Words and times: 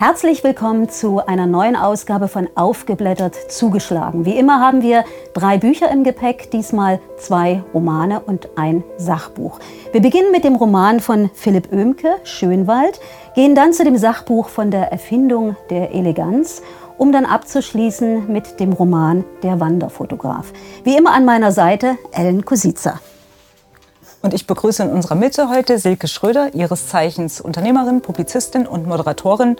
Herzlich 0.00 0.42
willkommen 0.42 0.88
zu 0.88 1.24
einer 1.24 1.46
neuen 1.46 1.76
Ausgabe 1.76 2.26
von 2.26 2.48
Aufgeblättert 2.56 3.36
zugeschlagen. 3.50 4.24
Wie 4.24 4.36
immer 4.36 4.60
haben 4.60 4.82
wir 4.82 5.04
drei 5.34 5.56
Bücher 5.56 5.88
im 5.90 6.02
Gepäck, 6.02 6.50
diesmal 6.50 7.00
zwei 7.16 7.62
Romane 7.72 8.20
und 8.20 8.48
ein 8.56 8.82
Sachbuch. 8.98 9.60
Wir 9.92 10.02
beginnen 10.02 10.32
mit 10.32 10.42
dem 10.42 10.56
Roman 10.56 10.98
von 10.98 11.30
Philipp 11.32 11.72
Oehmke, 11.72 12.16
Schönwald, 12.24 13.00
gehen 13.36 13.54
dann 13.54 13.72
zu 13.72 13.84
dem 13.84 13.96
Sachbuch 13.96 14.48
von 14.48 14.72
der 14.72 14.90
Erfindung 14.90 15.56
der 15.70 15.94
Eleganz, 15.94 16.60
um 16.98 17.12
dann 17.12 17.24
abzuschließen 17.24 18.30
mit 18.30 18.58
dem 18.58 18.72
Roman 18.72 19.24
Der 19.44 19.60
Wanderfotograf. 19.60 20.52
Wie 20.82 20.96
immer 20.96 21.12
an 21.12 21.24
meiner 21.24 21.52
Seite 21.52 21.96
Ellen 22.10 22.44
Kosica. 22.44 23.00
Und 24.24 24.32
ich 24.32 24.46
begrüße 24.46 24.82
in 24.82 24.88
unserer 24.88 25.16
Mitte 25.16 25.50
heute 25.50 25.78
Silke 25.78 26.08
Schröder, 26.08 26.54
ihres 26.54 26.88
Zeichens 26.88 27.42
Unternehmerin, 27.42 28.00
Publizistin 28.00 28.66
und 28.66 28.86
Moderatorin, 28.86 29.58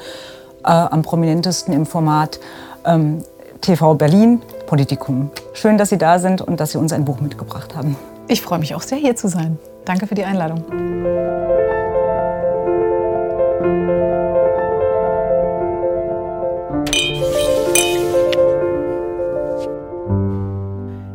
äh, 0.64 0.70
am 0.70 1.02
prominentesten 1.02 1.74
im 1.74 1.84
Format 1.84 2.40
ähm, 2.86 3.22
TV 3.60 3.92
Berlin, 3.92 4.40
Politikum. 4.66 5.30
Schön, 5.52 5.76
dass 5.76 5.90
Sie 5.90 5.98
da 5.98 6.18
sind 6.18 6.40
und 6.40 6.60
dass 6.60 6.72
Sie 6.72 6.78
uns 6.78 6.94
ein 6.94 7.04
Buch 7.04 7.20
mitgebracht 7.20 7.76
haben. 7.76 7.98
Ich 8.26 8.40
freue 8.40 8.58
mich 8.58 8.74
auch 8.74 8.80
sehr, 8.80 8.96
hier 8.96 9.14
zu 9.16 9.28
sein. 9.28 9.58
Danke 9.84 10.06
für 10.06 10.14
die 10.14 10.24
Einladung. 10.24 10.64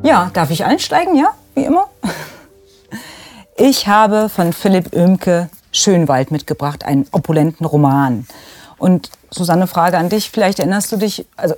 Ja, 0.04 0.30
darf 0.36 0.52
ich 0.52 0.64
einsteigen? 0.66 1.16
Ja, 1.16 1.32
wie 1.56 1.64
immer. 1.64 1.88
Ich 3.60 3.88
habe 3.88 4.30
von 4.30 4.54
Philipp 4.54 4.96
Oehmke 4.96 5.50
Schönwald 5.74 6.32
mitgebracht, 6.32 6.86
einen 6.86 7.06
opulenten 7.12 7.66
Roman. 7.66 8.26
Und 8.78 9.10
Susanne, 9.32 9.68
Frage 9.68 9.98
an 9.98 10.08
dich. 10.08 10.30
Vielleicht 10.32 10.60
erinnerst 10.60 10.94
du 10.94 10.98
dich, 10.98 11.26
also 11.36 11.56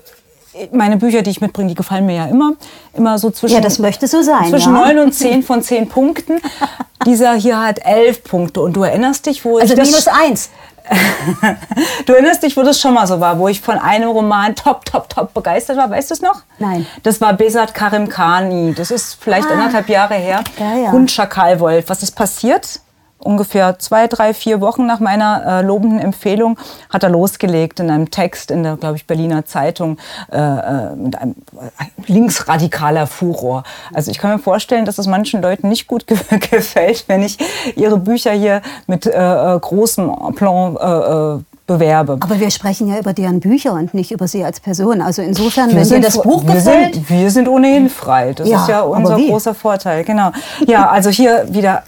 meine 0.72 0.98
Bücher, 0.98 1.22
die 1.22 1.29
ich 1.29 1.41
mitbringe, 1.41 1.70
die 1.70 1.76
gefallen 1.76 2.07
mir 2.07 2.16
ja 2.16 2.26
immer. 2.26 2.54
Immer 2.94 3.20
so 3.20 3.29
zwischen. 3.29 3.54
Ja, 3.54 3.62
das 3.62 3.77
möchte 3.77 4.07
so 4.07 4.24
sein. 4.24 4.49
Zwischen 4.49 4.74
ja. 4.74 4.88
9 4.88 4.98
und 4.98 5.13
10 5.13 5.44
von 5.44 5.62
10 5.62 5.90
Punkten. 5.90 6.41
Dieser 7.05 7.35
hier 7.35 7.62
hat 7.62 7.85
11 7.85 8.24
Punkte. 8.24 8.62
Und 8.62 8.74
du 8.74 8.82
erinnerst 8.82 9.27
dich, 9.27 9.46
wo 9.46 9.60
also 9.60 9.74
ich. 9.74 9.79
Also 9.79 9.91
minus 9.91 10.07
1. 10.07 10.49
du 12.06 12.14
erinnerst 12.14 12.44
dich, 12.44 12.58
wo 12.58 12.64
das 12.64 12.80
schon 12.80 12.94
mal 12.94 13.08
so 13.08 13.20
war, 13.20 13.40
wo 13.40 13.48
ich 13.48 13.62
von 13.62 13.78
einem 13.78 14.10
Roman 14.10 14.56
top, 14.56 14.86
top, 14.86 15.10
top 15.10 15.34
begeistert 15.34 15.78
war. 15.78 15.90
Weißt 15.90 16.10
du 16.10 16.14
es 16.16 16.22
noch? 16.22 16.42
Nein. 16.60 16.86
Das 17.04 17.22
war 17.22 17.34
Besat 17.34 17.74
Karim 17.74 18.10
Khani. 18.10 18.74
Das 18.74 18.92
ist 18.92 19.18
vielleicht 19.20 19.48
ah. 19.50 19.54
anderthalb 19.54 19.90
Jahre 19.90 20.16
her. 20.16 20.44
Ja, 20.60 20.76
ja. 20.76 20.92
Hund 20.92 21.12
Schakalwolf. 21.12 21.86
Was 21.88 22.04
ist 22.04 22.16
passiert? 22.16 22.80
Ungefähr 23.24 23.80
zwei, 23.80 24.08
drei, 24.08 24.34
vier 24.34 24.62
Wochen 24.62 24.86
nach 24.86 25.00
meiner 25.00 25.44
äh, 25.46 25.62
lobenden 25.62 26.00
Empfehlung 26.00 26.58
hat 26.90 27.04
er 27.04 27.10
losgelegt 27.10 27.80
in 27.80 27.90
einem 27.90 28.12
Text 28.12 28.52
in 28.52 28.63
der, 28.63 28.78
glaube 28.78 28.96
ich, 28.96 29.08
Berliner 29.08 29.46
Zeitung 29.46 29.98
äh, 30.32 30.38
äh 30.38 30.96
mit 30.96 31.18
einem 31.18 31.36
äh, 31.54 32.12
linksradikaler 32.12 33.08
Furor. 33.08 33.63
Also 33.94 34.12
ich 34.12 34.18
kann 34.18 34.32
mir 34.32 34.40
vorstellen, 34.40 34.86
dass 34.86 34.98
es 34.98 35.08
manchen 35.08 35.41
Leuten 35.41 35.70
nicht 35.70 35.88
gut 35.88 36.08
ge 36.08 36.18
gefällt, 36.52 37.05
wenn 37.08 37.24
ich 37.24 37.38
ihre 37.76 37.98
Bücher 37.98 38.32
hier 38.32 38.62
mit 38.88 39.05
äh, 39.05 39.12
äh 39.12 39.60
großem 39.60 40.12
Plan 40.35 40.76
äh, 40.76 41.44
bewerbe. 41.72 42.18
Aber 42.20 42.40
wir 42.40 42.52
sprechen 42.52 42.88
ja 42.88 43.00
über 43.00 43.13
deren 43.13 43.40
Bücher 43.40 43.74
und 43.74 43.94
nicht 43.94 44.12
über 44.12 44.28
sie 44.28 44.44
als 44.44 44.60
Person. 44.60 45.02
Also 45.02 45.22
insofern, 45.22 45.70
wir 45.70 45.78
wenn 45.78 45.88
dir 45.88 46.02
das 46.02 46.22
Buch 46.22 46.44
wir 46.46 46.56
gefällt... 46.56 46.96
Sind, 46.96 47.10
wir 47.10 47.32
sind 47.32 47.48
ohnehin 47.48 47.90
frei. 47.90 48.34
Das 48.34 48.48
ja, 48.48 48.62
ist 48.62 48.70
ja 48.70 48.82
unser 48.82 49.18
großer 49.18 49.54
Vorteil. 49.54 50.04
Genau. 50.04 50.32
Ja, 50.68 50.90
also 50.90 51.10
hier 51.10 51.46
wieder 51.50 51.84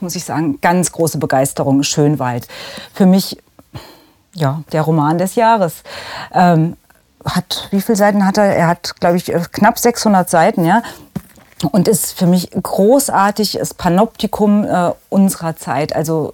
muss 0.00 0.16
ich 0.16 0.24
sagen, 0.24 0.60
ganz 0.60 0.92
große 0.92 1.18
Begeisterung, 1.18 1.82
Schönwald. 1.82 2.48
Für 2.92 3.06
mich, 3.06 3.38
ja, 4.34 4.62
der 4.72 4.82
Roman 4.82 5.18
des 5.18 5.34
Jahres. 5.34 5.82
Ähm, 6.32 6.76
hat, 7.24 7.68
wie 7.70 7.80
viele 7.80 7.96
Seiten 7.96 8.26
hat 8.26 8.36
er? 8.38 8.44
Er 8.54 8.66
hat, 8.68 9.00
glaube 9.00 9.16
ich, 9.16 9.26
knapp 9.52 9.78
600 9.78 10.28
Seiten, 10.28 10.64
ja. 10.64 10.82
Und 11.72 11.88
ist 11.88 12.12
für 12.12 12.26
mich 12.26 12.50
großartig, 12.50 13.56
ist 13.56 13.78
Panoptikum 13.78 14.64
äh, 14.64 14.92
unserer 15.08 15.56
Zeit. 15.56 15.96
Also 15.96 16.32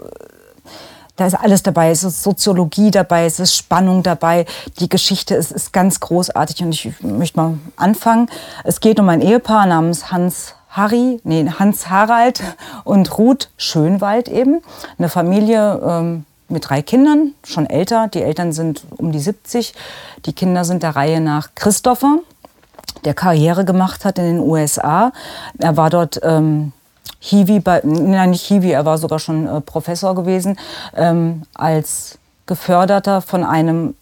da 1.20 1.26
ist 1.26 1.34
alles 1.34 1.62
dabei. 1.62 1.90
Es 1.90 2.02
ist 2.02 2.22
Soziologie 2.22 2.90
dabei, 2.90 3.26
es 3.26 3.38
ist 3.38 3.54
Spannung 3.54 4.02
dabei. 4.02 4.46
Die 4.78 4.88
Geschichte 4.88 5.34
ist, 5.34 5.52
ist 5.52 5.72
ganz 5.72 6.00
großartig 6.00 6.62
und 6.62 6.72
ich 6.72 6.92
möchte 7.02 7.38
mal 7.38 7.58
anfangen. 7.76 8.30
Es 8.64 8.80
geht 8.80 8.98
um 8.98 9.08
ein 9.10 9.20
Ehepaar 9.20 9.66
namens 9.66 10.10
Hans 10.10 10.54
Harry, 10.70 11.20
nee, 11.25 11.48
Hans 11.58 11.91
Harald 11.91 12.42
und 12.84 13.19
Ruth 13.19 13.50
Schönwald 13.56 14.28
eben. 14.28 14.62
Eine 14.98 15.08
Familie 15.08 15.81
ähm, 15.84 16.25
mit 16.48 16.69
drei 16.69 16.81
Kindern, 16.82 17.34
schon 17.44 17.66
älter. 17.66 18.08
Die 18.08 18.22
Eltern 18.22 18.53
sind 18.53 18.84
um 18.97 19.10
die 19.10 19.19
70. 19.19 19.75
Die 20.26 20.32
Kinder 20.32 20.64
sind 20.64 20.82
der 20.82 20.94
Reihe 20.94 21.20
nach 21.20 21.50
Christopher, 21.56 22.19
der 23.04 23.14
Karriere 23.14 23.64
gemacht 23.64 24.04
hat 24.04 24.19
in 24.19 24.25
den 24.25 24.41
USA. 24.41 25.12
Er 25.59 25.76
war 25.76 25.91
dort 25.91 26.20
ähm, 26.22 26.72
Hiwi, 27.19 27.60
bei, 27.60 27.80
nein, 27.84 28.30
nicht 28.30 28.47
Hiwi, 28.47 28.70
er 28.70 28.84
war 28.84 28.97
sogar 28.97 29.19
schon 29.19 29.47
äh, 29.47 29.60
Professor 29.60 30.14
gewesen, 30.14 30.56
ähm, 30.94 31.42
als 31.54 32.19
geförderter 32.47 33.20
von 33.22 33.44
einem 33.44 33.94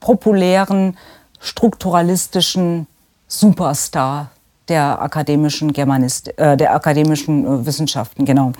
populären, 0.00 0.96
strukturalistischen 1.40 2.86
Superstar 3.26 4.30
der 4.72 5.02
akademischen 5.02 5.74
Germanist, 5.74 6.38
äh, 6.38 6.56
der 6.56 6.74
akademischen 6.74 7.44
äh, 7.44 7.66
Wissenschaften, 7.66 8.24
genau. 8.24 8.52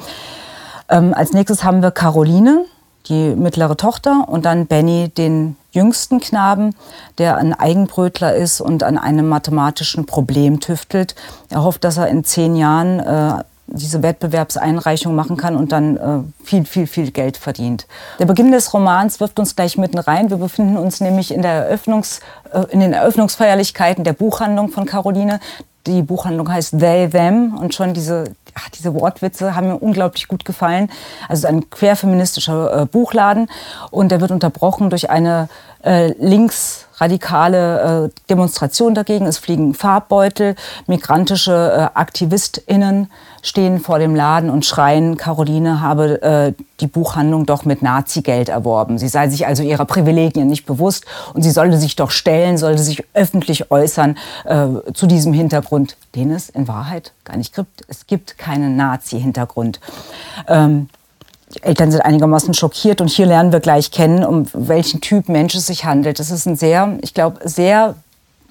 Ähm, 0.90 1.14
als 1.14 1.32
nächstes 1.32 1.64
haben 1.64 1.80
wir 1.80 1.90
Caroline, 1.90 2.66
die 3.08 3.34
mittlere 3.34 3.78
Tochter, 3.78 4.26
und 4.28 4.44
dann 4.44 4.66
Benny, 4.66 5.08
den 5.08 5.56
jüngsten 5.70 6.20
Knaben, 6.20 6.74
der 7.16 7.38
ein 7.38 7.54
Eigenbrötler 7.54 8.34
ist 8.34 8.60
und 8.60 8.82
an 8.82 8.98
einem 8.98 9.26
mathematischen 9.26 10.04
Problem 10.04 10.60
tüftelt. 10.60 11.14
Er 11.48 11.64
hofft, 11.64 11.82
dass 11.82 11.96
er 11.96 12.08
in 12.08 12.24
zehn 12.24 12.56
Jahren 12.56 13.00
äh, 13.00 13.42
diese 13.68 14.02
Wettbewerbseinreichung 14.02 15.14
machen 15.14 15.38
kann 15.38 15.56
und 15.56 15.72
dann 15.72 15.96
äh, 15.96 16.44
viel, 16.44 16.66
viel, 16.66 16.86
viel 16.86 17.10
Geld 17.10 17.38
verdient. 17.38 17.86
Der 18.18 18.26
Beginn 18.26 18.52
des 18.52 18.74
Romans 18.74 19.18
wirft 19.20 19.38
uns 19.38 19.56
gleich 19.56 19.78
mitten 19.78 19.98
rein. 19.98 20.28
Wir 20.30 20.36
befinden 20.36 20.76
uns 20.76 21.00
nämlich 21.00 21.32
in, 21.32 21.42
der 21.42 21.52
Eröffnungs, 21.52 22.20
äh, 22.52 22.64
in 22.70 22.80
den 22.80 22.92
Eröffnungsfeierlichkeiten 22.92 24.04
der 24.04 24.12
Buchhandlung 24.12 24.68
von 24.68 24.84
Caroline. 24.84 25.40
Die 25.86 26.02
Buchhandlung 26.02 26.50
heißt 26.50 26.78
They, 26.78 27.08
Them 27.10 27.58
und 27.58 27.74
schon 27.74 27.92
diese, 27.92 28.24
ach, 28.54 28.68
diese 28.70 28.94
Wortwitze 28.94 29.56
haben 29.56 29.68
mir 29.68 29.76
unglaublich 29.76 30.28
gut 30.28 30.44
gefallen. 30.44 30.90
Also 31.28 31.48
ein 31.48 31.70
querfeministischer 31.70 32.82
äh, 32.82 32.86
Buchladen 32.86 33.48
und 33.90 34.10
der 34.10 34.20
wird 34.20 34.30
unterbrochen 34.30 34.90
durch 34.90 35.10
eine 35.10 35.48
äh, 35.84 36.12
linksradikale 36.18 38.04
äh, 38.06 38.20
Demonstration 38.30 38.94
dagegen. 38.94 39.26
Es 39.26 39.38
fliegen 39.38 39.74
Farbbeutel, 39.74 40.54
migrantische 40.86 41.52
äh, 41.52 41.98
AktivistInnen 41.98 43.10
stehen 43.42 43.80
vor 43.80 43.98
dem 43.98 44.14
Laden 44.14 44.48
und 44.48 44.64
schreien, 44.64 45.16
Caroline 45.16 45.80
habe 45.80 46.22
äh, 46.22 46.52
die 46.80 46.86
Buchhandlung 46.86 47.44
doch 47.44 47.64
mit 47.64 47.82
Nazi-Geld 47.82 48.48
erworben. 48.48 48.98
Sie 48.98 49.08
sei 49.08 49.28
sich 49.28 49.46
also 49.46 49.64
ihrer 49.64 49.84
Privilegien 49.84 50.46
nicht 50.46 50.64
bewusst 50.64 51.04
und 51.34 51.42
sie 51.42 51.50
sollte 51.50 51.76
sich 51.76 51.96
doch 51.96 52.12
stellen, 52.12 52.56
sollte 52.56 52.82
sich 52.82 53.04
öffentlich 53.14 53.70
äußern 53.70 54.16
äh, 54.44 54.92
zu 54.94 55.06
diesem 55.06 55.32
Hintergrund, 55.32 55.96
den 56.14 56.30
es 56.30 56.48
in 56.48 56.68
Wahrheit 56.68 57.12
gar 57.24 57.36
nicht 57.36 57.54
gibt. 57.54 57.84
Es 57.88 58.06
gibt 58.06 58.38
keinen 58.38 58.76
Nazi-Hintergrund. 58.76 59.80
Ähm, 60.46 60.88
die 61.54 61.62
Eltern 61.64 61.90
sind 61.90 62.00
einigermaßen 62.00 62.54
schockiert 62.54 63.00
und 63.00 63.08
hier 63.08 63.26
lernen 63.26 63.52
wir 63.52 63.60
gleich 63.60 63.90
kennen, 63.90 64.24
um 64.24 64.46
welchen 64.54 65.00
Typ 65.00 65.28
Mensch 65.28 65.54
es 65.54 65.66
sich 65.66 65.84
handelt. 65.84 66.18
Das 66.18 66.30
ist 66.30 66.46
ein 66.46 66.56
sehr, 66.56 66.96
ich 67.02 67.12
glaube, 67.12 67.46
sehr 67.46 67.96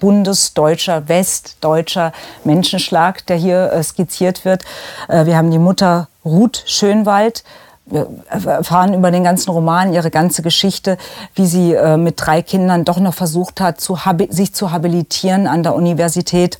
bundesdeutscher, 0.02 1.08
westdeutscher 1.08 2.12
Menschenschlag, 2.42 3.24
der 3.26 3.36
hier 3.36 3.72
äh, 3.72 3.84
skizziert 3.84 4.44
wird. 4.44 4.64
Äh, 5.06 5.26
wir 5.26 5.36
haben 5.36 5.52
die 5.52 5.60
Mutter 5.60 6.08
Ruth 6.24 6.64
Schönwald. 6.66 7.44
Wir 7.86 8.08
erfahren 8.28 8.94
über 8.94 9.12
den 9.12 9.22
ganzen 9.22 9.50
Roman, 9.50 9.92
ihre 9.92 10.10
ganze 10.10 10.42
Geschichte, 10.42 10.98
wie 11.36 11.46
sie 11.46 11.74
äh, 11.74 11.96
mit 11.96 12.16
drei 12.16 12.42
Kindern 12.42 12.84
doch 12.84 12.98
noch 12.98 13.14
versucht 13.14 13.60
hat, 13.60 13.80
zu 13.80 13.96
sich 14.28 14.52
zu 14.52 14.72
habilitieren 14.72 15.46
an 15.46 15.62
der 15.62 15.76
Universität. 15.76 16.58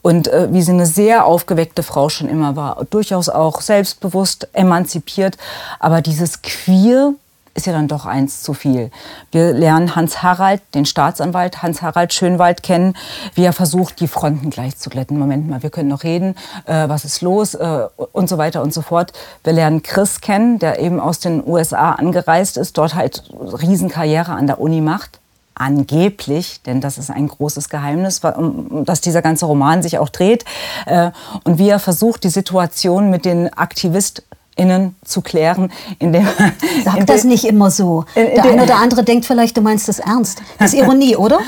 Und 0.00 0.28
äh, 0.28 0.48
wie 0.50 0.62
sie 0.62 0.72
eine 0.72 0.86
sehr 0.86 1.26
aufgeweckte 1.26 1.82
Frau 1.82 2.08
schon 2.08 2.30
immer 2.30 2.56
war, 2.56 2.86
durchaus 2.88 3.28
auch 3.28 3.60
selbstbewusst, 3.60 4.48
emanzipiert, 4.54 5.36
aber 5.78 6.00
dieses 6.00 6.40
Queer 6.40 7.12
ist 7.54 7.66
ja 7.66 7.72
dann 7.72 7.88
doch 7.88 8.06
eins 8.06 8.42
zu 8.42 8.54
viel. 8.54 8.90
Wir 9.32 9.52
lernen 9.52 9.96
Hans 9.96 10.22
Harald, 10.22 10.62
den 10.74 10.86
Staatsanwalt 10.86 11.62
Hans 11.62 11.82
Harald 11.82 12.14
Schönwald 12.14 12.62
kennen, 12.62 12.94
wie 13.34 13.44
er 13.44 13.52
versucht, 13.52 14.00
die 14.00 14.08
Fronten 14.08 14.50
gleich 14.50 14.76
zu 14.76 14.88
glätten. 14.88 15.18
Moment 15.18 15.48
mal, 15.48 15.62
wir 15.62 15.70
können 15.70 15.88
noch 15.88 16.04
reden, 16.04 16.36
äh, 16.66 16.88
was 16.88 17.04
ist 17.04 17.22
los 17.22 17.54
äh, 17.54 17.86
und 18.12 18.28
so 18.28 18.38
weiter 18.38 18.62
und 18.62 18.72
so 18.72 18.82
fort. 18.82 19.12
Wir 19.42 19.52
lernen 19.52 19.82
Chris 19.82 20.20
kennen, 20.20 20.58
der 20.58 20.78
eben 20.78 21.00
aus 21.00 21.18
den 21.18 21.46
USA 21.46 21.92
angereist 21.92 22.56
ist, 22.56 22.78
dort 22.78 22.94
halt 22.94 23.24
Riesenkarriere 23.32 24.32
an 24.32 24.46
der 24.46 24.60
Uni 24.60 24.80
macht. 24.80 25.18
Angeblich, 25.54 26.62
denn 26.62 26.80
das 26.80 26.96
ist 26.96 27.10
ein 27.10 27.28
großes 27.28 27.68
Geheimnis, 27.68 28.20
um 28.24 28.84
das 28.86 29.02
dieser 29.02 29.20
ganze 29.20 29.44
Roman 29.44 29.82
sich 29.82 29.98
auch 29.98 30.08
dreht. 30.08 30.46
Äh, 30.86 31.10
und 31.44 31.58
wie 31.58 31.68
er 31.68 31.80
versucht, 31.80 32.24
die 32.24 32.30
Situation 32.30 33.10
mit 33.10 33.26
den 33.26 33.52
Aktivist 33.52 34.22
innen 34.56 34.94
zu 35.04 35.22
klären, 35.22 35.72
indem 35.98 36.26
Sag 36.84 36.98
in 36.98 37.06
das 37.06 37.24
nicht 37.24 37.44
immer 37.44 37.70
so. 37.70 38.04
In, 38.14 38.26
in 38.26 38.34
der 38.34 38.44
eine 38.44 38.62
oder 38.64 38.76
andere 38.82 39.04
denkt 39.04 39.24
vielleicht, 39.24 39.56
du 39.56 39.62
meinst 39.62 39.88
das 39.88 39.98
ernst. 39.98 40.42
Das 40.58 40.72
ist 40.72 40.80
Ironie, 40.80 41.16
oder? 41.16 41.38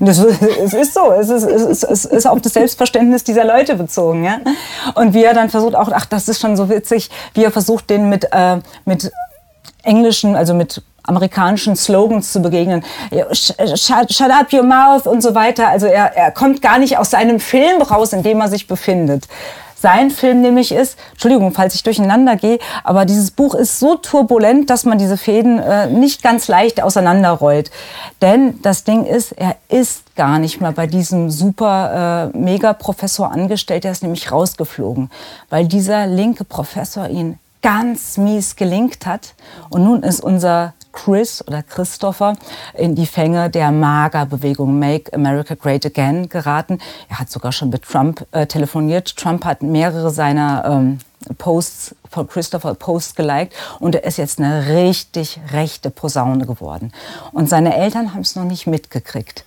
Das, 0.00 0.18
es 0.18 0.74
ist 0.74 0.94
so. 0.94 1.12
Es 1.12 1.28
ist, 1.28 1.44
es, 1.44 1.62
ist, 1.62 1.84
es 1.84 2.04
ist 2.04 2.26
auf 2.26 2.40
das 2.40 2.54
Selbstverständnis 2.54 3.24
dieser 3.24 3.44
Leute 3.44 3.76
bezogen. 3.76 4.24
Ja? 4.24 4.38
Und 4.94 5.14
wie 5.14 5.24
er 5.24 5.34
dann 5.34 5.50
versucht, 5.50 5.74
auch, 5.74 5.90
ach, 5.92 6.06
das 6.06 6.28
ist 6.28 6.40
schon 6.40 6.56
so 6.56 6.68
witzig, 6.68 7.10
wie 7.34 7.44
er 7.44 7.52
versucht, 7.52 7.90
den 7.90 8.08
mit, 8.08 8.26
äh, 8.32 8.58
mit 8.84 9.12
englischen, 9.82 10.34
also 10.34 10.54
mit 10.54 10.82
amerikanischen 11.04 11.74
Slogans 11.74 12.32
zu 12.32 12.40
begegnen. 12.40 12.84
Shut, 13.32 14.12
shut, 14.12 14.30
up 14.30 14.52
your 14.52 14.62
mouth 14.62 15.06
und 15.06 15.22
so 15.22 15.34
weiter. 15.34 15.68
Also 15.68 15.86
er, 15.86 16.14
er 16.16 16.30
kommt 16.30 16.60
gar 16.60 16.78
nicht 16.78 16.98
aus 16.98 17.10
seinem 17.10 17.40
Film 17.40 17.80
raus, 17.82 18.12
in 18.12 18.22
dem 18.22 18.40
er 18.40 18.48
sich 18.48 18.66
befindet. 18.66 19.26
Sein 19.80 20.10
Film 20.10 20.40
nämlich 20.40 20.72
ist, 20.72 20.98
Entschuldigung, 21.12 21.52
falls 21.52 21.74
ich 21.74 21.84
durcheinander 21.84 22.34
gehe, 22.34 22.58
aber 22.82 23.04
dieses 23.04 23.30
Buch 23.30 23.54
ist 23.54 23.78
so 23.78 23.94
turbulent, 23.94 24.70
dass 24.70 24.84
man 24.84 24.98
diese 24.98 25.16
Fäden 25.16 25.60
äh, 25.60 25.86
nicht 25.86 26.22
ganz 26.22 26.48
leicht 26.48 26.82
auseinanderrollt. 26.82 27.70
Denn 28.20 28.60
das 28.62 28.82
Ding 28.82 29.04
ist, 29.04 29.32
er 29.32 29.54
ist 29.68 30.16
gar 30.16 30.40
nicht 30.40 30.60
mehr 30.60 30.72
bei 30.72 30.88
diesem 30.88 31.30
super 31.30 32.32
äh, 32.34 32.36
Mega-Professor 32.36 33.30
angestellt, 33.30 33.84
der 33.84 33.92
ist 33.92 34.02
nämlich 34.02 34.32
rausgeflogen, 34.32 35.10
weil 35.48 35.68
dieser 35.68 36.08
linke 36.08 36.42
Professor 36.44 37.08
ihn 37.08 37.38
ganz 37.62 38.16
mies 38.16 38.56
gelingt 38.56 39.06
hat. 39.06 39.34
Und 39.70 39.84
nun 39.84 40.02
ist 40.02 40.20
unser 40.20 40.74
Chris 41.04 41.46
oder 41.46 41.62
Christopher 41.62 42.34
in 42.74 42.94
die 42.94 43.06
Fänge 43.06 43.50
der 43.50 43.70
MAGA-Bewegung 43.70 44.78
Make 44.78 45.12
America 45.12 45.54
Great 45.54 45.86
Again 45.86 46.28
geraten. 46.28 46.80
Er 47.08 47.20
hat 47.20 47.30
sogar 47.30 47.52
schon 47.52 47.70
mit 47.70 47.82
Trump 47.82 48.26
äh, 48.32 48.46
telefoniert. 48.46 49.16
Trump 49.16 49.44
hat 49.44 49.62
mehrere 49.62 50.10
seiner 50.10 50.64
ähm, 50.64 50.98
Posts 51.38 51.94
von 52.10 52.26
Christopher 52.26 52.74
Post 52.74 53.16
geliked 53.16 53.52
und 53.80 53.94
er 53.94 54.04
ist 54.04 54.16
jetzt 54.16 54.40
eine 54.40 54.68
richtig 54.68 55.40
rechte 55.52 55.90
Posaune 55.90 56.46
geworden. 56.46 56.92
Und 57.32 57.48
seine 57.48 57.76
Eltern 57.76 58.12
haben 58.14 58.22
es 58.22 58.34
noch 58.34 58.44
nicht 58.44 58.66
mitgekriegt. 58.66 59.44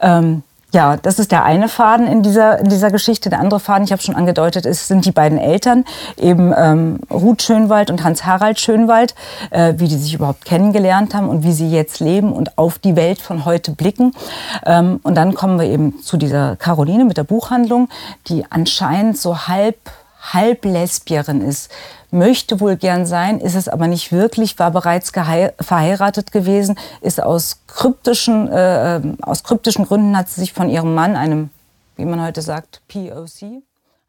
Ähm, 0.00 0.42
ja, 0.72 0.96
das 0.96 1.18
ist 1.18 1.32
der 1.32 1.44
eine 1.44 1.68
Faden 1.68 2.06
in 2.06 2.22
dieser, 2.22 2.58
in 2.58 2.68
dieser 2.68 2.90
Geschichte. 2.90 3.30
Der 3.30 3.40
andere 3.40 3.60
Faden, 3.60 3.84
ich 3.84 3.92
habe 3.92 4.02
schon 4.02 4.16
angedeutet, 4.16 4.66
ist, 4.66 4.88
sind 4.88 5.04
die 5.04 5.12
beiden 5.12 5.38
Eltern, 5.38 5.84
eben 6.16 6.52
ähm, 6.56 6.98
Ruth 7.10 7.42
Schönwald 7.42 7.90
und 7.90 8.02
Hans-Harald 8.02 8.58
Schönwald, 8.58 9.14
äh, 9.50 9.74
wie 9.76 9.88
die 9.88 9.96
sich 9.96 10.14
überhaupt 10.14 10.44
kennengelernt 10.44 11.14
haben 11.14 11.28
und 11.28 11.44
wie 11.44 11.52
sie 11.52 11.70
jetzt 11.70 12.00
leben 12.00 12.32
und 12.32 12.58
auf 12.58 12.78
die 12.78 12.96
Welt 12.96 13.20
von 13.20 13.44
heute 13.44 13.70
blicken. 13.70 14.12
Ähm, 14.64 15.00
und 15.02 15.14
dann 15.14 15.34
kommen 15.34 15.58
wir 15.58 15.66
eben 15.66 16.02
zu 16.02 16.16
dieser 16.16 16.56
Caroline 16.56 17.04
mit 17.04 17.16
der 17.16 17.24
Buchhandlung, 17.24 17.88
die 18.28 18.44
anscheinend 18.50 19.18
so 19.18 19.46
halb 19.46 19.76
Halblesbierin 20.32 21.40
ist, 21.40 21.70
möchte 22.16 22.60
wohl 22.60 22.76
gern 22.76 23.06
sein, 23.06 23.38
ist 23.38 23.54
es 23.54 23.68
aber 23.68 23.86
nicht 23.86 24.10
wirklich, 24.10 24.58
war 24.58 24.72
bereits 24.72 25.10
verheiratet 25.10 26.32
gewesen, 26.32 26.76
ist 27.00 27.22
aus 27.22 27.60
kryptischen, 27.68 28.48
äh, 28.48 29.00
aus 29.22 29.44
kryptischen 29.44 29.84
Gründen 29.84 30.16
hat 30.16 30.28
sie 30.28 30.40
sich 30.40 30.52
von 30.52 30.68
ihrem 30.68 30.94
Mann, 30.94 31.14
einem, 31.14 31.50
wie 31.96 32.04
man 32.04 32.20
heute 32.20 32.42
sagt, 32.42 32.82
POC, 32.88 33.62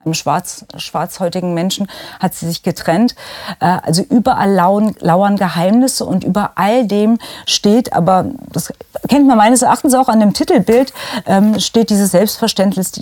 einem 0.08 0.14
schwarz, 0.14 0.66
schwarzhäutigen 0.78 1.54
Menschen, 1.54 1.88
hat 2.20 2.34
sie 2.34 2.48
sich 2.48 2.64
getrennt. 2.64 3.16
Äh, 3.60 3.78
also 3.84 4.04
überall 4.04 4.52
lauern, 4.52 4.96
lauern 5.00 5.38
Geheimnisse 5.38 6.06
und 6.06 6.24
über 6.24 6.52
all 6.56 6.88
dem 6.88 7.20
steht, 7.46 7.94
aber 7.94 8.26
das 8.52 8.74
kennt 9.08 9.28
man 9.28 9.38
meines 9.38 9.62
Erachtens 9.62 9.94
auch 9.94 10.08
an 10.08 10.20
dem 10.20 10.34
Titelbild, 10.34 10.94
ähm, 11.26 11.60
steht 11.60 11.90
dieses 11.90 12.12
Selbstverständnis, 12.12 12.94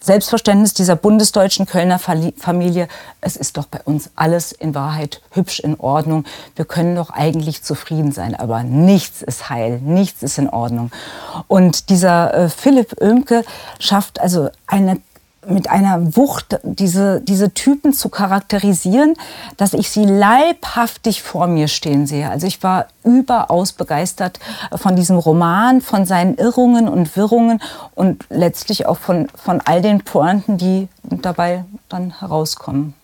Selbstverständnis 0.00 0.74
dieser 0.74 0.96
bundesdeutschen 0.96 1.66
Kölner 1.66 1.98
Familie. 1.98 2.88
Es 3.20 3.36
ist 3.36 3.56
doch 3.56 3.66
bei 3.66 3.80
uns 3.84 4.10
alles 4.16 4.52
in 4.52 4.74
Wahrheit 4.74 5.20
hübsch 5.30 5.60
in 5.60 5.78
Ordnung. 5.78 6.24
Wir 6.56 6.64
können 6.64 6.96
doch 6.96 7.10
eigentlich 7.10 7.62
zufrieden 7.62 8.12
sein, 8.12 8.34
aber 8.34 8.62
nichts 8.62 9.20
ist 9.20 9.50
heil, 9.50 9.78
nichts 9.82 10.22
ist 10.22 10.38
in 10.38 10.48
Ordnung. 10.48 10.90
Und 11.48 11.90
dieser 11.90 12.32
äh, 12.34 12.48
Philipp 12.48 12.96
Oemke 13.00 13.44
schafft 13.78 14.20
also 14.20 14.48
eine 14.66 15.00
mit 15.50 15.68
einer 15.68 16.16
Wucht 16.16 16.58
diese, 16.62 17.20
diese 17.20 17.52
Typen 17.52 17.92
zu 17.92 18.08
charakterisieren, 18.08 19.14
dass 19.56 19.74
ich 19.74 19.90
sie 19.90 20.04
leibhaftig 20.04 21.22
vor 21.22 21.46
mir 21.46 21.68
stehen 21.68 22.06
sehe. 22.06 22.30
Also 22.30 22.46
ich 22.46 22.62
war 22.62 22.86
überaus 23.04 23.72
begeistert 23.72 24.38
von 24.74 24.96
diesem 24.96 25.18
Roman, 25.18 25.80
von 25.80 26.06
seinen 26.06 26.36
Irrungen 26.36 26.88
und 26.88 27.16
Wirrungen 27.16 27.60
und 27.94 28.24
letztlich 28.30 28.86
auch 28.86 28.98
von, 28.98 29.28
von 29.34 29.60
all 29.64 29.82
den 29.82 30.02
Pointen, 30.02 30.58
die 30.58 30.88
dabei 31.02 31.64
dann 31.88 32.20
herauskommen. 32.20 32.94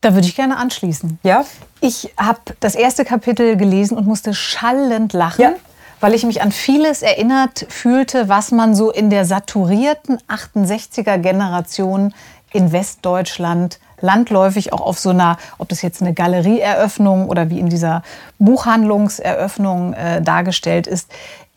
Da 0.00 0.14
würde 0.14 0.28
ich 0.28 0.36
gerne 0.36 0.56
anschließen. 0.56 1.18
Ja? 1.24 1.44
Ich 1.80 2.14
habe 2.16 2.38
das 2.60 2.76
erste 2.76 3.04
Kapitel 3.04 3.56
gelesen 3.56 3.98
und 3.98 4.06
musste 4.06 4.32
schallend 4.32 5.12
lachen. 5.12 5.42
Ja 5.42 5.54
weil 6.00 6.14
ich 6.14 6.24
mich 6.24 6.42
an 6.42 6.52
vieles 6.52 7.02
erinnert 7.02 7.66
fühlte, 7.68 8.28
was 8.28 8.50
man 8.52 8.74
so 8.74 8.90
in 8.90 9.10
der 9.10 9.24
saturierten 9.24 10.18
68er 10.28 11.18
Generation 11.18 12.14
in 12.52 12.72
Westdeutschland 12.72 13.78
landläufig 14.00 14.72
auch 14.72 14.80
auf 14.80 14.98
so 14.98 15.10
einer, 15.10 15.38
ob 15.58 15.68
das 15.68 15.82
jetzt 15.82 16.00
eine 16.02 16.14
Galerieeröffnung 16.14 17.28
oder 17.28 17.50
wie 17.50 17.58
in 17.58 17.68
dieser 17.68 18.02
Buchhandlungseröffnung 18.38 19.92
äh, 19.94 20.22
dargestellt 20.22 20.86
ist, 20.86 21.10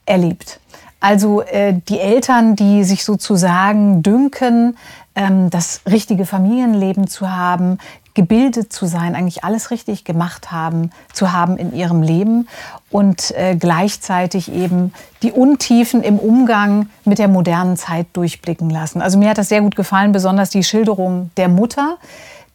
erlebt. 0.06 0.60
Also 1.00 1.42
äh, 1.42 1.74
die 1.88 2.00
Eltern, 2.00 2.56
die 2.56 2.84
sich 2.84 3.04
sozusagen 3.04 4.04
dünken, 4.04 4.78
ähm, 5.16 5.50
das 5.50 5.82
richtige 5.90 6.26
Familienleben 6.26 7.08
zu 7.08 7.30
haben, 7.30 7.80
gebildet 8.14 8.74
zu 8.74 8.86
sein, 8.86 9.16
eigentlich 9.16 9.44
alles 9.44 9.72
richtig 9.72 10.04
gemacht 10.04 10.52
haben, 10.52 10.92
zu 11.14 11.32
haben 11.32 11.58
in 11.58 11.74
ihrem 11.74 12.02
Leben 12.02 12.48
und 12.90 13.32
äh, 13.32 13.56
gleichzeitig 13.56 14.52
eben 14.52 14.94
die 15.24 15.32
Untiefen 15.32 16.04
im 16.04 16.20
Umgang 16.20 16.90
mit 17.06 17.20
der 17.20 17.28
modernen 17.28 17.78
Zeit 17.78 18.08
durchblicken 18.14 18.70
lassen. 18.70 19.02
Also 19.02 19.18
mir 19.18 19.30
hat 19.30 19.38
das 19.38 19.50
sehr 19.50 19.62
gut 19.62 19.76
gefallen, 19.76 20.12
besonders 20.12 20.50
die 20.50 20.64
Schilderung 20.64 21.32
der 21.38 21.48
Mutter. 21.48 21.98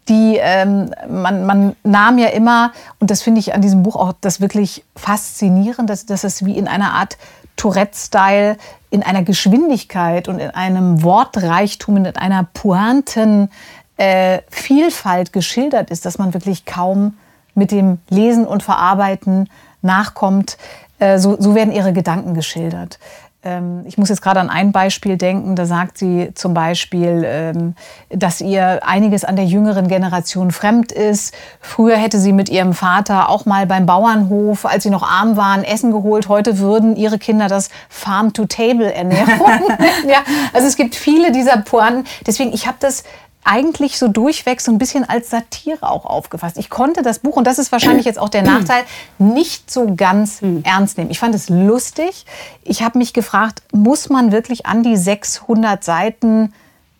Die 0.08 0.38
ähm, 0.40 0.90
man, 1.08 1.46
man 1.46 1.76
nahm 1.82 2.18
ja 2.18 2.28
immer, 2.28 2.72
und 3.00 3.10
das 3.10 3.22
finde 3.22 3.40
ich 3.40 3.54
an 3.54 3.60
diesem 3.60 3.82
Buch 3.82 3.96
auch 3.96 4.12
das 4.20 4.40
wirklich 4.40 4.84
faszinierend, 4.94 5.90
dass, 5.90 6.06
dass 6.06 6.22
es 6.22 6.44
wie 6.44 6.56
in 6.56 6.68
einer 6.68 6.92
Art 6.92 7.18
Tourette-Style 7.56 8.56
in 8.90 9.02
einer 9.02 9.22
Geschwindigkeit 9.22 10.28
und 10.28 10.38
in 10.38 10.50
einem 10.50 11.02
Wortreichtum, 11.02 11.96
in 11.96 12.06
einer 12.16 12.44
Pointen 12.44 13.50
äh, 13.96 14.40
Vielfalt 14.50 15.32
geschildert 15.32 15.90
ist, 15.90 16.04
dass 16.04 16.18
man 16.18 16.34
wirklich 16.34 16.64
kaum 16.64 17.16
mit 17.54 17.70
dem 17.70 17.98
Lesen 18.08 18.46
und 18.46 18.62
Verarbeiten 18.62 19.48
nachkommt. 19.82 20.58
Äh, 20.98 21.18
so, 21.18 21.36
so 21.40 21.54
werden 21.54 21.72
ihre 21.72 21.92
Gedanken 21.92 22.34
geschildert. 22.34 22.98
Ähm, 23.46 23.84
ich 23.86 23.96
muss 23.96 24.08
jetzt 24.08 24.22
gerade 24.22 24.40
an 24.40 24.50
ein 24.50 24.72
Beispiel 24.72 25.16
denken. 25.16 25.54
Da 25.56 25.66
sagt 25.66 25.98
sie 25.98 26.32
zum 26.34 26.52
Beispiel, 26.52 27.22
ähm, 27.24 27.74
dass 28.10 28.40
ihr 28.40 28.80
einiges 28.84 29.24
an 29.24 29.36
der 29.36 29.44
jüngeren 29.44 29.88
Generation 29.88 30.50
fremd 30.50 30.92
ist. 30.92 31.34
Früher 31.60 31.96
hätte 31.96 32.18
sie 32.18 32.32
mit 32.32 32.48
ihrem 32.48 32.74
Vater 32.74 33.28
auch 33.28 33.46
mal 33.46 33.66
beim 33.66 33.86
Bauernhof, 33.86 34.66
als 34.66 34.82
sie 34.82 34.90
noch 34.90 35.08
arm 35.08 35.36
waren, 35.36 35.62
Essen 35.64 35.92
geholt. 35.92 36.28
Heute 36.28 36.58
würden 36.58 36.96
ihre 36.96 37.18
Kinder 37.18 37.46
das 37.46 37.70
Farm-to-Table-Ernährung. 37.88 39.62
ja, 40.08 40.18
also 40.52 40.66
es 40.66 40.76
gibt 40.76 40.96
viele 40.96 41.30
dieser 41.30 41.58
Pointen. 41.58 42.04
Deswegen, 42.26 42.52
ich 42.52 42.66
habe 42.66 42.78
das 42.80 43.04
eigentlich 43.46 43.98
so 43.98 44.08
durchweg 44.08 44.60
so 44.60 44.72
ein 44.72 44.78
bisschen 44.78 45.08
als 45.08 45.30
Satire 45.30 45.88
auch 45.88 46.04
aufgefasst. 46.04 46.58
Ich 46.58 46.68
konnte 46.68 47.02
das 47.02 47.20
Buch, 47.20 47.36
und 47.36 47.46
das 47.46 47.58
ist 47.58 47.72
wahrscheinlich 47.72 48.04
jetzt 48.04 48.18
auch 48.18 48.28
der 48.28 48.42
Nachteil, 48.42 48.82
nicht 49.18 49.70
so 49.70 49.94
ganz 49.94 50.40
ernst 50.64 50.98
nehmen. 50.98 51.10
Ich 51.10 51.18
fand 51.18 51.34
es 51.34 51.48
lustig. 51.48 52.26
Ich 52.64 52.82
habe 52.82 52.98
mich 52.98 53.12
gefragt, 53.12 53.62
muss 53.72 54.08
man 54.08 54.32
wirklich 54.32 54.66
an 54.66 54.82
die 54.82 54.96
600 54.96 55.82
Seiten 55.84 56.52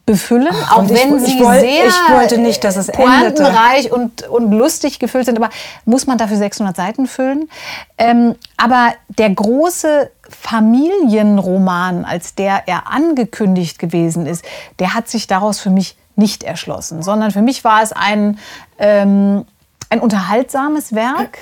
befüllen, 0.06 0.48
Ach, 0.52 0.76
auch 0.76 0.88
wenn 0.88 1.16
ich, 1.16 1.24
sie 1.24 1.36
ich 1.36 1.42
wollt, 1.42 1.60
sehr 1.60 1.86
ich 1.88 2.10
wollte 2.10 2.38
nicht, 2.38 2.62
dass 2.62 2.76
es 2.76 2.86
pointenreich 2.86 3.90
und, 3.90 4.22
und 4.28 4.52
lustig 4.52 5.00
gefüllt 5.00 5.26
sind, 5.26 5.36
aber 5.36 5.50
muss 5.84 6.06
man 6.06 6.16
dafür 6.16 6.36
600 6.36 6.76
Seiten 6.76 7.08
füllen? 7.08 7.50
Ähm, 7.98 8.36
aber 8.56 8.92
der 9.08 9.30
große 9.30 10.12
Familienroman, 10.28 12.04
als 12.04 12.36
der 12.36 12.62
er 12.66 12.86
angekündigt 12.86 13.80
gewesen 13.80 14.26
ist, 14.26 14.44
der 14.78 14.94
hat 14.94 15.08
sich 15.08 15.26
daraus 15.26 15.58
für 15.58 15.70
mich 15.70 15.96
nicht 16.16 16.42
erschlossen, 16.42 17.02
sondern 17.02 17.30
für 17.30 17.42
mich 17.42 17.64
war 17.64 17.82
es 17.82 17.92
ein, 17.92 18.38
ähm, 18.78 19.44
ein 19.90 20.00
unterhaltsames 20.00 20.94
Werk. 20.94 21.38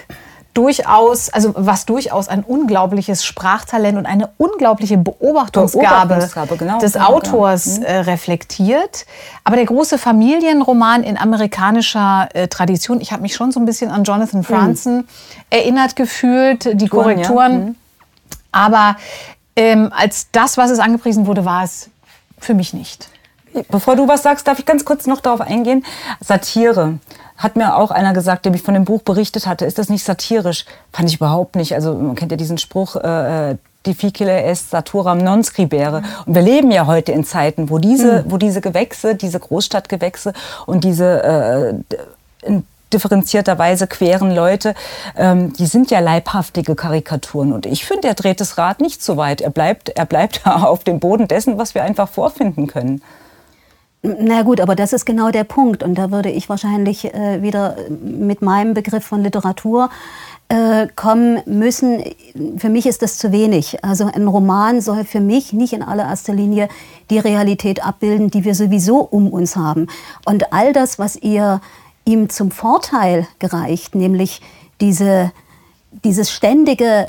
Durchaus, 0.52 1.30
also 1.30 1.52
was 1.56 1.84
durchaus 1.84 2.28
ein 2.28 2.44
unglaubliches 2.44 3.24
Sprachtalent 3.24 3.98
und 3.98 4.06
eine 4.06 4.30
unglaubliche 4.36 4.96
Beobachtungsgabe, 4.96 6.06
Beobachtungsgabe 6.06 6.56
genau, 6.56 6.78
des 6.78 6.92
genau, 6.92 7.06
Autors 7.06 7.64
genau. 7.74 7.86
äh, 7.88 7.98
reflektiert. 8.02 9.04
Aber 9.42 9.56
der 9.56 9.64
große 9.64 9.98
Familienroman 9.98 11.02
in 11.02 11.18
amerikanischer 11.18 12.28
äh, 12.34 12.46
Tradition, 12.46 13.00
ich 13.00 13.10
habe 13.10 13.22
mich 13.22 13.34
schon 13.34 13.50
so 13.50 13.58
ein 13.58 13.66
bisschen 13.66 13.90
an 13.90 14.04
Jonathan 14.04 14.40
mhm. 14.40 14.44
Franzen 14.44 14.96
mhm. 14.98 15.04
erinnert 15.50 15.96
gefühlt, 15.96 16.80
die 16.80 16.86
Korrekturen. 16.86 17.52
Ja. 17.52 17.58
Mhm. 17.58 17.76
Aber 18.52 18.96
ähm, 19.56 19.90
als 19.92 20.28
das, 20.30 20.56
was 20.56 20.70
es 20.70 20.78
angepriesen 20.78 21.26
wurde, 21.26 21.44
war 21.44 21.64
es 21.64 21.90
für 22.38 22.54
mich 22.54 22.74
nicht. 22.74 23.08
Bevor 23.68 23.96
du 23.96 24.08
was 24.08 24.22
sagst, 24.22 24.46
darf 24.46 24.58
ich 24.58 24.66
ganz 24.66 24.84
kurz 24.84 25.06
noch 25.06 25.20
darauf 25.20 25.40
eingehen. 25.40 25.84
Satire. 26.20 26.98
hat 27.36 27.56
mir 27.56 27.76
auch 27.76 27.90
einer 27.90 28.12
gesagt, 28.12 28.44
der 28.44 28.52
mich 28.52 28.62
von 28.62 28.74
dem 28.74 28.84
Buch 28.84 29.02
berichtet 29.02 29.46
hatte, 29.46 29.64
ist 29.64 29.78
das 29.78 29.88
nicht 29.88 30.04
satirisch? 30.04 30.66
Fand 30.92 31.08
ich 31.08 31.16
überhaupt 31.16 31.56
nicht. 31.56 31.74
Also 31.74 31.94
man 31.94 32.14
kennt 32.14 32.30
ja 32.30 32.36
diesen 32.36 32.58
Spruch, 32.58 32.96
äh, 32.96 33.50
äh 33.50 33.56
difficile 33.86 34.42
est 34.42 34.70
saturam 34.70 35.18
non 35.18 35.44
scribere. 35.44 36.02
Und 36.26 36.34
wir 36.34 36.42
leben 36.42 36.70
ja 36.70 36.86
heute 36.86 37.12
in 37.12 37.24
Zeiten, 37.24 37.70
wo 37.70 37.78
diese, 37.78 38.22
mhm. 38.22 38.32
wo 38.32 38.36
diese 38.38 38.60
Gewächse, 38.60 39.14
diese 39.14 39.38
Großstadtgewächse 39.38 40.32
und 40.66 40.84
diese 40.84 41.22
äh, 41.22 41.74
in 42.46 42.66
differenzierter 42.92 43.58
Weise 43.58 43.86
queren 43.86 44.30
Leute, 44.30 44.74
ähm, 45.16 45.52
die 45.54 45.66
sind 45.66 45.90
ja 45.90 46.00
leibhaftige 46.00 46.74
Karikaturen. 46.74 47.52
Und 47.52 47.66
ich 47.66 47.84
finde, 47.84 48.08
er 48.08 48.14
dreht 48.14 48.40
das 48.40 48.56
Rad 48.56 48.80
nicht 48.80 49.02
so 49.02 49.16
weit. 49.16 49.40
Er 49.40 49.50
bleibt, 49.50 49.90
er 49.90 50.06
bleibt 50.06 50.42
auf 50.46 50.84
dem 50.84 51.00
Boden 51.00 51.28
dessen, 51.28 51.58
was 51.58 51.74
wir 51.74 51.82
einfach 51.82 52.08
vorfinden 52.08 52.66
können. 52.66 53.02
Na 54.06 54.42
gut, 54.42 54.60
aber 54.60 54.76
das 54.76 54.92
ist 54.92 55.06
genau 55.06 55.30
der 55.30 55.44
Punkt. 55.44 55.82
Und 55.82 55.94
da 55.94 56.10
würde 56.10 56.30
ich 56.30 56.50
wahrscheinlich 56.50 57.06
äh, 57.14 57.40
wieder 57.40 57.76
mit 57.88 58.42
meinem 58.42 58.74
Begriff 58.74 59.02
von 59.02 59.22
Literatur 59.22 59.88
äh, 60.50 60.88
kommen 60.94 61.40
müssen. 61.46 62.04
Für 62.58 62.68
mich 62.68 62.84
ist 62.84 63.00
das 63.00 63.16
zu 63.16 63.32
wenig. 63.32 63.82
Also 63.82 64.10
ein 64.14 64.28
Roman 64.28 64.82
soll 64.82 65.04
für 65.04 65.20
mich 65.20 65.54
nicht 65.54 65.72
in 65.72 65.82
allererster 65.82 66.34
Linie 66.34 66.68
die 67.08 67.18
Realität 67.18 67.82
abbilden, 67.82 68.30
die 68.30 68.44
wir 68.44 68.54
sowieso 68.54 68.98
um 68.98 69.28
uns 69.32 69.56
haben. 69.56 69.86
Und 70.26 70.52
all 70.52 70.74
das, 70.74 70.98
was 70.98 71.16
ihr 71.16 71.62
ihm 72.04 72.28
zum 72.28 72.50
Vorteil 72.50 73.26
gereicht, 73.38 73.94
nämlich 73.94 74.42
diese, 74.82 75.32
dieses 76.04 76.30
ständige 76.30 77.06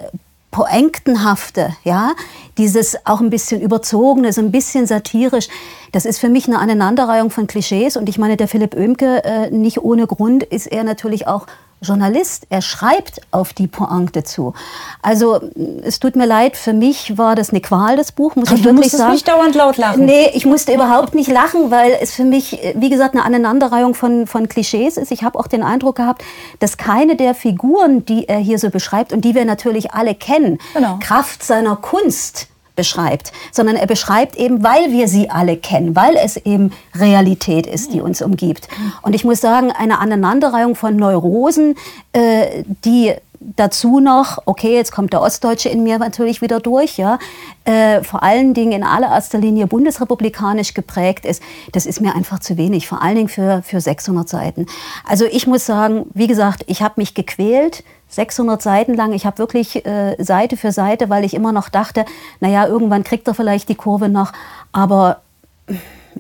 Poentenhafte, 0.56 1.76
ja, 1.84 2.14
dieses 2.58 2.96
auch 3.06 3.20
ein 3.20 3.30
bisschen 3.30 3.60
überzogene, 3.60 4.32
so 4.32 4.40
ein 4.40 4.54
bisschen 4.54 4.88
satirisch, 4.88 5.50
das 5.92 6.06
ist 6.06 6.18
für 6.18 6.30
mich 6.30 6.48
eine 6.48 6.60
Aneinanderreihung 6.60 7.30
von 7.30 7.46
Klischees. 7.46 7.98
Und 7.98 8.08
ich 8.08 8.18
meine, 8.18 8.38
der 8.38 8.48
Philipp 8.48 8.74
Oemke, 8.74 9.22
äh, 9.26 9.52
nicht 9.52 9.80
ohne 9.80 10.08
Grund 10.08 10.44
ist 10.44 10.68
er 10.68 10.86
natürlich 10.86 11.28
auch 11.28 11.46
Journalist, 11.86 12.48
er 12.50 12.62
schreibt 12.62 13.22
auf 13.32 13.54
die 13.54 13.68
Pointe 13.68 14.24
zu. 14.24 14.54
Also 15.02 15.40
es 15.84 16.00
tut 16.00 16.16
mir 16.16 16.26
leid, 16.26 16.58
für 16.58 16.74
mich 16.74 17.18
war 17.18 17.36
das 17.36 17.52
eine 17.52 17.62
Qual, 17.62 17.96
das 17.96 18.12
Buch, 18.12 18.36
muss 18.36 18.52
ich 18.52 18.62
du 18.62 18.66
wirklich 18.66 18.92
sagen. 18.92 19.14
nicht 19.14 19.28
dauernd 19.28 19.56
laut 19.56 19.78
lachen. 19.78 20.06
Nee, 20.06 20.32
ich 20.34 20.46
musste 20.46 20.74
überhaupt 20.74 21.16
nicht 21.16 21.32
lachen, 21.32 21.72
weil 21.72 21.98
es 22.02 22.14
für 22.14 22.26
mich, 22.26 22.60
wie 22.76 22.90
gesagt, 22.90 23.16
eine 23.16 23.24
Aneinanderreihung 23.24 23.94
von, 23.94 24.28
von 24.28 24.50
Klischees 24.50 24.98
ist. 24.98 25.12
Ich 25.12 25.24
habe 25.24 25.40
auch 25.40 25.48
den 25.48 25.64
Eindruck 25.64 25.96
gehabt, 25.96 26.24
dass 26.60 26.78
keine 26.78 27.16
der 27.16 27.36
Figuren, 27.36 28.06
die 28.06 28.28
er 28.28 28.38
hier 28.40 28.60
so 28.60 28.70
beschreibt 28.70 29.14
und 29.14 29.22
die 29.22 29.36
wir 29.36 29.46
natürlich 29.46 29.94
alle 29.94 30.16
kennen, 30.16 30.60
genau. 30.74 30.98
Kraft 31.00 31.44
seiner 31.44 31.76
Kunst 31.76 32.48
beschreibt, 32.76 33.32
sondern 33.52 33.76
er 33.76 33.88
beschreibt 33.88 34.36
eben, 34.36 34.64
weil 34.64 34.92
wir 34.92 35.08
sie 35.08 35.30
alle 35.30 35.58
kennen, 35.58 35.96
weil 35.96 36.16
es 36.18 36.38
eben 36.38 36.72
Realität 36.94 37.68
ist, 37.68 37.94
die 37.94 38.02
uns 38.02 38.22
umgibt. 38.22 38.68
Und 39.02 39.14
ich 39.14 39.24
muss 39.24 39.42
sagen, 39.42 39.72
eine 39.72 40.00
Aneinanderreihung 40.00 40.76
von 40.76 40.96
Neurosen, 40.96 41.76
äh, 42.14 42.64
die 42.84 43.14
dazu 43.56 44.00
noch, 44.00 44.40
okay, 44.46 44.74
jetzt 44.74 44.92
kommt 44.92 45.14
der 45.14 45.22
Ostdeutsche 45.22 45.70
in 45.70 45.84
mir 45.84 46.00
natürlich 46.00 46.42
wieder 46.42 46.60
durch, 46.60 46.98
ja, 46.98 47.20
äh, 47.66 48.04
vor 48.04 48.24
allen 48.24 48.54
Dingen 48.54 48.72
in 48.72 48.84
allererster 48.84 49.38
Linie 49.38 49.68
bundesrepublikanisch 49.68 50.74
geprägt 50.74 51.26
ist, 51.26 51.42
das 51.72 51.86
ist 51.86 52.02
mir 52.02 52.16
einfach 52.16 52.40
zu 52.40 52.58
wenig, 52.58 52.88
vor 52.88 53.02
allen 53.02 53.16
Dingen 53.16 53.30
für, 53.30 53.62
für 53.64 53.82
600 53.82 54.28
Seiten. 54.28 54.66
Also 55.08 55.26
ich 55.26 55.48
muss 55.48 55.66
sagen, 55.66 56.08
wie 56.14 56.28
gesagt, 56.28 56.64
ich 56.68 56.82
habe 56.82 56.96
mich 56.98 57.14
gequält, 57.14 57.84
600 58.16 58.62
Seiten 58.62 58.94
lang. 58.94 59.14
Ich 59.14 59.26
habe 59.26 59.38
wirklich 59.38 59.86
äh, 59.86 60.16
Seite 60.24 60.56
für 60.58 60.72
Seite, 60.72 61.10
weil 61.10 61.26
ich 61.26 61.34
immer 61.34 61.52
noch 61.52 61.70
dachte, 61.70 62.06
naja, 62.40 62.66
irgendwann 62.66 63.04
kriegt 63.04 63.28
er 63.28 63.34
vielleicht 63.34 63.68
die 63.70 63.76
Kurve 63.76 64.08
noch. 64.08 64.32
Aber 64.72 65.22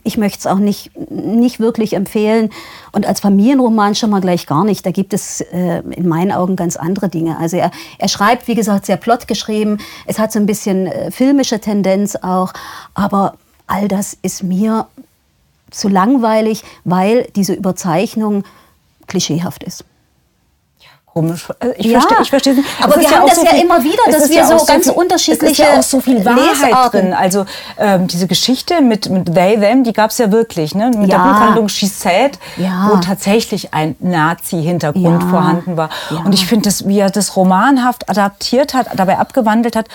ich 0.03 0.17
möchte 0.17 0.39
es 0.39 0.47
auch 0.47 0.57
nicht, 0.57 0.91
nicht 1.09 1.61
wirklich 1.61 1.93
empfehlen. 1.93 2.49
Und 2.91 3.05
als 3.05 3.21
Familienroman 3.21 3.95
schon 3.95 4.09
mal 4.09 4.19
gleich 4.19 4.45
gar 4.45 4.65
nicht. 4.65 4.85
Da 4.85 4.91
gibt 4.91 5.13
es 5.13 5.39
äh, 5.39 5.79
in 5.91 6.07
meinen 6.07 6.33
Augen 6.33 6.57
ganz 6.57 6.75
andere 6.75 7.07
Dinge. 7.07 7.37
Also 7.39 7.55
er, 7.57 7.71
er 7.97 8.07
schreibt, 8.09 8.47
wie 8.49 8.55
gesagt, 8.55 8.85
sehr 8.85 8.97
plott 8.97 9.27
geschrieben. 9.27 9.77
Es 10.05 10.19
hat 10.19 10.33
so 10.33 10.39
ein 10.39 10.45
bisschen 10.45 10.87
äh, 10.87 11.11
filmische 11.11 11.61
Tendenz 11.61 12.17
auch. 12.17 12.51
Aber 12.93 13.35
all 13.67 13.87
das 13.87 14.17
ist 14.21 14.43
mir 14.43 14.87
zu 15.71 15.87
langweilig, 15.87 16.63
weil 16.83 17.27
diese 17.35 17.53
Überzeichnung 17.53 18.43
klischeehaft 19.07 19.63
ist 19.63 19.85
komisch. 21.15 21.47
Äh, 21.59 21.69
ich 21.77 21.85
ja, 21.87 21.99
verstehe, 21.99 22.17
ich 22.21 22.29
verstehe. 22.29 22.55
Aber 22.81 22.99
wir 22.99 23.09
haben 23.09 23.27
das 23.27 23.37
so 23.37 23.45
ja 23.45 23.51
viel, 23.51 23.61
immer 23.61 23.83
wieder, 23.83 24.03
dass 24.11 24.29
wir 24.29 24.45
so 24.45 24.65
ganz 24.65 24.85
viel, 24.85 24.93
unterschiedliche 24.93 25.45
Es 25.45 25.51
ist 25.51 25.57
ja 25.57 25.79
auch 25.79 25.83
so 25.83 26.01
viel 26.01 26.23
Wahrheit 26.25 26.67
Lesarten. 26.67 27.01
drin. 27.01 27.13
Also 27.13 27.45
ähm, 27.77 28.07
diese 28.07 28.27
Geschichte 28.27 28.81
mit, 28.81 29.09
mit 29.09 29.33
They, 29.33 29.57
Them, 29.57 29.83
die 29.83 29.93
gab 29.93 30.11
es 30.11 30.17
ja 30.17 30.31
wirklich. 30.31 30.75
Ne? 30.75 30.91
Mit 30.95 31.09
ja. 31.09 31.17
der 31.17 31.31
Buchhandlung 31.31 31.69
She 31.69 31.87
Said, 31.87 32.37
ja. 32.57 32.89
wo 32.91 32.97
tatsächlich 32.97 33.73
ein 33.73 33.95
Nazi-Hintergrund 33.99 35.23
vorhanden 35.23 35.77
war. 35.77 35.89
Und 36.25 36.33
ich 36.33 36.45
finde, 36.45 36.69
wie 36.85 36.99
er 36.99 37.09
das 37.09 37.35
romanhaft 37.35 38.09
adaptiert 38.09 38.73
hat, 38.73 38.87
dabei 38.95 39.17
abgewandelt 39.17 39.75
hat. 39.75 39.87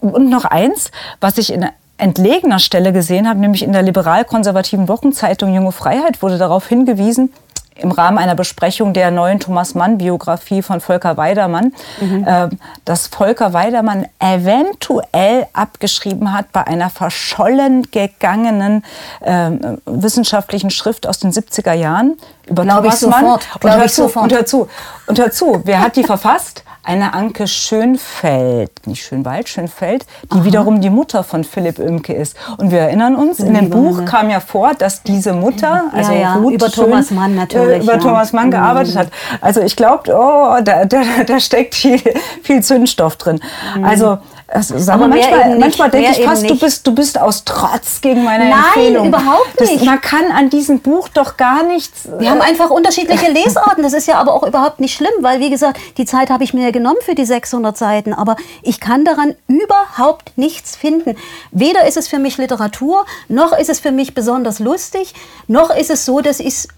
Und 0.00 0.28
noch 0.28 0.44
eins, 0.44 0.90
was 1.20 1.38
ich 1.38 1.52
in 1.52 1.68
entlegener 1.98 2.58
Stelle 2.58 2.92
gesehen 2.92 3.28
habe, 3.28 3.38
nämlich 3.38 3.62
in 3.62 3.72
der 3.72 3.82
liberal-konservativen 3.82 4.88
Wochenzeitung 4.88 5.54
Junge 5.54 5.70
Freiheit 5.70 6.20
wurde 6.20 6.36
darauf 6.36 6.66
hingewiesen, 6.66 7.32
im 7.76 7.90
Rahmen 7.90 8.18
einer 8.18 8.34
Besprechung 8.34 8.92
der 8.92 9.10
neuen 9.10 9.40
Thomas 9.40 9.74
Mann-Biografie 9.74 10.62
von 10.62 10.80
Volker 10.80 11.16
Weidermann, 11.16 11.72
mhm. 12.00 12.26
äh, 12.26 12.48
dass 12.84 13.06
Volker 13.06 13.52
Weidermann 13.52 14.06
eventuell 14.18 15.46
abgeschrieben 15.52 16.32
hat 16.32 16.52
bei 16.52 16.66
einer 16.66 16.90
verschollen 16.90 17.90
gegangenen 17.90 18.84
äh, 19.20 19.50
wissenschaftlichen 19.86 20.70
Schrift 20.70 21.06
aus 21.06 21.18
den 21.18 21.32
70er 21.32 21.72
Jahren 21.72 22.16
über 22.46 22.62
Glaube 22.62 22.82
Thomas 22.82 23.02
ich 23.02 23.08
Mann. 23.08 23.24
Sofort. 23.24 23.48
Und 23.62 23.70
hör, 23.70 23.88
zu, 23.88 24.04
und 24.20 24.32
hör 24.32 24.46
zu, 24.46 24.68
und 25.06 25.18
hör 25.18 25.30
zu, 25.30 25.62
wer 25.64 25.80
hat 25.80 25.96
die 25.96 26.04
verfasst? 26.04 26.64
Eine 26.84 27.14
Anke 27.14 27.46
Schönfeld, 27.46 28.70
nicht 28.86 29.04
Schönwald, 29.04 29.48
Schönfeld, 29.48 30.04
die 30.24 30.38
Aha. 30.38 30.44
wiederum 30.44 30.80
die 30.80 30.90
Mutter 30.90 31.22
von 31.22 31.44
Philipp 31.44 31.78
Oemke 31.78 32.12
ist. 32.12 32.36
Und 32.58 32.72
wir 32.72 32.80
erinnern 32.80 33.14
uns, 33.14 33.38
in 33.38 33.54
dem 33.54 33.70
Buch 33.70 34.04
kam 34.04 34.30
ja 34.30 34.40
vor, 34.40 34.74
dass 34.74 35.02
diese 35.02 35.32
Mutter, 35.32 35.84
also 35.92 36.12
ja, 36.12 36.18
ja, 36.18 36.34
Ruth 36.34 36.54
über 36.54 36.70
Schön, 36.70 36.84
Thomas 36.84 37.10
Mann 37.12 37.36
natürlich, 37.36 37.80
äh, 37.80 37.82
über 37.84 37.94
ja. 37.94 37.98
Thomas 37.98 38.32
Mann 38.32 38.50
gearbeitet 38.50 38.94
mhm. 38.94 38.98
hat. 38.98 39.08
Also 39.40 39.60
ich 39.60 39.76
glaube, 39.76 40.12
oh, 40.12 40.56
da, 40.62 40.84
da, 40.84 41.02
da 41.26 41.40
steckt 41.40 41.76
viel, 41.76 42.00
viel 42.42 42.62
Zündstoff 42.62 43.16
drin. 43.16 43.40
Mhm. 43.76 43.84
Also 43.84 44.18
also, 44.54 44.76
sag 44.76 45.00
mal, 45.00 45.08
manchmal, 45.08 45.58
manchmal 45.58 45.90
denke 45.90 46.10
ich 46.10 46.24
fast, 46.24 46.48
du 46.48 46.58
bist, 46.58 46.86
du 46.86 46.94
bist 46.94 47.18
aus 47.18 47.44
Trotz 47.44 48.02
gegen 48.02 48.22
meine 48.22 48.50
Nein, 48.50 48.62
Empfehlung. 48.64 49.10
Nein, 49.10 49.22
überhaupt 49.22 49.60
nicht. 49.60 49.76
Das, 49.76 49.84
man 49.84 50.00
kann 50.02 50.30
an 50.30 50.50
diesem 50.50 50.80
Buch 50.80 51.08
doch 51.08 51.38
gar 51.38 51.62
nichts... 51.62 52.06
Wir 52.18 52.30
haben 52.30 52.42
einfach 52.42 52.68
unterschiedliche 52.68 53.30
Lesarten. 53.32 53.82
Das 53.82 53.94
ist 53.94 54.06
ja 54.06 54.16
aber 54.18 54.34
auch 54.34 54.42
überhaupt 54.42 54.78
nicht 54.78 54.94
schlimm, 54.94 55.12
weil, 55.20 55.40
wie 55.40 55.48
gesagt, 55.48 55.80
die 55.96 56.04
Zeit 56.04 56.28
habe 56.28 56.44
ich 56.44 56.52
mir 56.52 56.70
genommen 56.70 56.98
für 57.00 57.14
die 57.14 57.24
600 57.24 57.78
Seiten. 57.78 58.12
Aber 58.12 58.36
ich 58.62 58.78
kann 58.78 59.06
daran 59.06 59.34
überhaupt 59.48 60.36
nichts 60.36 60.76
finden. 60.76 61.16
Weder 61.50 61.86
ist 61.86 61.96
es 61.96 62.08
für 62.08 62.18
mich 62.18 62.36
Literatur, 62.36 63.06
noch 63.28 63.56
ist 63.56 63.70
es 63.70 63.80
für 63.80 63.92
mich 63.92 64.12
besonders 64.12 64.58
lustig, 64.58 65.14
noch 65.46 65.74
ist 65.74 65.90
es 65.90 66.04
so, 66.04 66.20
dass 66.20 66.40
ich 66.40 66.48
es 66.48 66.68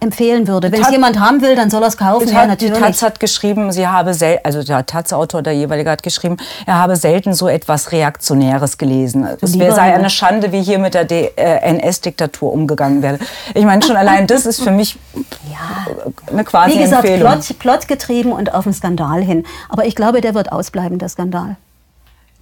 empfehlen 0.00 0.46
würde. 0.46 0.70
Wenn 0.70 0.82
es 0.82 0.90
jemand 0.90 1.18
haben 1.18 1.40
will, 1.40 1.56
dann 1.56 1.70
soll 1.70 1.82
er 1.82 1.88
es 1.88 1.96
kaufen. 1.96 2.28
Ja, 2.28 2.46
natürlich. 2.46 2.74
Die 2.74 2.80
Taz 2.80 3.02
hat 3.02 3.20
geschrieben, 3.20 3.72
sie 3.72 3.86
habe 3.86 4.14
sel 4.14 4.40
also 4.42 4.62
der 4.62 4.84
Taz-Autor, 4.84 5.42
der 5.42 5.54
jeweilige 5.54 5.90
hat 5.90 6.02
geschrieben, 6.02 6.36
er 6.66 6.78
habe 6.78 6.96
selten 6.96 7.32
so 7.34 7.48
etwas 7.48 7.92
Reaktionäres 7.92 8.78
gelesen. 8.78 9.26
Es 9.40 9.58
wär, 9.58 9.72
sei 9.72 9.94
eine 9.94 10.10
Schande, 10.10 10.52
wie 10.52 10.62
hier 10.62 10.78
mit 10.78 10.94
der 10.94 11.10
äh, 11.10 11.76
NS-Diktatur 11.76 12.52
umgegangen 12.52 13.02
werde. 13.02 13.18
Ich 13.54 13.64
meine, 13.64 13.82
schon 13.82 13.96
allein 13.96 14.26
das 14.26 14.44
ist 14.46 14.62
für 14.62 14.70
mich 14.70 14.98
ja. 15.50 15.92
eine 16.30 16.44
quasi 16.44 16.74
Wie 16.74 16.82
gesagt, 16.82 17.04
Empfehlung. 17.04 17.32
Plot, 17.32 17.58
Plot 17.58 17.88
getrieben 17.88 18.32
und 18.32 18.54
auf 18.54 18.66
einen 18.66 18.74
Skandal 18.74 19.22
hin. 19.22 19.44
Aber 19.68 19.86
ich 19.86 19.94
glaube, 19.94 20.20
der 20.20 20.34
wird 20.34 20.52
ausbleiben, 20.52 20.98
der 20.98 21.08
Skandal. 21.08 21.56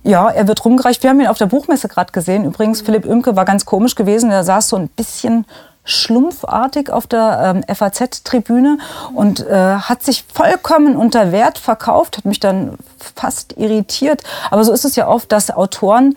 Ja, 0.02 0.28
er 0.28 0.46
wird 0.46 0.62
rumgereicht. 0.64 1.02
Wir 1.02 1.11
haben 1.11 1.20
ihn 1.20 1.28
auf 1.28 1.38
der 1.38 1.46
Buchmesse 1.46 1.88
gerade 1.88 2.12
gesehen. 2.12 2.44
Übrigens, 2.44 2.82
Philipp 2.82 3.06
Oemke 3.06 3.37
war 3.37 3.46
ganz 3.46 3.64
komisch 3.64 3.94
gewesen. 3.94 4.30
Er 4.30 4.44
saß 4.44 4.68
so 4.68 4.76
ein 4.76 4.88
bisschen 4.88 5.46
schlumpfartig 5.84 6.90
auf 6.90 7.06
der 7.06 7.62
ähm, 7.68 7.74
FAZ-Tribüne 7.74 8.78
und 9.14 9.46
äh, 9.46 9.76
hat 9.76 10.02
sich 10.02 10.24
vollkommen 10.32 10.96
unter 10.96 11.30
Wert 11.30 11.58
verkauft, 11.58 12.16
hat 12.16 12.24
mich 12.24 12.40
dann 12.40 12.78
fast 13.14 13.56
irritiert. 13.56 14.22
Aber 14.50 14.64
so 14.64 14.72
ist 14.72 14.84
es 14.84 14.96
ja 14.96 15.08
oft, 15.08 15.30
dass 15.30 15.50
Autoren 15.50 16.16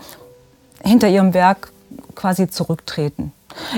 hinter 0.83 1.09
ihrem 1.09 1.33
Werk 1.33 1.71
quasi 2.15 2.49
zurücktreten. 2.49 3.33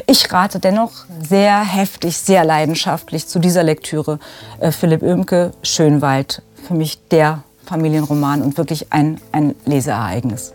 Ich 0.05 0.31
rate 0.31 0.59
dennoch 0.59 0.91
sehr 1.27 1.59
heftig, 1.61 2.17
sehr 2.17 2.43
leidenschaftlich 2.43 3.27
zu 3.27 3.39
dieser 3.39 3.63
Lektüre. 3.63 4.19
Äh, 4.59 4.71
Philipp 4.71 5.01
Oemke, 5.01 5.53
Schönwald, 5.63 6.41
für 6.67 6.73
mich 6.73 7.07
der 7.09 7.43
Familienroman 7.65 8.41
und 8.41 8.57
wirklich 8.57 8.91
ein, 8.91 9.21
ein 9.31 9.55
Leseereignis. 9.65 10.53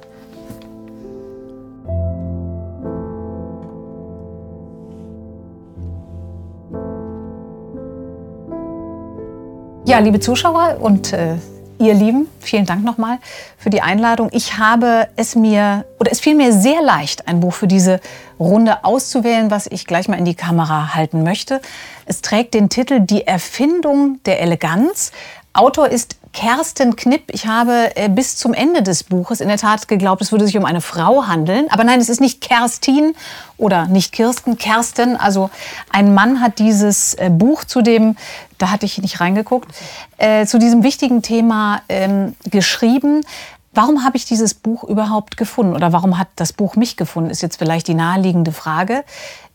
Ja, 9.87 9.99
liebe 9.99 10.19
Zuschauer 10.19 10.79
und 10.81 11.13
äh, 11.13 11.37
ihr 11.79 11.93
Lieben, 11.93 12.27
vielen 12.41 12.65
Dank 12.65 12.85
nochmal 12.85 13.19
für 13.59 13.69
die 13.69 13.83
Einladung. 13.83 14.31
Ich 14.33 14.57
habe 14.57 15.09
es 15.17 15.37
mir, 15.37 15.85
oder 16.01 16.11
es 16.11 16.21
fiel 16.21 16.35
mir 16.35 16.55
sehr 16.55 16.81
leicht, 16.81 17.29
ein 17.29 17.41
Buch 17.41 17.53
für 17.53 17.67
diese 17.67 18.01
Runde 18.41 18.83
auszuwählen, 18.83 19.51
was 19.51 19.67
ich 19.67 19.87
gleich 19.87 20.09
mal 20.09 20.19
in 20.19 20.25
die 20.25 20.35
Kamera 20.35 20.95
halten 20.95 21.23
möchte. 21.23 21.61
Es 22.07 22.23
trägt 22.23 22.55
den 22.55 22.71
Titel 22.71 23.01
Die 23.01 23.27
Erfindung 23.27 24.21
der 24.25 24.41
Eleganz. 24.41 25.13
Autor 25.53 25.89
ist 25.91 26.17
Kersten 26.35 26.97
Knipp. 26.97 27.31
Ich 27.33 27.47
habe 27.47 27.97
äh, 27.97 28.09
bis 28.11 28.37
zum 28.37 28.53
Ende 28.53 28.83
des 28.83 29.05
Buches 29.05 29.41
in 29.41 29.49
der 29.49 29.57
Tat 29.57 29.89
geglaubt, 29.89 30.21
es 30.21 30.33
würde 30.33 30.45
sich 30.45 30.59
um 30.59 30.65
eine 30.65 30.81
Frau 30.81 31.27
handeln. 31.27 31.67
Aber 31.71 31.85
nein, 31.85 32.01
es 32.01 32.09
ist 32.09 32.21
nicht 32.21 32.41
Kerstin 32.41 33.15
oder 33.57 33.87
nicht 33.87 34.13
Kirsten, 34.13 34.59
Kersten. 34.59 35.17
Also 35.17 35.49
ein 35.91 36.13
Mann 36.13 36.41
hat 36.41 36.59
dieses 36.59 37.15
äh, 37.15 37.31
Buch 37.31 37.65
zu 37.65 37.83
dem, 37.83 38.17
da 38.59 38.71
hatte 38.71 38.85
ich 38.85 38.99
nicht 38.99 39.21
reingeguckt, 39.21 39.73
äh, 40.19 40.45
zu 40.45 40.59
diesem 40.59 40.83
wichtigen 40.83 41.23
Thema 41.23 41.83
ähm, 41.89 42.35
geschrieben. 42.51 43.25
Warum 43.73 44.05
habe 44.05 44.17
ich 44.17 44.25
dieses 44.25 44.55
Buch 44.55 44.85
überhaupt 44.85 45.37
gefunden 45.37 45.75
oder 45.75 45.93
warum 45.93 46.19
hat 46.19 46.29
das 46.37 46.53
Buch 46.53 46.77
mich 46.77 46.97
gefunden, 46.97 47.31
ist 47.31 47.43
jetzt 47.43 47.57
vielleicht 47.57 47.89
die 47.89 47.95
naheliegende 47.95 48.53
Frage. 48.53 49.05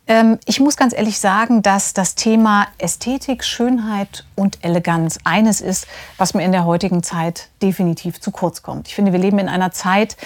Ähm, 0.10 0.40
ich 0.46 0.60
muss 0.60 0.76
ganz 0.76 0.94
ehrlich 0.94 1.20
sagen, 1.20 1.62
dass 1.62 1.94
das 1.94 2.16
Thema 2.16 2.68
Ästhetik, 2.80 3.46
Schönheit 3.46 4.26
und 4.36 4.58
Eleganz 4.62 5.20
eines 5.24 5.62
ist, 5.62 5.88
was 6.18 6.34
mir 6.34 6.44
in 6.44 6.52
der 6.52 6.66
heutigen 6.66 7.04
Zeit 7.04 7.50
definitiv 7.62 8.20
zu 8.20 8.32
kurz 8.32 8.64
kommt. 8.64 8.88
Ich 8.88 8.96
finde, 8.96 9.14
wir 9.14 9.20
leben 9.20 9.38
in 9.38 9.48
einer 9.48 9.72
Zeit, 9.72 10.18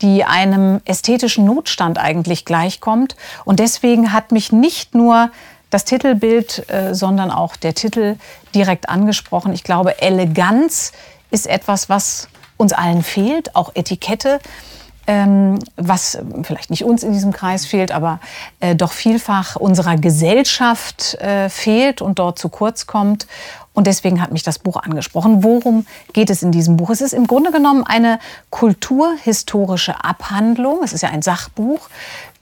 die 0.00 0.24
einem 0.24 0.80
ästhetischen 0.84 1.44
Notstand 1.44 1.98
eigentlich 1.98 2.44
gleichkommt. 2.44 3.16
Und 3.44 3.58
deswegen 3.58 4.12
hat 4.12 4.30
mich 4.30 4.52
nicht 4.52 4.94
nur 4.94 5.30
das 5.70 5.84
Titelbild, 5.84 6.70
äh, 6.70 6.94
sondern 6.94 7.32
auch 7.32 7.56
der 7.56 7.74
Titel 7.74 8.16
direkt 8.54 8.88
angesprochen. 8.88 9.52
Ich 9.52 9.64
glaube, 9.64 10.00
Eleganz 10.00 10.92
ist 11.32 11.48
etwas, 11.48 11.88
was 11.88 12.28
uns 12.58 12.72
allen 12.72 13.02
fehlt, 13.02 13.56
auch 13.56 13.72
Etikette 13.74 14.38
ähm, 15.06 15.58
was 15.76 16.18
vielleicht 16.42 16.70
nicht 16.70 16.84
uns 16.84 17.02
in 17.02 17.12
diesem 17.12 17.32
Kreis 17.32 17.66
fehlt, 17.66 17.92
aber 17.92 18.20
äh, 18.60 18.74
doch 18.74 18.92
vielfach 18.92 19.56
unserer 19.56 19.96
Gesellschaft 19.96 21.14
äh, 21.14 21.48
fehlt 21.48 22.02
und 22.02 22.18
dort 22.18 22.38
zu 22.38 22.48
kurz 22.48 22.86
kommt. 22.86 23.26
Und 23.74 23.86
deswegen 23.86 24.20
hat 24.20 24.32
mich 24.32 24.42
das 24.42 24.58
Buch 24.58 24.76
angesprochen. 24.76 25.42
Worum 25.42 25.86
geht 26.12 26.28
es 26.28 26.42
in 26.42 26.52
diesem 26.52 26.76
Buch? 26.76 26.90
Es 26.90 27.00
ist 27.00 27.14
im 27.14 27.26
Grunde 27.26 27.50
genommen 27.52 27.84
eine 27.84 28.18
kulturhistorische 28.50 30.04
Abhandlung. 30.04 30.80
Es 30.84 30.92
ist 30.92 31.00
ja 31.00 31.08
ein 31.08 31.22
Sachbuch 31.22 31.88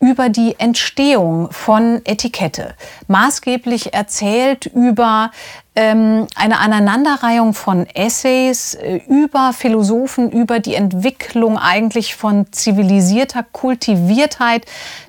über 0.00 0.30
die 0.30 0.59
Entstehung 0.59 1.52
von 1.52 2.00
Etikette. 2.04 2.75
Maßgeblich 3.07 3.92
erzählt 3.92 4.64
über 4.64 5.30
ähm, 5.76 6.26
eine 6.35 6.59
Aneinanderreihung 6.59 7.52
von 7.52 7.87
Essays 7.87 8.75
äh, 8.75 9.02
über 9.07 9.52
Philosophen, 9.52 10.33
über 10.33 10.59
die 10.59 10.75
Entwicklung 10.75 11.59
eigentlich 11.59 12.16
von 12.16 12.50
zivilisierter 12.50 13.42
Kultiviertheit, 13.42 14.64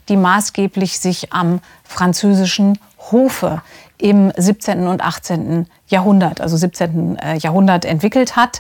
die 0.10 0.18
maßgeblich 0.18 1.00
sich 1.00 1.32
am 1.32 1.62
französischen 1.86 2.78
Hofe 3.12 3.62
im 3.98 4.34
17. 4.36 4.88
und 4.88 5.02
18. 5.02 5.68
Jahrhundert, 5.88 6.42
also 6.42 6.58
17. 6.58 7.18
Äh, 7.18 7.38
Jahrhundert 7.38 7.86
entwickelt 7.86 8.36
hat. 8.36 8.60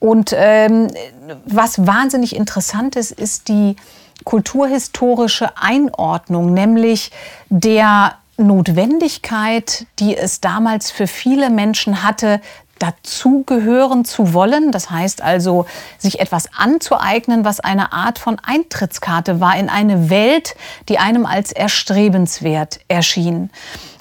Und 0.00 0.34
ähm, 0.36 0.88
was 1.44 1.86
wahnsinnig 1.86 2.34
interessant 2.34 2.96
ist, 2.96 3.12
ist 3.12 3.48
die 3.48 3.76
kulturhistorische 4.24 5.56
Einordnung, 5.56 6.52
nämlich 6.52 7.10
der 7.48 8.14
Notwendigkeit, 8.36 9.86
die 9.98 10.16
es 10.16 10.40
damals 10.40 10.90
für 10.90 11.06
viele 11.06 11.50
Menschen 11.50 12.02
hatte, 12.02 12.40
dazugehören 12.80 14.04
zu 14.04 14.32
wollen. 14.32 14.72
Das 14.72 14.90
heißt 14.90 15.22
also, 15.22 15.66
sich 15.98 16.18
etwas 16.18 16.48
anzueignen, 16.56 17.44
was 17.44 17.60
eine 17.60 17.92
Art 17.92 18.18
von 18.18 18.38
Eintrittskarte 18.42 19.40
war 19.40 19.56
in 19.56 19.68
eine 19.68 20.10
Welt, 20.10 20.56
die 20.88 20.98
einem 20.98 21.26
als 21.26 21.52
erstrebenswert 21.52 22.80
erschien. 22.88 23.50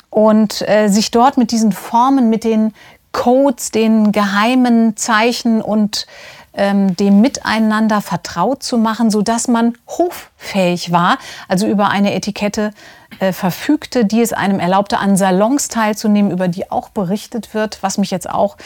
Und 0.09 0.67
äh, 0.67 0.87
sich 0.87 1.11
dort 1.11 1.37
mit 1.37 1.51
diesen 1.51 1.71
Formen, 1.71 2.29
mit 2.29 2.43
den 2.43 2.73
Codes, 3.11 3.71
den 3.71 4.11
geheimen 4.11 4.95
Zeichen 4.95 5.61
und 5.61 6.07
ähm, 6.53 6.95
dem 6.95 7.21
Miteinander 7.21 8.01
vertraut 8.01 8.63
zu 8.63 8.77
machen, 8.77 9.09
sodass 9.09 9.47
man 9.47 9.73
hoffähig 9.87 10.91
war, 10.91 11.17
also 11.47 11.67
über 11.67 11.89
eine 11.89 12.13
Etikette 12.13 12.71
äh, 13.19 13.33
verfügte, 13.33 14.05
die 14.05 14.21
es 14.21 14.33
einem 14.33 14.59
erlaubte, 14.59 14.99
an 14.99 15.17
Salons 15.17 15.67
teilzunehmen, 15.67 16.31
über 16.31 16.47
die 16.47 16.71
auch 16.71 16.89
berichtet 16.89 17.53
wird, 17.53 17.81
was 17.81 17.97
mich 17.97 18.11
jetzt 18.11 18.29
auch 18.29 18.57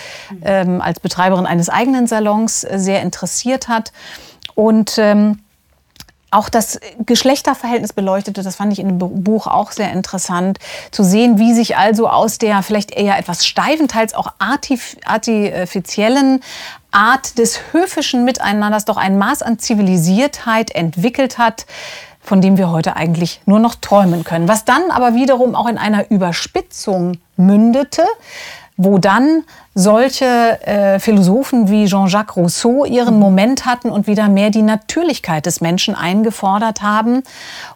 ähm, 0.43 0.81
als 0.81 0.99
Betreiberin 0.99 1.45
eines 1.45 1.69
eigenen 1.69 2.07
Salons 2.07 2.63
äh, 2.63 2.79
sehr 2.79 3.01
interessiert 3.01 3.67
hat. 3.67 3.91
Und 4.55 4.97
ähm, 4.97 5.39
auch 6.33 6.49
das 6.49 6.79
Geschlechterverhältnis 7.05 7.93
beleuchtete, 7.93 8.43
das 8.43 8.55
fand 8.55 8.73
ich 8.73 8.79
in 8.79 8.99
dem 8.99 9.23
Buch 9.23 9.47
auch 9.47 9.71
sehr 9.71 9.91
interessant, 9.91 10.59
zu 10.91 11.03
sehen, 11.03 11.37
wie 11.37 11.53
sich 11.53 11.77
also 11.77 12.09
aus 12.09 12.37
der 12.37 12.63
vielleicht 12.63 12.91
eher 12.91 13.17
etwas 13.17 13.45
steifen, 13.45 13.87
teils 13.87 14.13
auch 14.13 14.33
artifiziellen 14.39 16.41
Art 16.91 17.37
des 17.37 17.59
höfischen 17.71 18.25
Miteinanders 18.25 18.85
doch 18.85 18.97
ein 18.97 19.17
Maß 19.17 19.41
an 19.41 19.59
Zivilisiertheit 19.59 20.71
entwickelt 20.71 21.37
hat, 21.37 21.65
von 22.21 22.39
dem 22.39 22.57
wir 22.57 22.71
heute 22.71 22.95
eigentlich 22.95 23.41
nur 23.45 23.59
noch 23.59 23.75
träumen 23.75 24.23
können. 24.23 24.47
Was 24.47 24.65
dann 24.65 24.91
aber 24.91 25.13
wiederum 25.13 25.55
auch 25.55 25.67
in 25.67 25.77
einer 25.77 26.09
Überspitzung 26.09 27.17
mündete, 27.35 28.03
wo 28.75 28.97
dann 28.97 29.43
solche 29.75 30.25
äh, 30.65 30.99
Philosophen 30.99 31.69
wie 31.69 31.85
Jean-Jacques 31.85 32.35
Rousseau 32.37 32.85
ihren 32.85 33.19
Moment 33.19 33.65
hatten 33.65 33.89
und 33.89 34.07
wieder 34.07 34.29
mehr 34.29 34.49
die 34.49 34.61
Natürlichkeit 34.61 35.45
des 35.45 35.61
Menschen 35.61 35.95
eingefordert 35.95 36.81
haben 36.81 37.23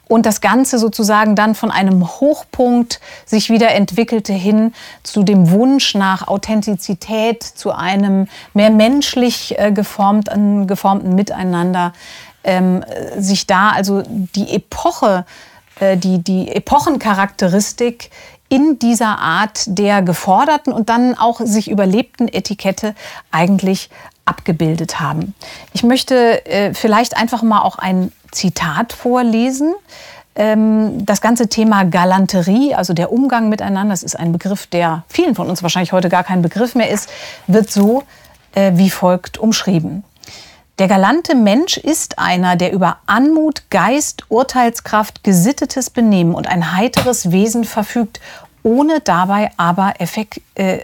und 0.07 0.25
das 0.25 0.41
Ganze 0.41 0.79
sozusagen 0.79 1.35
dann 1.35 1.55
von 1.55 1.71
einem 1.71 2.07
Hochpunkt 2.07 2.99
sich 3.25 3.49
wieder 3.49 3.71
entwickelte 3.71 4.33
hin 4.33 4.73
zu 5.03 5.23
dem 5.23 5.51
Wunsch 5.51 5.95
nach 5.95 6.27
Authentizität, 6.27 7.43
zu 7.43 7.71
einem 7.71 8.27
mehr 8.53 8.71
menschlich 8.71 9.57
äh, 9.57 9.71
geformten, 9.71 10.67
geformten 10.67 11.15
Miteinander, 11.15 11.93
ähm, 12.43 12.83
sich 13.17 13.45
da 13.45 13.69
also 13.69 14.03
die 14.07 14.53
Epoche, 14.53 15.25
äh, 15.79 15.97
die, 15.97 16.23
die 16.23 16.49
Epochencharakteristik 16.49 18.09
in 18.49 18.79
dieser 18.79 19.19
Art 19.19 19.63
der 19.67 20.01
geforderten 20.01 20.71
und 20.73 20.89
dann 20.89 21.17
auch 21.17 21.39
sich 21.41 21.69
überlebten 21.69 22.27
Etikette 22.27 22.95
eigentlich 23.31 23.89
abgebildet 24.25 24.99
haben. 24.99 25.33
Ich 25.73 25.83
möchte 25.83 26.45
äh, 26.45 26.73
vielleicht 26.73 27.17
einfach 27.17 27.43
mal 27.43 27.61
auch 27.61 27.77
ein 27.77 28.11
Zitat 28.31 28.93
vorlesen. 28.93 29.73
Ähm, 30.35 31.05
das 31.05 31.21
ganze 31.21 31.47
Thema 31.47 31.83
Galanterie, 31.83 32.75
also 32.75 32.93
der 32.93 33.11
Umgang 33.11 33.49
miteinander, 33.49 33.93
das 33.93 34.03
ist 34.03 34.17
ein 34.17 34.31
Begriff, 34.31 34.67
der 34.67 35.03
vielen 35.07 35.33
von 35.33 35.49
uns 35.49 35.63
wahrscheinlich 35.63 35.93
heute 35.93 36.09
gar 36.09 36.23
kein 36.23 36.41
Begriff 36.41 36.75
mehr 36.75 36.89
ist, 36.89 37.09
wird 37.47 37.71
so 37.71 38.03
äh, 38.53 38.73
wie 38.75 38.89
folgt 38.89 39.37
umschrieben. 39.37 40.03
Der 40.79 40.87
galante 40.87 41.33
Mensch 41.33 41.77
ist 41.77 42.19
einer, 42.19 42.55
der 42.55 42.71
über 42.71 42.97
Anmut, 43.07 43.63
Geist, 43.71 44.25
Urteilskraft, 44.29 45.23
gesittetes 45.23 45.89
Benehmen 45.89 46.35
und 46.35 46.45
ein 46.45 46.75
heiteres 46.77 47.31
Wesen 47.31 47.63
verfügt, 47.63 48.19
ohne 48.61 48.99
dabei 48.99 49.49
aber 49.57 49.95
effekt, 49.97 50.39
äh, 50.53 50.79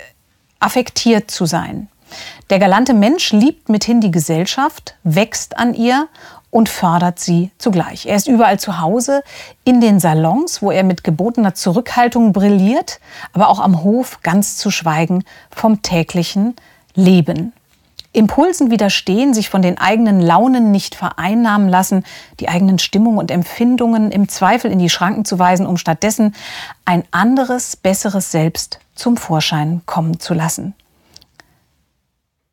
affektiert 0.59 1.29
zu 1.29 1.45
sein. 1.45 1.89
Der 2.49 2.57
galante 2.57 2.95
Mensch 2.95 3.33
liebt 3.33 3.69
mithin 3.69 4.01
die 4.01 4.09
Gesellschaft, 4.09 4.95
wächst 5.03 5.57
an 5.59 5.75
ihr 5.75 6.07
und 6.49 6.69
fördert 6.69 7.19
sie 7.19 7.51
zugleich. 7.59 8.07
Er 8.07 8.15
ist 8.15 8.27
überall 8.27 8.59
zu 8.59 8.79
Hause, 8.81 9.21
in 9.63 9.79
den 9.79 9.99
Salons, 9.99 10.63
wo 10.63 10.71
er 10.71 10.83
mit 10.83 11.03
gebotener 11.03 11.53
Zurückhaltung 11.53 12.33
brilliert, 12.33 12.99
aber 13.31 13.47
auch 13.47 13.59
am 13.59 13.83
Hof 13.83 14.21
ganz 14.23 14.57
zu 14.57 14.71
schweigen 14.71 15.23
vom 15.51 15.83
täglichen 15.83 16.55
Leben. 16.95 17.53
Impulsen 18.13 18.69
widerstehen, 18.69 19.33
sich 19.33 19.49
von 19.49 19.63
den 19.63 19.79
eigenen 19.79 20.21
Launen 20.21 20.71
nicht 20.71 20.93
vereinnahmen 20.93 21.67
lassen, 21.67 22.05
die 22.39 22.47
eigenen 22.47 22.77
Stimmungen 22.77 23.17
und 23.17 23.31
Empfindungen 23.31 24.11
im 24.11 24.29
Zweifel 24.29 24.71
in 24.71 24.79
die 24.79 24.89
Schranken 24.89 25.25
zu 25.25 25.39
weisen, 25.39 25.65
um 25.65 25.77
stattdessen 25.77 26.35
ein 26.85 27.03
anderes, 27.11 27.75
besseres 27.75 28.31
Selbst 28.31 28.79
zum 28.95 29.17
Vorschein 29.17 29.81
kommen 29.87 30.19
zu 30.19 30.35
lassen. 30.35 30.75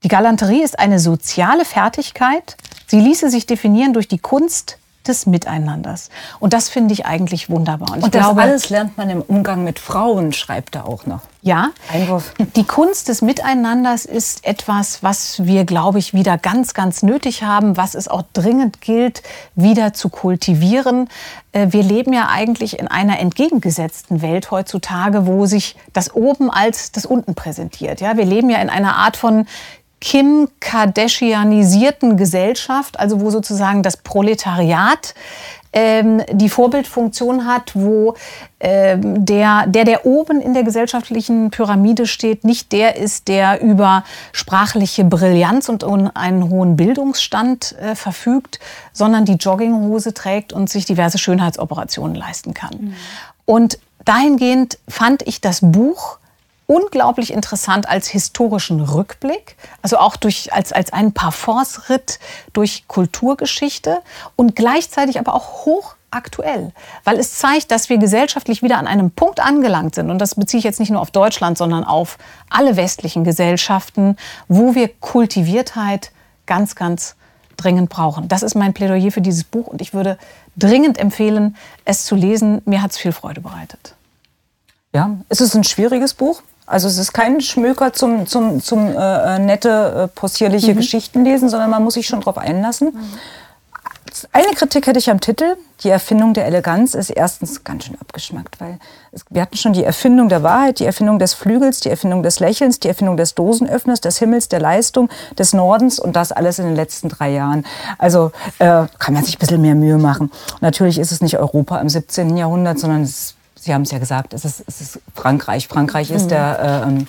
Die 0.03 0.09
Galanterie 0.09 0.63
ist 0.63 0.79
eine 0.79 0.99
soziale 0.99 1.67
Fertigkeit. 1.67 2.57
Sie 2.87 3.01
ließe 3.01 3.29
sich 3.29 3.45
definieren 3.45 3.93
durch 3.93 4.09
die 4.09 4.19
Kunst 4.19 4.80
des 5.07 5.27
Miteinanders. 5.27 6.11
Und 6.41 6.53
das 6.53 6.69
finde 6.69 6.93
ich 6.93 7.07
eigentlich 7.07 7.49
wunderbar. 7.49 7.93
Und, 7.93 8.05
und 8.05 8.15
das 8.15 8.23
glaube, 8.23 8.43
alles 8.43 8.69
lernt 8.69 8.99
man 8.99 9.09
im 9.11 9.23
Umgang 9.23 9.65
mit 9.65 9.79
Frauen, 9.79 10.33
schreibt 10.33 10.75
er 10.75 10.87
auch 10.87 11.07
noch. 11.07 11.21
Ja, 11.43 11.71
Einwurf. 11.91 12.35
die 12.55 12.65
Kunst 12.65 13.09
des 13.09 13.23
Miteinanders 13.23 14.05
ist 14.05 14.47
etwas, 14.47 15.03
was 15.03 15.47
wir, 15.47 15.65
glaube 15.65 15.99
ich, 15.99 16.13
wieder 16.13 16.37
ganz, 16.37 16.75
ganz 16.75 17.03
nötig 17.03 17.43
haben, 17.43 17.79
was 17.79 17.95
es 17.95 18.09
auch 18.09 18.25
dringend 18.35 18.83
gilt, 18.83 19.23
wieder 19.55 19.95
zu 19.95 20.11
kultivieren. 20.11 21.09
Äh, 21.53 21.69
wir 21.71 21.83
leben 21.83 22.13
ja 22.13 22.29
eigentlich 22.29 22.79
in 22.79 22.89
einer 22.89 23.21
entgegengesetzten 23.21 24.21
Welt 24.21 24.51
heutzutage, 24.51 25.27
wo 25.27 25.47
sich 25.47 25.77
das 25.95 26.15
Oben 26.15 26.51
als 26.51 26.93
das 26.93 27.07
Unten 27.07 27.35
präsentiert. 27.35 28.03
Ja, 28.03 28.19
wir 28.19 28.27
leben 28.27 28.51
ja 28.51 28.59
in 28.59 28.69
einer 28.69 28.97
Art 28.97 29.17
von 29.17 29.47
Kim 30.01 30.49
Kardashianisierten 30.61 32.17
Gesellschaft, 32.17 32.99
also 32.99 33.21
wo 33.21 33.31
sozusagen 33.31 33.83
das 33.83 33.99
Proletariat 33.99 35.15
ähm, 35.73 36.23
die 36.33 36.49
Vorbildfunktion 36.49 37.47
hat, 37.47 37.73
wo 37.75 38.17
ähm, 38.59 39.25
der, 39.25 39.67
der, 39.67 39.85
der 39.85 40.07
oben 40.07 40.41
in 40.41 40.53
der 40.53 40.65
gesellschaftlichen 40.65 41.51
Pyramide 41.51 42.07
steht, 42.07 42.45
nicht 42.45 42.73
der 42.73 42.97
ist, 42.97 43.29
der 43.29 43.61
über 43.63 44.05
sprachliche 44.33 45.05
Brillanz 45.05 45.69
und 45.69 45.85
einen 45.85 46.51
hohen 46.51 46.77
Bildungsstand 46.77 47.77
äh, 47.79 47.95
verfügt, 47.95 48.59
sondern 48.93 49.25
die 49.25 49.35
Jogginghose 49.35 50.13
trägt 50.13 50.53
und 50.53 50.69
sich 50.69 50.87
diverse 50.87 51.19
Schönheitsoperationen 51.19 52.17
leisten 52.17 52.53
kann. 52.53 52.75
Mhm. 52.81 52.95
Und 53.45 53.79
dahingehend 54.05 54.79
fand 54.89 55.23
ich 55.23 55.41
das 55.41 55.61
Buch 55.63 56.20
unglaublich 56.71 57.33
interessant 57.33 57.89
als 57.89 58.07
historischen 58.07 58.81
Rückblick, 58.81 59.57
also 59.83 59.99
auch 59.99 60.15
durch, 60.15 60.53
als, 60.53 60.73
als 60.73 60.93
einen 60.93 61.13
Parforce-Ritt 61.13 62.21
durch 62.53 62.85
Kulturgeschichte 62.87 63.99
und 64.37 64.55
gleichzeitig 64.55 65.19
aber 65.19 65.35
auch 65.35 65.67
hochaktuell, 65.67 66.71
weil 67.03 67.19
es 67.19 67.35
zeigt, 67.35 67.73
dass 67.73 67.89
wir 67.89 67.99
gesellschaftlich 67.99 68.63
wieder 68.63 68.79
an 68.79 68.87
einem 68.87 69.11
Punkt 69.11 69.41
angelangt 69.41 69.97
sind. 69.97 70.11
Und 70.11 70.21
das 70.21 70.37
beziehe 70.37 70.61
ich 70.61 70.65
jetzt 70.65 70.79
nicht 70.79 70.91
nur 70.91 71.01
auf 71.01 71.11
Deutschland, 71.11 71.59
sondern 71.59 71.83
auf 71.83 72.19
alle 72.49 72.77
westlichen 72.77 73.25
Gesellschaften, 73.25 74.17
wo 74.47 74.77
wir 74.77 74.87
Kultiviertheit 75.01 76.13
ganz, 76.47 76.77
ganz 76.77 77.17
dringend 77.57 77.91
brauchen. 77.91 78.29
Das 78.29 78.45
ist 78.45 78.55
mein 78.55 78.75
Plädoyer 78.75 79.11
für 79.11 79.21
dieses 79.21 79.43
Buch 79.43 79.67
und 79.67 79.83
ich 79.83 79.93
würde 79.93 80.19
dringend 80.57 80.99
empfehlen, 80.99 81.57
es 81.85 82.05
zu 82.05 82.15
lesen. 82.15 82.63
Mir 82.65 82.81
hat 82.81 82.93
es 82.93 82.99
viel 82.99 83.11
Freude 83.11 83.41
bereitet. 83.41 83.97
Ja, 84.93 85.17
es 85.29 85.41
ist 85.41 85.57
ein 85.57 85.65
schwieriges 85.65 86.15
Buch. 86.15 86.43
Also 86.71 86.87
es 86.87 86.99
ist 86.99 87.13
kein 87.13 87.41
Schmöker 87.41 87.93
zum, 87.93 88.29
zum, 88.29 88.63
zum 88.63 88.87
äh, 88.87 89.37
äh, 89.37 89.39
nette, 89.41 90.05
äh, 90.05 90.09
possierliche 90.09 90.73
mhm. 90.73 90.77
Geschichten 90.77 91.25
lesen, 91.25 91.49
sondern 91.49 91.69
man 91.69 91.83
muss 91.83 91.95
sich 91.95 92.07
schon 92.07 92.21
darauf 92.21 92.39
einlassen. 92.39 92.93
Mhm. 92.95 93.19
Eine 94.33 94.53
Kritik 94.55 94.87
hätte 94.87 94.99
ich 94.99 95.11
am 95.11 95.21
Titel. 95.21 95.57
Die 95.83 95.89
Erfindung 95.89 96.33
der 96.33 96.47
Eleganz 96.47 96.95
ist 96.95 97.11
erstens 97.11 97.65
ganz 97.65 97.85
schön 97.85 97.97
abgeschmackt, 98.01 98.61
weil 98.61 98.79
es, 99.11 99.25
wir 99.31 99.43
hatten 99.43 99.57
schon 99.57 99.73
die 99.73 99.83
Erfindung 99.83 100.29
der 100.29 100.45
Wahrheit, 100.45 100.79
die 100.79 100.85
Erfindung 100.85 101.19
des 101.19 101.35
Flügels, 101.35 101.81
die 101.81 101.91
Erfindung 101.91 102.23
des 102.23 102.39
Lächelns, 102.39 102.79
die 102.79 102.89
Erfindung 102.89 103.17
des 103.17 103.35
Dosenöffners, 103.35 104.01
des 104.01 104.19
Himmels, 104.19 104.49
der 104.49 104.61
Leistung, 104.61 105.09
des 105.39 105.53
Nordens 105.53 105.99
und 105.99 106.15
das 106.15 106.31
alles 106.31 106.61
in 106.61 106.67
den 106.67 106.77
letzten 106.77 107.09
drei 107.09 107.33
Jahren. 107.33 107.65
Also 107.99 108.31
äh, 108.59 108.87
kann 108.99 109.15
man 109.15 109.25
sich 109.25 109.37
ein 109.37 109.41
bisschen 109.41 109.63
mehr 109.63 109.75
Mühe 109.75 109.99
machen. 109.99 110.31
natürlich 110.61 110.99
ist 110.99 111.11
es 111.11 111.21
nicht 111.21 111.39
Europa 111.39 111.81
im 111.81 111.89
17. 111.89 112.37
Jahrhundert, 112.37 112.79
sondern 112.79 113.03
es 113.03 113.11
ist 113.11 113.35
Sie 113.61 113.75
haben 113.75 113.83
es 113.83 113.91
ja 113.91 113.99
gesagt, 113.99 114.33
es 114.33 114.47
ist, 114.47 114.65
es 114.67 114.81
ist 114.81 115.01
Frankreich. 115.15 115.69
Frankreich 115.69 116.09
mhm. 116.09 116.17
ist 116.17 116.31
der, 116.31 116.87
äh, 116.89 117.05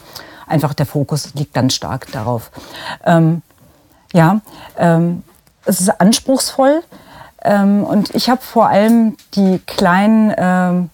einfach 0.52 0.74
der 0.74 0.86
Fokus 0.86 1.34
liegt 1.34 1.54
ganz 1.54 1.74
stark 1.74 2.12
darauf. 2.12 2.52
Ähm, 3.06 3.42
ja, 4.14 4.42
ähm, 4.78 5.24
es 5.66 5.80
ist 5.80 6.02
anspruchsvoll 6.02 6.82
ähm, 7.44 7.86
und 7.86 8.14
ich 8.14 8.30
habe 8.30 8.42
vor 8.42 8.68
allem 8.68 9.16
die 9.34 9.60
kleinen, 9.66 10.34
ähm, 10.38 10.90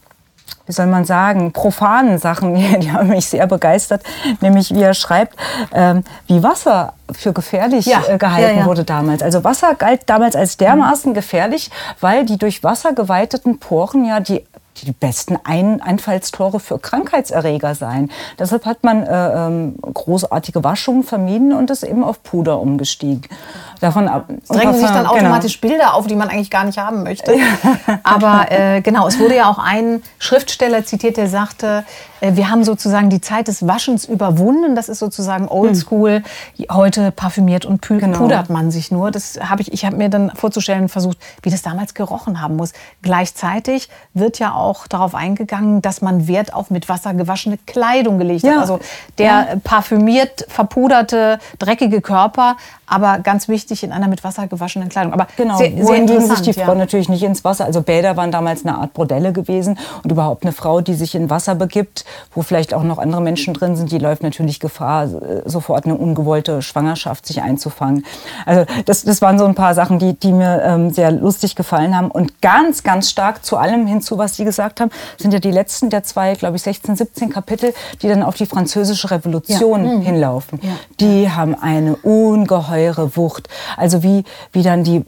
wie 0.67 0.74
soll 0.74 0.86
man 0.86 1.06
sagen, 1.06 1.54
profanen 1.54 2.20
Sachen, 2.20 2.54
die, 2.80 2.91
haben 2.91 3.08
mich 3.08 3.28
sehr 3.28 3.48
begeistert, 3.48 4.04
nämlich 4.41 4.76
wie 4.76 4.84
er 4.84 4.93
schreibt, 4.93 5.36
ähm, 5.74 6.04
wie 6.28 6.43
Wasser 6.43 6.93
für 7.12 7.34
gefährlich 7.34 7.88
ja. 7.88 8.04
äh, 8.08 8.20
gehalten 8.20 8.58
ja, 8.58 8.62
ja. 8.62 8.65
wurde 8.67 8.84
damals. 8.84 9.24
Also 9.24 9.43
Wasser 9.43 9.74
galt 9.74 10.02
damals 10.06 10.36
als 10.36 10.58
dermaßen 10.58 11.15
gefährlich, 11.15 11.72
weil 12.00 12.26
die 12.26 12.38
durch 12.38 12.63
Wasser 12.63 12.93
geweiteten 12.93 13.58
Poren 13.58 14.06
ja 14.06 14.20
die 14.20 14.46
die 14.86 14.92
besten 14.92 15.38
Ein 15.44 15.82
Einfallstore 15.82 16.60
für 16.60 16.80
Krankheitserreger 16.80 17.76
sein. 17.76 18.10
Deshalb 18.38 18.66
hat 18.66 18.84
man 18.84 19.04
äh, 19.04 19.48
ähm, 19.48 19.76
großartige 19.82 20.63
Waschungen 20.63 21.04
vermieden 21.04 21.54
und 21.54 21.70
ist 21.70 21.84
eben 21.84 22.04
auf 22.04 22.24
Puder 22.24 22.60
umgestiegen. 22.60 23.24
Davon 23.80 24.08
ab, 24.08 24.26
es 24.42 24.48
drängen 24.48 24.74
sich 24.74 24.88
dann 24.88 25.04
genau. 25.04 25.13
automatisch 25.13 25.62
genau. 25.62 25.72
Bilder 25.72 25.94
auf, 25.94 26.08
die 26.08 26.16
man 26.16 26.30
eigentlich 26.30 26.50
gar 26.50 26.63
nicht 26.63 26.78
haben 26.78 27.04
möchte. 27.04 27.36
Aber 28.04 28.52
äh, 28.52 28.82
genau, 28.82 29.08
es 29.08 29.20
wurde 29.20 29.36
ja 29.36 29.50
auch 29.50 29.60
ein 29.60 30.02
Schriftsteller 30.20 30.86
zitiert, 30.86 31.18
der 31.18 31.28
sagte, 31.28 31.86
äh, 32.22 32.36
wir 32.36 32.50
haben 32.50 32.63
sozusagen 32.63 33.10
die 33.10 33.22
Zeit 33.22 33.48
des 33.48 33.68
Waschens 33.68 34.06
überwunden. 34.06 34.76
Das 34.76 34.90
ist 34.90 35.00
sozusagen 35.00 35.48
Oldschool. 35.48 36.24
Hm. 36.58 36.66
Heute 36.72 37.12
parfümiert 37.12 37.66
und 37.66 37.82
genau. 37.82 38.18
pudert 38.18 38.50
man 38.50 38.72
sich 38.72 38.92
nur. 38.92 39.12
Das 39.12 39.40
habe 39.42 39.62
ich, 39.62 39.72
ich 39.74 39.86
habe 39.86 39.96
mir 39.96 40.10
dann 40.10 40.32
vorzustellen 40.32 40.90
versucht, 40.90 41.18
wie 41.42 41.50
das 41.50 41.62
damals 41.62 41.94
gerochen 41.94 42.42
haben 42.42 42.56
muss. 42.56 42.74
Gleichzeitig 43.02 43.90
wird 44.13 44.40
ja 44.40 44.54
auch 44.54 44.67
darauf 44.88 45.16
eingegangen, 45.16 45.82
dass 45.82 46.02
man 46.02 46.28
Wert 46.28 46.54
auf 46.54 46.70
mit 46.70 46.90
Wasser 46.90 47.14
gewaschene 47.14 47.58
Kleidung 47.66 48.18
gelegt 48.18 48.44
ja. 48.44 48.54
hat. 48.54 48.60
Also 48.60 48.80
der 49.18 49.26
ja. 49.26 49.48
parfümiert, 49.64 50.46
verpuderte, 50.50 51.40
dreckige 51.60 52.02
Körper 52.02 52.58
aber 52.88 53.19
ganz 53.19 53.47
wichtig 53.47 53.84
in 53.84 53.91
einer 53.91 54.08
mit 54.08 54.23
Wasser 54.23 54.47
gewaschenen 54.47 54.89
Kleidung. 54.89 55.13
Aber 55.13 55.28
genau, 55.36 55.58
sehr, 55.58 55.71
wohingegen 55.84 56.26
sich 56.28 56.41
die 56.41 56.54
Frau 56.54 56.71
ja. 56.71 56.76
natürlich 56.76 57.10
nicht 57.10 57.23
ins 57.23 57.43
Wasser, 57.43 57.65
also 57.65 57.82
Bäder 57.82 58.17
waren 58.17 58.32
damals 58.32 58.65
eine 58.65 58.78
Art 58.78 58.93
Bordelle 58.93 59.34
gewesen 59.34 59.78
und 60.04 60.12
überhaupt 60.12 60.43
eine 60.43 60.54
Frau, 60.54 60.82
die 60.82 60.93
sich 60.93 61.13
in 61.13 61.30
Wasser 61.30 61.56
begibt, 61.56 62.06
wo 62.34 62.41
vielleicht 62.41 62.73
auch 62.73 62.84
noch 62.84 62.97
andere 62.97 63.21
Menschen 63.21 63.54
drin 63.54 63.76
sind, 63.76 63.91
die 63.91 63.97
läuft 63.97 64.23
natürlich 64.23 64.60
Gefahr, 64.60 65.10
sofort 65.45 65.86
eine 65.86 65.95
ungewollte 65.95 66.62
Schwangerschaft 66.62 67.26
sich 67.26 67.41
einzufangen. 67.41 68.06
Also 68.45 68.65
das, 68.86 69.04
das 69.04 69.21
waren 69.21 69.38
so 69.38 69.45
ein 69.45 69.56
paar 69.56 69.73
Sachen, 69.76 70.00
die, 70.00 70.13
die 70.13 70.32
mir 70.32 70.62
ähm, 70.63 70.91
sehr 70.91 71.12
lustig 71.12 71.56
gefallen 71.56 71.95
haben 71.95 72.10
und 72.10 72.41
ganz, 72.41 72.84
ganz 72.84 73.10
stark 73.10 73.43
zu 73.43 73.58
allem 73.58 73.86
hinzu, 73.86 74.17
was 74.17 74.38
Sie 74.38 74.45
gesagt 74.45 74.80
haben, 74.80 74.91
sind 75.17 75.34
ja 75.34 75.39
die 75.39 75.52
letzten 75.52 75.89
der 75.89 76.04
zwei, 76.04 76.36
glaube 76.36 76.56
ich, 76.56 76.62
16, 76.62 76.95
17 76.95 77.30
Kapitel, 77.30 77.73
die 78.02 78.08
dann 78.08 78.23
auf 78.23 78.36
die 78.36 78.45
französische 78.45 79.12
Revolution 79.12 79.86
ja. 79.86 79.95
mhm. 79.95 80.02
hinlaufen. 80.02 80.60
Ja. 80.62 80.69
Die 81.00 81.30
haben 81.30 81.56
eine 81.56 81.95
ungeheure 81.97 82.77
ungeheure 82.78 83.16
Wucht. 83.16 83.50
Also 83.76 84.04
wie, 84.04 84.24
wie 84.52 84.63
dann 84.63 84.84
die 84.84 85.06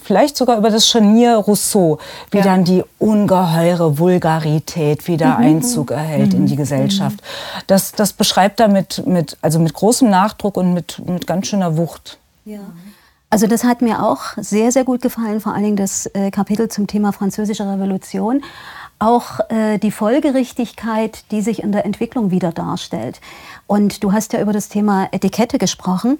vielleicht 0.00 0.36
sogar 0.36 0.58
über 0.58 0.70
das 0.70 0.86
Scharnier 0.86 1.36
Rousseau, 1.36 1.98
wie 2.30 2.38
ja. 2.38 2.44
dann 2.44 2.64
die 2.64 2.84
ungeheure 2.98 3.98
Vulgarität 3.98 5.08
wieder 5.08 5.38
mhm. 5.38 5.44
Einzug 5.44 5.90
erhält 5.90 6.32
mhm. 6.32 6.40
in 6.40 6.46
die 6.46 6.54
Gesellschaft. 6.54 7.18
Das, 7.66 7.90
das 7.90 8.12
beschreibt 8.12 8.60
er 8.60 8.68
mit, 8.68 9.04
mit, 9.06 9.36
also 9.42 9.58
mit 9.58 9.74
großem 9.74 10.08
Nachdruck 10.08 10.56
und 10.56 10.72
mit, 10.72 11.02
mit 11.04 11.26
ganz 11.26 11.48
schöner 11.48 11.76
Wucht. 11.76 12.18
Ja. 12.44 12.60
Also 13.28 13.48
das 13.48 13.64
hat 13.64 13.82
mir 13.82 14.04
auch 14.04 14.20
sehr, 14.36 14.70
sehr 14.70 14.84
gut 14.84 15.02
gefallen, 15.02 15.40
vor 15.40 15.52
allen 15.52 15.64
Dingen 15.64 15.76
das 15.76 16.06
äh, 16.14 16.30
Kapitel 16.30 16.68
zum 16.68 16.86
Thema 16.86 17.12
Französische 17.12 17.68
Revolution 17.68 18.42
auch 18.98 19.40
äh, 19.50 19.78
die 19.78 19.90
Folgerichtigkeit, 19.90 21.30
die 21.30 21.42
sich 21.42 21.62
in 21.62 21.72
der 21.72 21.84
Entwicklung 21.84 22.30
wieder 22.30 22.52
darstellt. 22.52 23.20
Und 23.66 24.04
du 24.04 24.12
hast 24.12 24.32
ja 24.32 24.40
über 24.40 24.52
das 24.52 24.68
Thema 24.68 25.08
Etikette 25.10 25.58
gesprochen. 25.58 26.18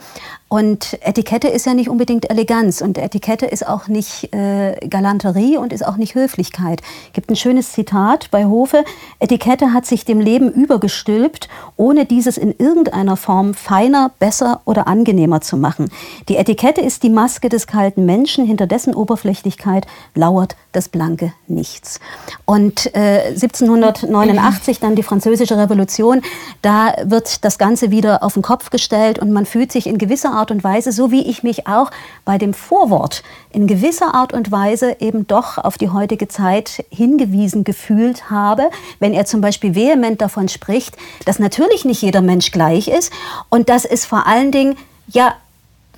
Und 0.48 0.98
Etikette 1.00 1.48
ist 1.48 1.64
ja 1.66 1.74
nicht 1.74 1.88
unbedingt 1.88 2.28
Eleganz 2.28 2.80
und 2.80 2.98
Etikette 2.98 3.46
ist 3.46 3.66
auch 3.66 3.88
nicht 3.88 4.32
äh, 4.34 4.76
Galanterie 4.88 5.56
und 5.56 5.72
ist 5.72 5.86
auch 5.86 5.96
nicht 5.96 6.14
Höflichkeit. 6.14 6.82
Es 7.08 7.12
gibt 7.12 7.30
ein 7.30 7.36
schönes 7.36 7.72
Zitat 7.72 8.30
bei 8.30 8.46
Hofe. 8.46 8.84
Etikette 9.20 9.72
hat 9.72 9.86
sich 9.86 10.04
dem 10.04 10.20
Leben 10.20 10.50
übergestülpt, 10.50 11.48
ohne 11.76 12.04
dieses 12.04 12.36
in 12.36 12.54
irgendeiner 12.58 13.16
Form 13.16 13.54
feiner, 13.54 14.10
besser 14.18 14.60
oder 14.64 14.88
angenehmer 14.88 15.40
zu 15.40 15.56
machen. 15.56 15.90
Die 16.28 16.36
Etikette 16.36 16.80
ist 16.80 17.04
die 17.04 17.10
Maske 17.10 17.48
des 17.48 17.66
kalten 17.66 18.06
Menschen, 18.06 18.44
hinter 18.44 18.66
dessen 18.66 18.94
Oberflächlichkeit 18.94 19.86
lauert 20.14 20.56
das 20.72 20.88
blanke 20.88 21.32
Nichts. 21.48 22.00
Und 22.44 22.65
äh, 22.94 23.29
1789 23.29 24.81
dann 24.81 24.96
die 24.96 25.02
Französische 25.02 25.57
Revolution, 25.57 26.22
da 26.62 26.94
wird 27.05 27.44
das 27.44 27.59
Ganze 27.59 27.90
wieder 27.90 28.22
auf 28.22 28.35
den 28.35 28.42
Kopf 28.42 28.70
gestellt 28.70 29.18
und 29.18 29.33
man 29.33 29.46
fühlt 29.46 29.72
sich 29.72 29.87
in 29.87 29.98
gewisser 29.98 30.33
Art 30.33 30.50
und 30.50 30.64
Weise, 30.64 30.92
so 30.92 31.11
wie 31.11 31.22
ich 31.29 31.42
mich 31.42 31.66
auch 31.66 31.90
bei 32.24 32.38
dem 32.38 32.55
Vorwort 32.55 33.22
in 33.50 33.66
gewisser 33.66 34.14
Art 34.14 34.33
und 34.33 34.50
Weise 34.52 34.96
eben 35.00 35.26
doch 35.26 35.59
auf 35.59 35.79
die 35.79 35.90
heutige 35.90 36.29
Zeit 36.29 36.85
hingewiesen 36.90 37.64
gefühlt 37.64 38.31
habe, 38.31 38.70
wenn 38.98 39.12
er 39.12 39.24
zum 39.24 39.40
Beispiel 39.40 39.74
vehement 39.74 40.20
davon 40.20 40.48
spricht, 40.48 40.96
dass 41.24 41.38
natürlich 41.38 41.85
nicht 41.85 42.02
jeder 42.02 42.22
Mensch 42.22 42.50
gleich 42.50 42.88
ist 42.88 43.12
und 43.48 43.68
dass 43.68 43.85
es 43.85 44.05
vor 44.05 44.26
allen 44.26 44.52
Dingen 44.52 44.76
ja 45.09 45.35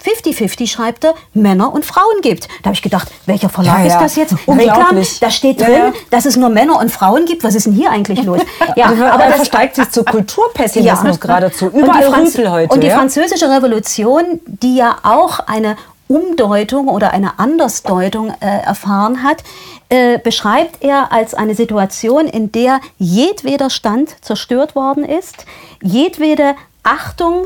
50-50 0.04 0.68
schreibt 0.68 1.04
er, 1.04 1.14
Männer 1.34 1.72
und 1.72 1.84
Frauen 1.84 2.20
gibt. 2.22 2.48
Da 2.62 2.66
habe 2.66 2.74
ich 2.74 2.82
gedacht, 2.82 3.08
welcher 3.26 3.48
Verlag 3.48 3.78
ja, 3.78 3.87
ja. 3.87 3.94
ist 3.94 4.00
das 4.00 4.16
jetzt? 4.16 4.34
Reklam, 4.48 5.02
da 5.20 5.30
steht 5.30 5.61
drin, 5.61 5.72
ja, 5.72 5.92
dass 6.11 6.24
es 6.24 6.37
nur 6.37 6.48
Männer 6.48 6.78
und 6.78 6.90
Frauen 6.90 7.24
gibt. 7.26 7.44
Was 7.44 7.54
ist 7.54 7.66
denn 7.66 7.72
hier 7.72 7.90
eigentlich 7.90 8.22
los? 8.24 8.40
Ja, 8.76 8.87
aber 8.87 9.24
das 9.24 9.37
versteigt 9.37 9.76
sich 9.76 9.90
zu 9.90 10.04
Kulturpessimismus 10.04 11.18
geradezu. 11.18 11.66
Überall 11.68 12.06
und 12.08 12.37
die, 12.37 12.48
heute, 12.48 12.74
und 12.74 12.82
die 12.82 12.90
französische 12.90 13.50
Revolution, 13.50 14.40
die 14.46 14.76
ja 14.76 14.98
auch 15.02 15.40
eine 15.40 15.76
Umdeutung 16.06 16.88
oder 16.88 17.12
eine 17.12 17.38
Andersdeutung 17.38 18.30
äh, 18.40 18.62
erfahren 18.64 19.22
hat, 19.22 19.42
äh, 19.88 20.18
beschreibt 20.18 20.82
er 20.82 21.12
als 21.12 21.34
eine 21.34 21.54
Situation, 21.54 22.26
in 22.26 22.50
der 22.52 22.80
jedweder 22.98 23.70
Stand 23.70 24.16
zerstört 24.22 24.74
worden 24.74 25.04
ist, 25.04 25.46
jedwede 25.82 26.54
Achtung 26.82 27.44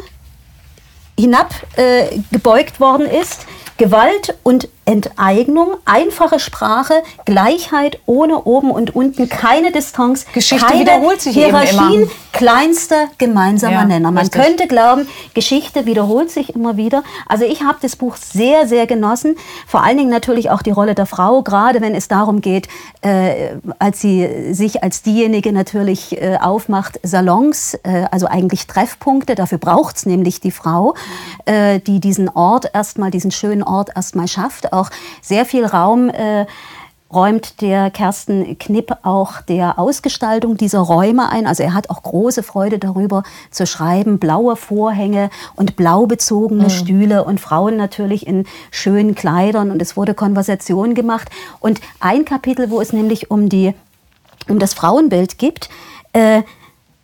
hinabgebeugt 1.19 2.77
äh, 2.77 2.81
worden 2.81 3.07
ist, 3.07 3.47
Gewalt 3.77 4.35
und 4.43 4.69
Enteignung, 4.93 5.71
einfache 5.87 6.39
Sprache, 6.39 6.95
Gleichheit 7.25 7.99
ohne 8.05 8.43
oben 8.45 8.71
und 8.71 8.95
unten, 8.95 9.29
keine 9.31 9.73
Distanz, 9.73 10.27
Geschichte 10.35 10.67
keine 10.67 10.81
wiederholt 10.81 11.21
sich 11.23 11.35
Hierarchien, 11.35 12.03
immer. 12.03 12.11
kleinster 12.33 13.07
gemeinsamer 13.17 13.73
Ja, 13.73 13.85
Nenner. 13.87 14.11
Man 14.11 14.25
richtig. 14.25 14.43
könnte 14.43 14.67
glauben, 14.67 15.09
Geschichte 15.33 15.87
wiederholt 15.87 16.31
sich 16.31 16.55
immer 16.55 16.77
wieder. 16.77 17.03
Also 17.27 17.45
ich 17.47 17.63
habe 17.63 17.79
das 17.81 17.97
Buch 17.97 18.17
sehr, 18.17 18.67
sehr 18.69 18.87
genossen. 18.87 19.37
Vor 19.67 19.83
allen 19.83 19.97
Dingen 19.97 20.11
natürlich 20.11 20.51
auch 20.51 20.61
die 20.61 20.71
Rolle 20.71 20.95
der 20.95 21.07
Frau, 21.07 21.43
gerade 21.43 21.81
wenn 21.81 21.95
es 21.95 22.09
darum 22.09 22.43
geht, 22.43 22.69
äh, 23.01 23.57
als 23.79 24.01
sie 24.03 24.53
sich 24.53 24.83
als 24.83 25.01
diejenige 25.03 25.53
natürlich 25.53 26.21
äh, 26.21 26.37
aufmacht, 26.37 27.01
Salons, 27.03 27.75
äh, 27.83 28.05
also 28.11 28.27
eigentlich 28.27 28.67
Treffpunkte, 28.67 29.35
dafür 29.35 29.59
braucht 29.59 29.97
es 29.97 30.07
nämlich 30.07 30.41
die 30.41 30.51
Frau, 30.51 30.95
äh, 31.47 31.81
die 31.81 31.99
diesen 31.99 32.29
Ort 32.29 32.71
erstmal, 32.75 33.11
diesen 33.11 33.31
schönen 33.31 33.63
Ort 33.63 33.91
erstmal 33.97 34.29
schafft, 34.29 34.73
auch 34.83 34.91
sehr 35.21 35.47
viel 35.47 35.65
Raum 35.65 36.09
äh, 36.11 36.47
räumt 37.13 37.61
der 37.61 37.91
Kersten 37.91 38.59
Knipp 38.59 38.97
auch 39.03 39.43
der 39.43 39.79
Ausgestaltung 39.79 40.57
dieser 40.57 40.81
Räume 40.81 41.29
ein. 41.29 41.47
Also 41.47 41.63
er 41.63 41.75
hat 41.75 41.91
auch 41.91 42.03
große 42.03 42.43
Freude 42.43 42.79
darüber 42.79 43.23
zu 43.51 43.67
schreiben. 43.67 44.19
Blaue 44.19 44.57
Vorhänge 44.57 45.31
und 45.55 45.77
blau 45.77 46.07
bezogene 46.07 46.71
Stühle 46.71 47.25
und 47.25 47.39
Frauen 47.39 47.77
natürlich 47.77 48.27
in 48.27 48.47
schönen 48.71 49.15
Kleidern. 49.15 49.71
Und 49.71 49.83
es 49.83 49.97
wurde 49.97 50.15
Konversation 50.15 50.95
gemacht. 50.95 51.31
Und 51.61 51.81
ein 52.01 52.25
Kapitel, 52.25 52.71
wo 52.71 52.81
es 52.81 52.93
nämlich 52.93 53.31
um, 53.31 53.49
die, 53.49 53.75
um 54.49 54.59
das 54.59 54.73
Frauenbild 54.73 55.39
gibt, 55.39 55.69
äh, 56.15 56.43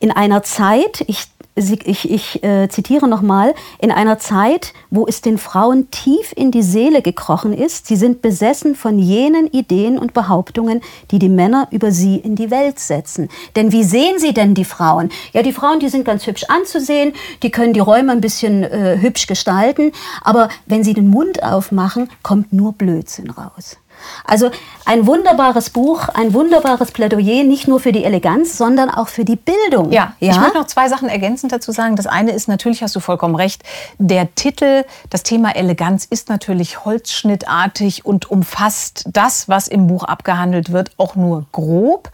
in 0.01 0.11
einer 0.11 0.43
Zeit, 0.43 1.05
ich, 1.07 1.27
ich, 1.59 2.11
ich 2.11 2.43
äh, 2.43 2.69
zitiere 2.69 3.09
nochmal, 3.09 3.55
in 3.79 3.91
einer 3.91 4.19
Zeit, 4.19 4.73
wo 4.91 5.07
es 5.07 5.21
den 5.21 5.39
Frauen 5.39 5.91
tief 5.91 6.33
in 6.37 6.51
die 6.51 6.63
Seele 6.63 7.03
gekrochen 7.03 7.53
ist, 7.53 7.87
sie 7.87 7.97
sind 7.97 8.23
besessen 8.23 8.75
von 8.75 8.99
jenen 8.99 9.47
Ideen 9.49 9.99
und 9.99 10.15
Behauptungen, 10.15 10.81
die 11.11 11.19
die 11.19 11.29
Männer 11.29 11.69
über 11.71 11.91
sie 11.91 12.17
in 12.17 12.37
die 12.37 12.51
Welt 12.51 12.79
setzen. 12.79 13.29
Denn 13.57 13.73
wie 13.73 13.85
sehen 13.85 14.19
sie 14.19 14.33
denn 14.33 14.55
die 14.55 14.65
Frauen? 14.65 15.11
Ja, 15.33 15.43
die 15.43 15.53
Frauen, 15.53 15.81
die 15.81 15.89
sind 15.89 16.05
ganz 16.05 16.27
hübsch 16.27 16.45
anzusehen, 16.49 17.13
die 17.43 17.51
können 17.51 17.73
die 17.73 17.81
Räume 17.81 18.13
ein 18.13 18.21
bisschen 18.21 18.63
äh, 18.63 18.99
hübsch 19.01 19.27
gestalten, 19.27 19.93
aber 20.23 20.49
wenn 20.67 20.85
sie 20.85 20.95
den 20.95 21.09
Mund 21.09 21.43
aufmachen, 21.43 22.09
kommt 22.23 22.53
nur 22.53 22.73
Blödsinn 22.73 23.31
raus. 23.31 23.77
Also 24.25 24.51
ein 24.85 25.07
wunderbares 25.07 25.71
Buch, 25.71 26.09
ein 26.09 26.33
wunderbares 26.35 26.93
Plädoyer, 26.93 27.45
nicht 27.45 27.69
nur 27.69 27.81
für 27.81 27.93
die 27.93 28.05
Eleganz, 28.05 28.57
sondern 28.57 28.91
auch 28.91 29.09
für 29.09 29.25
die 29.25 29.37
Bildung. 29.37 29.93
Ja, 29.93 30.15
ich 30.21 30.39
möchte 30.39 30.59
noch 30.59 30.67
zwei 30.67 30.89
Sachen 30.89 31.09
ergänzend 31.09 31.53
dazu 31.53 31.73
sagen. 31.73 31.97
Das 31.97 32.07
eine 32.07 32.33
ist, 32.33 32.49
natürlich 32.49 32.83
hast 32.83 32.97
du 32.97 33.01
vollkommen 33.01 33.35
recht, 33.35 33.63
der 33.99 34.35
Titel, 34.35 34.85
das 35.11 35.23
Thema 35.23 35.55
Eleganz 35.55 36.05
ist 36.05 36.29
natürlich 36.29 36.85
holzschnittartig 36.85 38.05
und 38.05 38.31
umfasst 38.31 39.05
das, 39.13 39.49
was 39.49 39.69
im 39.69 39.87
Buch 39.87 40.05
abgehandelt 40.05 40.73
wird, 40.73 40.91
auch 40.97 41.15
nur 41.15 41.47
grob. 41.53 42.11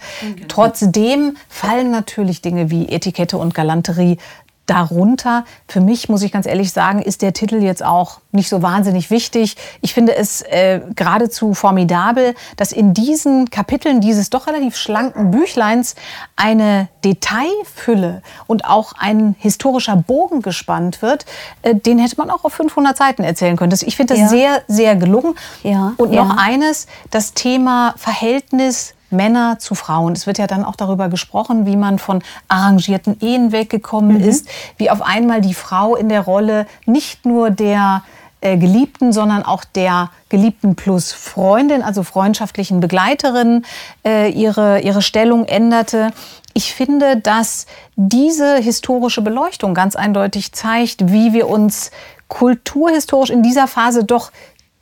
Trotzdem 0.49 1.37
fallen 1.49 1.91
natürlich 1.91 2.43
Dinge 2.43 2.71
wie 2.71 2.89
Etikette 2.89 3.39
und 3.39 3.55
Galanterie 3.55 4.19
darunter. 4.67 5.45
Für 5.69 5.81
mich, 5.81 6.09
muss 6.09 6.23
ich 6.23 6.33
ganz 6.33 6.47
ehrlich 6.47 6.73
sagen, 6.73 7.01
ist 7.03 7.23
der 7.23 7.33
Titel 7.33 7.57
jetzt 7.63 7.85
auch 7.85 8.21
nicht 8.33 8.49
so 8.49 8.63
wahnsinnig 8.63 9.11
wichtig. 9.11 9.57
Ich 9.81 9.95
finde 9.95 10.17
es 10.17 10.43
äh, 10.43 10.81
geradezu 10.95 11.55
formidabel, 11.55 12.35
dass 12.57 12.73
in 12.73 12.95
diesen 12.95 13.51
Kapiteln 13.51 14.01
dieses 14.01 14.31
doch 14.31 14.47
relativ 14.47 14.77
schlanken 14.77 15.31
Büchleins 15.31 15.95
eine 16.37 16.89
Detailfülle 17.05 18.23
und 18.47 18.65
auch 18.65 18.93
ein 18.99 19.37
historischer 19.39 19.97
Bogen 19.97 20.43
gespannt 20.43 21.03
wird. 21.03 21.27
Äh, 21.63 21.75
den 21.75 21.99
hätte 21.99 22.17
man 22.17 22.31
auch 22.31 22.45
auf 22.45 22.55
500 22.55 22.97
Seiten 22.97 23.23
erzählen 23.23 23.57
können. 23.57 23.77
Ich 23.85 23.97
finde 23.97 24.15
das 24.15 24.21
Ja. 24.23 24.29
sehr, 24.29 24.63
sehr 24.69 24.97
gelungen. 24.97 25.35
Ja, 25.63 25.93
und 25.97 26.11
noch 26.13 26.31
ja. 26.31 26.37
eines, 26.39 26.87
das 27.11 27.35
Thema 27.35 27.95
Verhältnis 27.97 28.94
Männer 29.15 29.59
zu 29.59 29.75
Frauen. 29.75 30.13
Es 30.13 30.27
wird 30.27 30.39
ja 30.39 30.47
dann 30.47 30.65
auch 30.65 30.77
darüber 30.77 31.09
gesprochen, 31.09 31.67
wie 31.67 31.77
man 31.77 31.99
von 31.99 32.23
arrangierten 32.49 33.17
Ehen 33.21 33.53
weggekommen 33.53 34.21
ist, 34.21 34.49
wie 34.77 34.91
auf 34.91 35.03
einmal 35.03 35.41
die 35.41 35.55
Frau 35.55 35.97
in 35.97 36.09
der 36.09 36.23
Rolle 36.23 36.67
nicht 36.87 37.25
nur 37.25 37.51
der 37.51 38.03
äh, 38.45 38.59
Geliebten, 38.59 39.13
sondern 39.15 39.43
auch 39.43 39.65
der 39.65 40.11
Geliebten 40.29 40.77
plus 40.77 41.13
Freundin, 41.13 41.83
also 41.83 42.03
freundschaftlichen 42.03 42.81
Begleiterin, 42.81 43.65
äh, 44.05 44.31
ihre, 44.31 44.81
ihre 44.81 45.01
Stellung 45.01 45.47
änderte. 45.47 46.11
Ich 46.53 46.75
finde, 46.75 47.17
dass 47.17 47.67
diese 47.97 48.57
historische 48.57 49.23
Beleuchtung 49.23 49.73
ganz 49.73 49.97
eindeutig 49.97 50.53
zeigt, 50.53 51.11
wie 51.11 51.33
wir 51.33 51.49
uns 51.49 51.91
kulturhistorisch 52.29 53.31
in 53.31 53.43
dieser 53.43 53.67
Phase 53.67 54.05
doch 54.05 54.31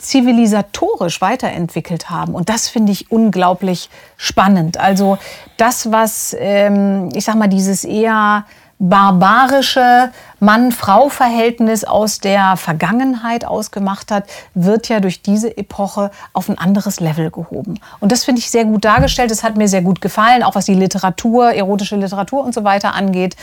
zivilisatorisch 0.02 1.20
weiterentwickelt 1.20 2.10
haben. 2.10 2.34
Und 2.34 2.48
das 2.48 2.68
finde 2.68 2.92
ich 2.92 3.10
unglaublich 3.10 3.88
spannend. 4.16 4.78
Also 4.78 5.18
das, 5.56 5.90
was, 5.92 6.36
ähm, 6.38 7.08
ich 7.14 7.24
sag 7.24 7.36
mal, 7.36 7.48
dieses 7.48 7.84
eher 7.84 8.44
barbarische 8.78 10.10
Mann-Frau-Verhältnis 10.42 11.84
aus 11.84 12.18
der 12.18 12.56
Vergangenheit 12.56 13.44
ausgemacht 13.44 14.10
hat, 14.10 14.24
wird 14.54 14.88
ja 14.88 15.00
durch 15.00 15.22
diese 15.22 15.56
Epoche 15.56 16.10
auf 16.32 16.48
ein 16.48 16.58
anderes 16.58 17.00
Level 17.00 17.30
gehoben. 17.30 17.78
Und 18.00 18.12
das 18.12 18.24
finde 18.24 18.40
ich 18.40 18.50
sehr 18.50 18.64
gut 18.64 18.84
dargestellt. 18.84 19.30
Das 19.30 19.42
hat 19.44 19.56
mir 19.56 19.68
sehr 19.68 19.82
gut 19.82 20.00
gefallen, 20.00 20.42
auch 20.42 20.54
was 20.54 20.66
die 20.66 20.74
Literatur, 20.74 21.52
erotische 21.52 21.96
Literatur 21.96 22.44
und 22.44 22.54
so 22.54 22.64
weiter 22.64 22.94
angeht. 22.94 23.36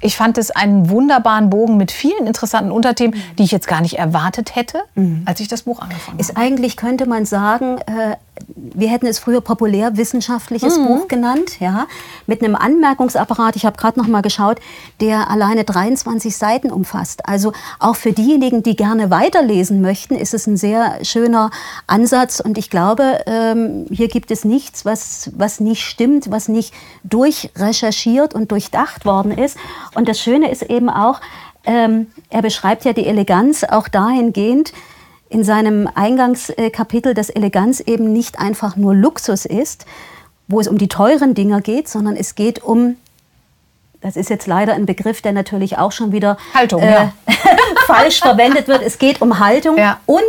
Ich 0.00 0.16
fand 0.16 0.36
es 0.36 0.50
einen 0.50 0.90
wunderbaren 0.90 1.48
Bogen 1.48 1.76
mit 1.78 1.90
vielen 1.90 2.26
interessanten 2.26 2.70
Unterthemen, 2.70 3.18
die 3.38 3.44
ich 3.44 3.52
jetzt 3.52 3.66
gar 3.66 3.80
nicht 3.80 3.98
erwartet 3.98 4.54
hätte, 4.54 4.82
als 5.24 5.40
ich 5.40 5.48
das 5.48 5.62
Buch 5.62 5.80
angefangen 5.80 6.18
habe. 6.18 6.20
Ist 6.20 6.36
eigentlich, 6.36 6.76
könnte 6.76 7.06
man 7.06 7.24
sagen, 7.24 7.78
äh, 7.78 8.16
wir 8.56 8.90
hätten 8.90 9.06
es 9.06 9.18
früher 9.18 9.40
populärwissenschaftliches 9.40 10.76
Mhm. 10.76 10.86
Buch 10.86 11.08
genannt, 11.08 11.58
ja, 11.60 11.86
mit 12.26 12.42
einem 12.42 12.54
Anmerkungsapparat, 12.54 13.56
ich 13.56 13.64
habe 13.64 13.78
gerade 13.78 13.98
noch 13.98 14.08
mal 14.08 14.20
geschaut, 14.20 14.58
der 15.00 15.30
alleine 15.30 15.64
23 15.64 16.36
Seiten 16.44 16.70
umfasst. 16.70 17.26
Also 17.26 17.54
auch 17.78 17.96
für 17.96 18.12
diejenigen, 18.12 18.62
die 18.62 18.76
gerne 18.76 19.08
weiterlesen 19.08 19.80
möchten, 19.80 20.14
ist 20.14 20.34
es 20.34 20.46
ein 20.46 20.58
sehr 20.58 21.02
schöner 21.02 21.50
Ansatz 21.86 22.38
und 22.38 22.58
ich 22.58 22.68
glaube, 22.68 23.22
ähm, 23.26 23.86
hier 23.90 24.08
gibt 24.08 24.30
es 24.30 24.44
nichts, 24.44 24.84
was, 24.84 25.30
was 25.34 25.60
nicht 25.60 25.82
stimmt, 25.82 26.30
was 26.30 26.48
nicht 26.48 26.74
durchrecherchiert 27.02 28.34
und 28.34 28.52
durchdacht 28.52 29.06
worden 29.06 29.32
ist. 29.32 29.56
Und 29.94 30.06
das 30.06 30.20
Schöne 30.20 30.50
ist 30.50 30.64
eben 30.64 30.90
auch, 30.90 31.22
ähm, 31.64 32.08
er 32.28 32.42
beschreibt 32.42 32.84
ja 32.84 32.92
die 32.92 33.06
Eleganz 33.06 33.64
auch 33.64 33.88
dahingehend, 33.88 34.74
in 35.30 35.44
seinem 35.44 35.88
Eingangskapitel, 35.94 37.14
dass 37.14 37.30
Eleganz 37.30 37.80
eben 37.80 38.12
nicht 38.12 38.38
einfach 38.38 38.76
nur 38.76 38.94
Luxus 38.94 39.46
ist, 39.46 39.86
wo 40.46 40.60
es 40.60 40.68
um 40.68 40.76
die 40.76 40.88
teuren 40.88 41.34
Dinger 41.34 41.62
geht, 41.62 41.88
sondern 41.88 42.16
es 42.16 42.34
geht 42.34 42.62
um, 42.62 42.96
das 44.04 44.16
ist 44.16 44.28
jetzt 44.28 44.46
leider 44.46 44.74
ein 44.74 44.84
Begriff, 44.84 45.22
der 45.22 45.32
natürlich 45.32 45.78
auch 45.78 45.90
schon 45.90 46.12
wieder 46.12 46.36
Haltung, 46.52 46.82
äh, 46.82 46.92
ja. 46.92 47.12
falsch 47.86 48.20
verwendet 48.20 48.68
wird. 48.68 48.82
Es 48.82 48.98
geht 48.98 49.22
um 49.22 49.38
Haltung 49.38 49.78
Ja. 49.78 49.98
und 50.04 50.20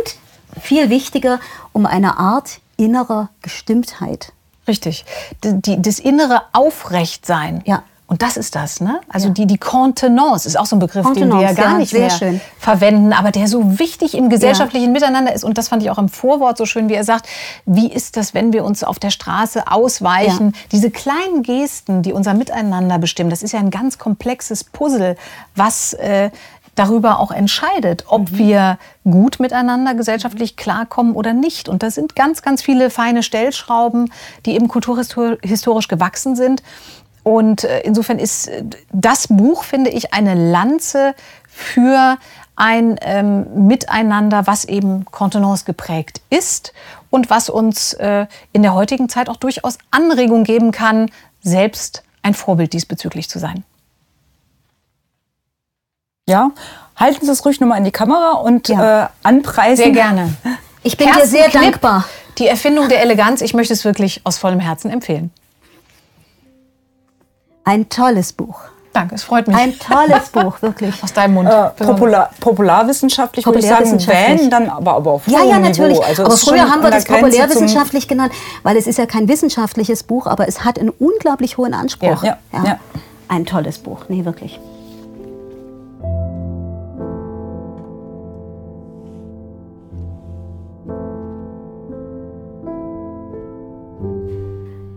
viel 0.58 0.88
wichtiger 0.88 1.40
um 1.72 1.84
eine 1.84 2.16
Art 2.18 2.60
innerer 2.78 3.28
Gestimmtheit. 3.42 4.32
Richtig. 4.66 5.04
Die, 5.44 5.60
die, 5.60 5.82
das 5.82 5.98
innere 5.98 6.44
Aufrechtsein. 6.54 7.62
Ja. 7.66 7.82
Und 8.08 8.22
das 8.22 8.36
ist 8.36 8.54
das, 8.54 8.80
ne? 8.80 9.00
Also 9.08 9.30
die, 9.30 9.46
die 9.48 9.58
Contenance 9.58 10.46
ist 10.46 10.56
auch 10.56 10.66
so 10.66 10.76
ein 10.76 10.78
Begriff, 10.78 11.04
den 11.14 11.28
wir 11.28 11.40
ja 11.40 11.52
gar 11.52 11.72
ja, 11.72 11.78
nicht 11.78 11.90
sehr 11.90 12.02
mehr 12.02 12.10
schön. 12.10 12.40
verwenden, 12.58 13.12
aber 13.12 13.32
der 13.32 13.48
so 13.48 13.80
wichtig 13.80 14.14
im 14.14 14.28
gesellschaftlichen 14.28 14.92
Miteinander 14.92 15.34
ist. 15.34 15.42
Und 15.42 15.58
das 15.58 15.66
fand 15.68 15.82
ich 15.82 15.90
auch 15.90 15.98
im 15.98 16.08
Vorwort 16.08 16.56
so 16.56 16.66
schön, 16.66 16.88
wie 16.88 16.94
er 16.94 17.02
sagt, 17.02 17.26
wie 17.64 17.92
ist 17.92 18.16
das, 18.16 18.32
wenn 18.32 18.52
wir 18.52 18.64
uns 18.64 18.84
auf 18.84 19.00
der 19.00 19.10
Straße 19.10 19.64
ausweichen? 19.70 20.52
Ja. 20.54 20.60
Diese 20.70 20.90
kleinen 20.92 21.42
Gesten, 21.42 22.02
die 22.02 22.12
unser 22.12 22.34
Miteinander 22.34 22.98
bestimmen, 23.00 23.30
das 23.30 23.42
ist 23.42 23.50
ja 23.52 23.58
ein 23.58 23.70
ganz 23.70 23.98
komplexes 23.98 24.62
Puzzle, 24.62 25.16
was 25.56 25.92
äh, 25.94 26.30
darüber 26.76 27.18
auch 27.18 27.32
entscheidet, 27.32 28.04
ob 28.06 28.30
Mhm. 28.30 28.38
wir 28.38 28.78
gut 29.02 29.40
miteinander 29.40 29.94
gesellschaftlich 29.94 30.56
klarkommen 30.56 31.14
oder 31.14 31.32
nicht. 31.32 31.68
Und 31.68 31.82
da 31.82 31.90
sind 31.90 32.14
ganz, 32.14 32.42
ganz 32.42 32.62
viele 32.62 32.90
feine 32.90 33.24
Stellschrauben, 33.24 34.12
die 34.44 34.52
eben 34.54 34.68
kulturhistorisch 34.68 35.88
gewachsen 35.88 36.36
sind. 36.36 36.62
Und 37.26 37.64
äh, 37.64 37.80
insofern 37.80 38.20
ist 38.20 38.46
äh, 38.46 38.62
das 38.92 39.26
Buch, 39.26 39.64
finde 39.64 39.90
ich, 39.90 40.14
eine 40.14 40.34
Lanze 40.34 41.16
für 41.48 42.18
ein 42.54 43.00
ähm, 43.00 43.66
Miteinander, 43.66 44.46
was 44.46 44.64
eben 44.64 45.04
Kontenance 45.06 45.64
geprägt 45.64 46.20
ist 46.30 46.72
und 47.10 47.28
was 47.28 47.50
uns 47.50 47.94
äh, 47.94 48.26
in 48.52 48.62
der 48.62 48.74
heutigen 48.74 49.08
Zeit 49.08 49.28
auch 49.28 49.38
durchaus 49.38 49.76
Anregung 49.90 50.44
geben 50.44 50.70
kann, 50.70 51.10
selbst 51.42 52.04
ein 52.22 52.34
Vorbild 52.34 52.72
diesbezüglich 52.72 53.28
zu 53.28 53.40
sein. 53.40 53.64
Ja, 56.28 56.52
halten 56.94 57.26
Sie 57.26 57.32
es 57.32 57.44
ruhig 57.44 57.58
nochmal 57.60 57.78
in 57.78 57.84
die 57.84 57.90
Kamera 57.90 58.34
und 58.34 58.68
Ja. 58.68 59.06
äh, 59.06 59.08
anpreisen. 59.24 59.76
Sehr 59.86 59.90
gerne. 59.92 60.32
Ich 60.84 60.96
bin 60.96 61.08
dir 61.08 61.14
Kerstin 61.14 61.30
sehr 61.40 61.48
Knipp, 61.48 61.62
dankbar. 61.62 62.04
Die 62.38 62.46
Erfindung 62.46 62.88
der 62.88 63.00
Eleganz, 63.02 63.40
ich 63.40 63.54
möchte 63.54 63.72
es 63.72 63.84
wirklich 63.84 64.20
aus 64.22 64.38
vollem 64.38 64.60
Herzen 64.60 64.88
empfehlen. 64.88 65.32
Ein 67.66 67.88
tolles 67.88 68.32
Buch. 68.32 68.60
Danke, 68.92 69.16
es 69.16 69.24
freut 69.24 69.48
mich. 69.48 69.56
Ein 69.56 69.76
tolles 69.78 70.28
Buch, 70.32 70.62
wirklich. 70.62 71.02
Aus 71.02 71.12
deinem 71.12 71.34
Mund. 71.34 71.50
Äh, 71.50 71.70
popular, 71.84 72.30
popularwissenschaftlich 72.40 73.44
würde 73.44 73.58
ich 73.58 73.66
sagen, 73.66 74.00
wenn, 74.06 74.48
dann 74.48 74.70
aber, 74.70 74.94
aber 74.94 75.10
auf 75.10 75.26
Ja, 75.26 75.42
ja, 75.42 75.58
natürlich. 75.58 76.02
Also 76.02 76.24
aber 76.24 76.36
früher 76.36 76.70
haben 76.70 76.82
wir 76.82 76.92
das 76.92 77.04
Grenze 77.04 77.24
populärwissenschaftlich 77.24 78.06
genannt, 78.06 78.32
weil 78.62 78.76
es 78.76 78.86
ist 78.86 78.98
ja 78.98 79.06
kein 79.06 79.28
wissenschaftliches 79.28 80.04
Buch, 80.04 80.28
aber 80.28 80.46
es 80.46 80.64
hat 80.64 80.78
einen 80.78 80.90
unglaublich 80.90 81.58
hohen 81.58 81.74
Anspruch. 81.74 82.22
Ja, 82.22 82.38
ja, 82.52 82.64
ja. 82.64 82.78
Ein 83.28 83.44
tolles 83.44 83.78
Buch, 83.78 84.04
nee, 84.08 84.24
wirklich. 84.24 84.60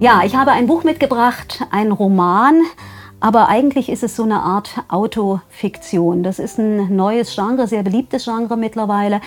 Ja, 0.01 0.21
ich 0.23 0.33
habe 0.33 0.51
ein 0.51 0.65
Buch 0.65 0.85
mitgebracht, 0.85 1.65
ein 1.71 1.91
Roman, 1.91 2.61
aber 3.19 3.49
eigentlich 3.49 3.89
ist 3.89 4.01
es 4.01 4.15
so 4.15 4.23
eine 4.23 4.41
Art 4.41 4.81
Autofiktion. 4.87 6.23
Das 6.23 6.39
ist 6.39 6.57
ein 6.57 6.95
neues 6.95 7.35
Genre, 7.35 7.67
sehr 7.67 7.83
beliebtes 7.83 8.23
Genre 8.23 8.55
mittlerweile. 8.55 9.19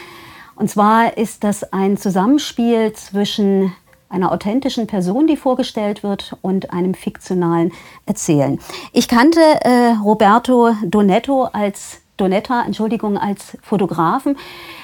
Und 0.56 0.70
zwar 0.70 1.18
ist 1.18 1.44
das 1.44 1.74
ein 1.74 1.98
Zusammenspiel 1.98 2.94
zwischen 2.94 3.74
einer 4.08 4.32
authentischen 4.32 4.86
Person, 4.86 5.26
die 5.26 5.36
vorgestellt 5.36 6.02
wird, 6.02 6.38
und 6.40 6.72
einem 6.72 6.94
fiktionalen 6.94 7.72
Erzählen. 8.06 8.58
Ich 8.94 9.08
kannte 9.08 9.40
äh, 9.40 9.94
Roberto 10.02 10.70
Donetto 10.86 11.50
als 11.52 12.00
Donetta, 12.16 12.62
Entschuldigung, 12.64 13.18
als 13.18 13.58
Fotografen. 13.60 14.38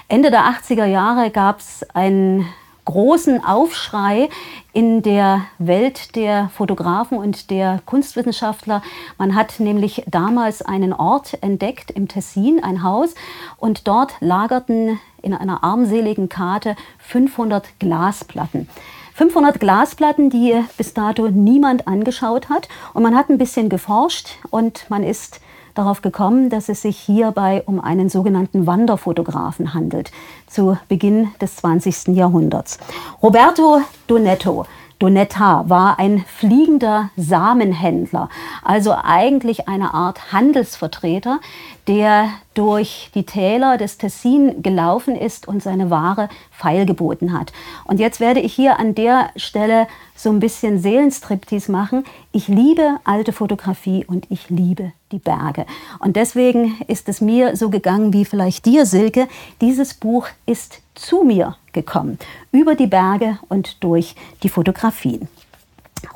Ende 0.08 0.30
der 0.30 0.42
80er 0.42 0.84
Jahre 0.84 1.30
gab 1.30 1.60
es 1.60 1.86
einen 1.94 2.46
großen 2.88 3.44
Aufschrei 3.44 4.30
in 4.72 5.02
der 5.02 5.42
Welt 5.58 6.16
der 6.16 6.48
Fotografen 6.54 7.18
und 7.18 7.50
der 7.50 7.82
Kunstwissenschaftler. 7.84 8.82
Man 9.18 9.34
hat 9.34 9.60
nämlich 9.60 10.04
damals 10.06 10.62
einen 10.62 10.94
Ort 10.94 11.36
entdeckt 11.42 11.90
im 11.90 12.08
Tessin, 12.08 12.64
ein 12.64 12.82
Haus, 12.82 13.14
und 13.58 13.86
dort 13.86 14.14
lagerten 14.20 14.98
in 15.20 15.34
einer 15.34 15.62
armseligen 15.62 16.30
Karte 16.30 16.76
500 16.98 17.78
Glasplatten. 17.78 18.70
500 19.12 19.60
Glasplatten, 19.60 20.30
die 20.30 20.54
bis 20.78 20.94
dato 20.94 21.28
niemand 21.28 21.86
angeschaut 21.86 22.48
hat. 22.48 22.68
Und 22.94 23.02
man 23.02 23.14
hat 23.14 23.28
ein 23.28 23.36
bisschen 23.36 23.68
geforscht 23.68 24.28
und 24.48 24.88
man 24.88 25.02
ist 25.02 25.40
darauf 25.78 26.02
gekommen, 26.02 26.50
dass 26.50 26.68
es 26.68 26.82
sich 26.82 26.98
hierbei 26.98 27.62
um 27.64 27.80
einen 27.80 28.08
sogenannten 28.08 28.66
Wanderfotografen 28.66 29.72
handelt, 29.74 30.10
zu 30.46 30.76
Beginn 30.88 31.28
des 31.40 31.56
20. 31.56 32.08
Jahrhunderts. 32.08 32.78
Roberto 33.22 33.80
Donetto 34.06 34.66
Donetta 34.98 35.68
war 35.68 36.00
ein 36.00 36.24
fliegender 36.26 37.10
Samenhändler, 37.16 38.28
also 38.64 38.94
eigentlich 39.00 39.68
eine 39.68 39.94
Art 39.94 40.32
Handelsvertreter, 40.32 41.38
der 41.86 42.30
durch 42.58 43.10
die 43.14 43.22
Täler 43.22 43.78
des 43.78 43.98
Tessin 43.98 44.64
gelaufen 44.64 45.14
ist 45.14 45.46
und 45.46 45.62
seine 45.62 45.90
Ware 45.90 46.28
feilgeboten 46.50 47.32
hat. 47.32 47.52
Und 47.84 48.00
jetzt 48.00 48.18
werde 48.18 48.40
ich 48.40 48.52
hier 48.52 48.80
an 48.80 48.96
der 48.96 49.30
Stelle 49.36 49.86
so 50.16 50.30
ein 50.30 50.40
bisschen 50.40 50.80
Seelenstriptease 50.80 51.70
machen. 51.70 52.02
Ich 52.32 52.48
liebe 52.48 52.96
alte 53.04 53.32
Fotografie 53.32 54.04
und 54.04 54.26
ich 54.28 54.50
liebe 54.50 54.90
die 55.12 55.20
Berge. 55.20 55.66
Und 56.00 56.16
deswegen 56.16 56.76
ist 56.88 57.08
es 57.08 57.20
mir 57.20 57.54
so 57.54 57.70
gegangen 57.70 58.12
wie 58.12 58.24
vielleicht 58.24 58.66
dir, 58.66 58.86
Silke. 58.86 59.28
Dieses 59.60 59.94
Buch 59.94 60.26
ist 60.44 60.80
zu 60.96 61.22
mir 61.22 61.54
gekommen, 61.72 62.18
über 62.50 62.74
die 62.74 62.88
Berge 62.88 63.38
und 63.48 63.84
durch 63.84 64.16
die 64.42 64.48
Fotografien. 64.48 65.28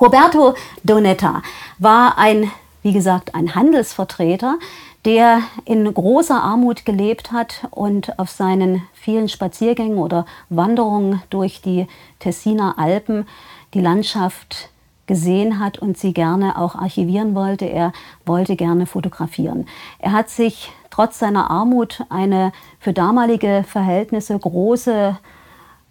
Roberto 0.00 0.54
Donetta 0.82 1.42
war 1.78 2.18
ein, 2.18 2.50
wie 2.82 2.92
gesagt, 2.92 3.34
ein 3.34 3.54
Handelsvertreter, 3.54 4.58
der 5.04 5.40
in 5.64 5.92
großer 5.92 6.40
Armut 6.42 6.84
gelebt 6.84 7.32
hat 7.32 7.66
und 7.70 8.18
auf 8.18 8.30
seinen 8.30 8.82
vielen 8.92 9.28
Spaziergängen 9.28 9.98
oder 9.98 10.26
Wanderungen 10.48 11.22
durch 11.30 11.60
die 11.60 11.86
Tessiner 12.18 12.78
Alpen 12.78 13.26
die 13.74 13.80
Landschaft 13.80 14.70
gesehen 15.06 15.58
hat 15.58 15.78
und 15.78 15.98
sie 15.98 16.14
gerne 16.14 16.56
auch 16.56 16.76
archivieren 16.76 17.34
wollte. 17.34 17.64
Er 17.66 17.92
wollte 18.24 18.54
gerne 18.56 18.86
fotografieren. 18.86 19.66
Er 19.98 20.12
hat 20.12 20.30
sich 20.30 20.70
trotz 20.90 21.18
seiner 21.18 21.50
Armut 21.50 22.04
eine 22.08 22.52
für 22.78 22.92
damalige 22.92 23.64
Verhältnisse 23.66 24.38
große, 24.38 25.18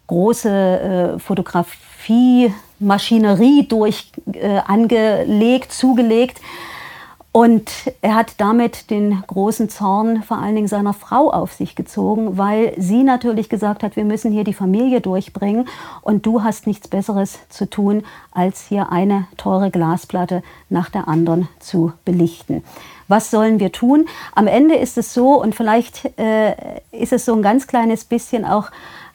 große 0.08 1.16
äh, 1.16 1.20
Fotografie-Maschinerie 1.20 3.68
durch 3.68 4.14
äh, 4.34 4.60
angelegt, 4.60 5.74
zugelegt. 5.74 6.40
Und 7.34 7.72
er 8.02 8.16
hat 8.16 8.34
damit 8.40 8.90
den 8.90 9.24
großen 9.26 9.70
Zorn 9.70 10.22
vor 10.22 10.40
allen 10.40 10.56
Dingen 10.56 10.68
seiner 10.68 10.94
Frau 10.94 11.32
auf 11.32 11.54
sich 11.54 11.76
gezogen, 11.76 12.38
weil 12.38 12.74
sie 12.78 13.04
natürlich 13.04 13.48
gesagt 13.48 13.84
hat, 13.84 13.96
wir 13.96 14.04
müssen 14.04 14.34
hier 14.34 14.44
die 14.44 14.54
Familie 14.54 15.00
durchbringen 15.00 15.70
und 16.02 16.26
du 16.26 16.44
hast 16.44 16.68
nichts 16.68 16.90
Besseres 16.90 17.40
zu 17.48 17.70
tun, 17.70 18.04
als 18.32 18.68
hier 18.68 18.92
eine 18.92 19.28
teure 19.38 19.72
Glasplatte 19.72 20.44
nach 20.70 20.90
der 20.90 21.08
anderen 21.08 21.48
zu 21.60 21.94
belichten. 22.04 22.64
Was 23.08 23.32
sollen 23.32 23.62
wir 23.62 23.72
tun? 23.72 24.08
Am 24.36 24.48
Ende 24.48 24.76
ist 24.76 24.98
es 24.98 25.14
so, 25.14 25.42
und 25.42 25.56
vielleicht 25.56 26.18
äh, 26.20 26.54
ist 26.92 27.14
es 27.14 27.24
so 27.24 27.34
ein 27.34 27.42
ganz 27.42 27.66
kleines 27.66 28.04
bisschen 28.04 28.44
auch 28.44 28.72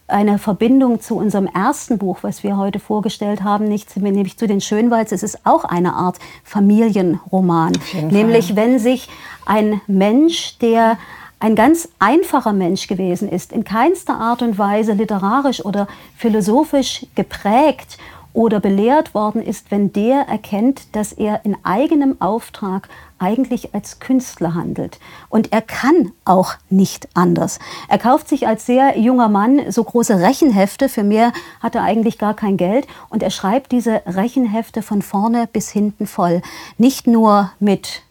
eine 0.09 0.39
Verbindung 0.39 1.01
zu 1.01 1.17
unserem 1.17 1.47
ersten 1.47 1.99
Buch, 1.99 2.19
was 2.23 2.43
wir 2.43 2.57
heute 2.57 2.79
vorgestellt 2.79 3.43
haben, 3.43 3.67
nicht, 3.67 3.97
nämlich 3.97 4.37
zu 4.37 4.47
den 4.47 4.61
Schönwalds. 4.61 5.13
Es 5.13 5.23
ist 5.23 5.45
auch 5.45 5.65
eine 5.65 5.95
Art 5.95 6.19
Familienroman. 6.45 7.73
Nämlich 8.11 8.49
Fall. 8.49 8.57
wenn 8.57 8.79
sich 8.79 9.09
ein 9.47 9.81
Mensch, 9.87 10.59
der 10.59 10.99
ein 11.39 11.55
ganz 11.55 11.89
einfacher 11.99 12.53
Mensch 12.53 12.87
gewesen 12.87 13.29
ist, 13.29 13.53
in 13.53 13.65
keinster 13.65 14.19
Art 14.19 14.43
und 14.43 14.59
Weise 14.59 14.93
literarisch 14.93 15.65
oder 15.65 15.87
philosophisch 16.17 17.07
geprägt 17.15 17.99
oder 18.33 18.61
belehrt 18.61 19.15
worden 19.15 19.43
ist, 19.43 19.71
wenn 19.71 19.93
der 19.93 20.29
erkennt, 20.29 20.95
dass 20.95 21.13
er 21.13 21.45
in 21.45 21.57
eigenem 21.63 22.21
Auftrag 22.21 22.89
eigentlich 23.19 23.75
als 23.75 23.99
Künstler 23.99 24.55
handelt. 24.55 24.99
Und 25.29 25.53
er 25.53 25.63
kann 25.63 26.13
auch 26.25 26.55
nicht 26.71 27.09
anders. 27.15 27.59
Er 27.89 27.99
kauft 27.99 28.29
sich 28.29 28.47
als 28.47 28.67
sehr 28.67 28.99
junger 28.99 29.29
Mann 29.29 29.71
so 29.71 29.83
große 29.83 30.19
Rechenhefte, 30.21 30.89
für 30.89 31.03
mehr 31.03 31.33
hat 31.61 31.75
er 31.75 31.83
eigentlich 31.83 32.19
gar 32.19 32.35
kein 32.35 32.57
Geld, 32.57 32.87
und 33.09 33.23
er 33.23 33.31
schreibt 33.31 33.73
diese 33.73 34.03
Rechenhefte 34.07 34.83
von 34.83 35.03
vorne 35.03 35.49
bis 35.53 35.71
hinten 35.71 36.07
voll. 36.07 36.43
Nicht 36.79 37.07
nur 37.07 37.53
mit 37.59 38.03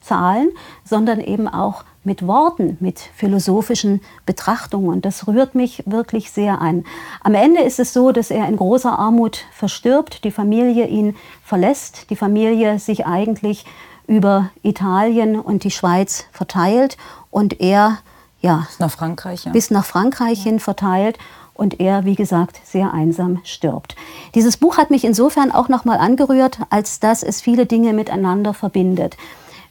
Zahlen, 0.00 0.50
sondern 0.84 1.20
eben 1.20 1.48
auch 1.48 1.84
mit 2.04 2.26
Worten, 2.26 2.76
mit 2.80 2.98
philosophischen 2.98 4.00
Betrachtungen. 4.26 4.88
Und 4.88 5.04
das 5.04 5.28
rührt 5.28 5.54
mich 5.54 5.84
wirklich 5.86 6.32
sehr 6.32 6.60
an. 6.60 6.84
Am 7.22 7.34
Ende 7.34 7.62
ist 7.62 7.78
es 7.78 7.92
so, 7.92 8.10
dass 8.10 8.30
er 8.30 8.48
in 8.48 8.56
großer 8.56 8.98
Armut 8.98 9.44
verstirbt, 9.52 10.24
die 10.24 10.32
Familie 10.32 10.88
ihn 10.88 11.16
verlässt, 11.44 12.10
die 12.10 12.16
Familie 12.16 12.78
sich 12.78 13.06
eigentlich 13.06 13.64
über 14.06 14.50
Italien 14.62 15.38
und 15.38 15.64
die 15.64 15.70
Schweiz 15.70 16.24
verteilt 16.32 16.96
und 17.30 17.60
er 17.60 17.98
ja, 18.40 18.66
Nach 18.78 18.90
Frankreich, 18.90 19.44
ja. 19.44 19.52
bis 19.52 19.70
nach 19.70 19.84
Frankreich 19.84 20.42
hin 20.42 20.58
verteilt 20.58 21.16
und 21.54 21.78
er, 21.80 22.04
wie 22.04 22.16
gesagt, 22.16 22.60
sehr 22.64 22.92
einsam 22.92 23.40
stirbt. 23.44 23.94
Dieses 24.34 24.56
Buch 24.56 24.78
hat 24.78 24.90
mich 24.90 25.04
insofern 25.04 25.52
auch 25.52 25.68
nochmal 25.68 25.98
angerührt, 25.98 26.58
als 26.68 26.98
dass 26.98 27.22
es 27.22 27.40
viele 27.40 27.66
Dinge 27.66 27.92
miteinander 27.92 28.52
verbindet. 28.52 29.16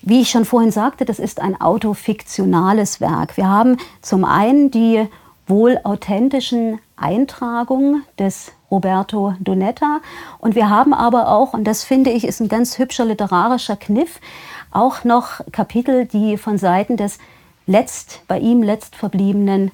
Wie 0.02 0.22
ich 0.22 0.30
schon 0.30 0.46
vorhin 0.46 0.72
sagte, 0.72 1.06
das 1.06 1.20
ist 1.20 1.42
ein 1.42 1.60
autofiktionales 1.60 3.02
Werk. 3.02 3.36
Wir 3.38 3.50
haben 3.50 3.78
zum 4.02 4.24
einen 4.24 4.72
die 4.72 5.08
wohl 5.48 5.80
authentischen 5.84 6.80
Eintragungen 6.96 8.04
des 8.18 8.52
Roberto 8.72 9.36
Donetta. 9.40 10.00
Und 10.40 10.56
wir 10.56 10.70
haben 10.70 10.94
aber 10.94 11.28
auch, 11.28 11.54
und 11.54 11.66
das 11.66 11.84
finde 11.84 12.10
ich 12.10 12.26
ist 12.26 12.40
ein 12.40 12.50
ganz 12.50 12.80
hübscher 12.80 13.06
literarischer 13.06 13.76
Kniff, 13.76 14.20
auch 14.72 15.04
noch 15.04 15.42
Kapitel, 15.52 16.06
die 16.06 16.38
von 16.38 16.58
Seiten 16.58 16.98
des 16.98 17.20
letzt 17.68 18.22
bei 18.28 18.40
ihm 18.40 18.64
letzt 18.64 18.96
verbliebenen 18.96 19.72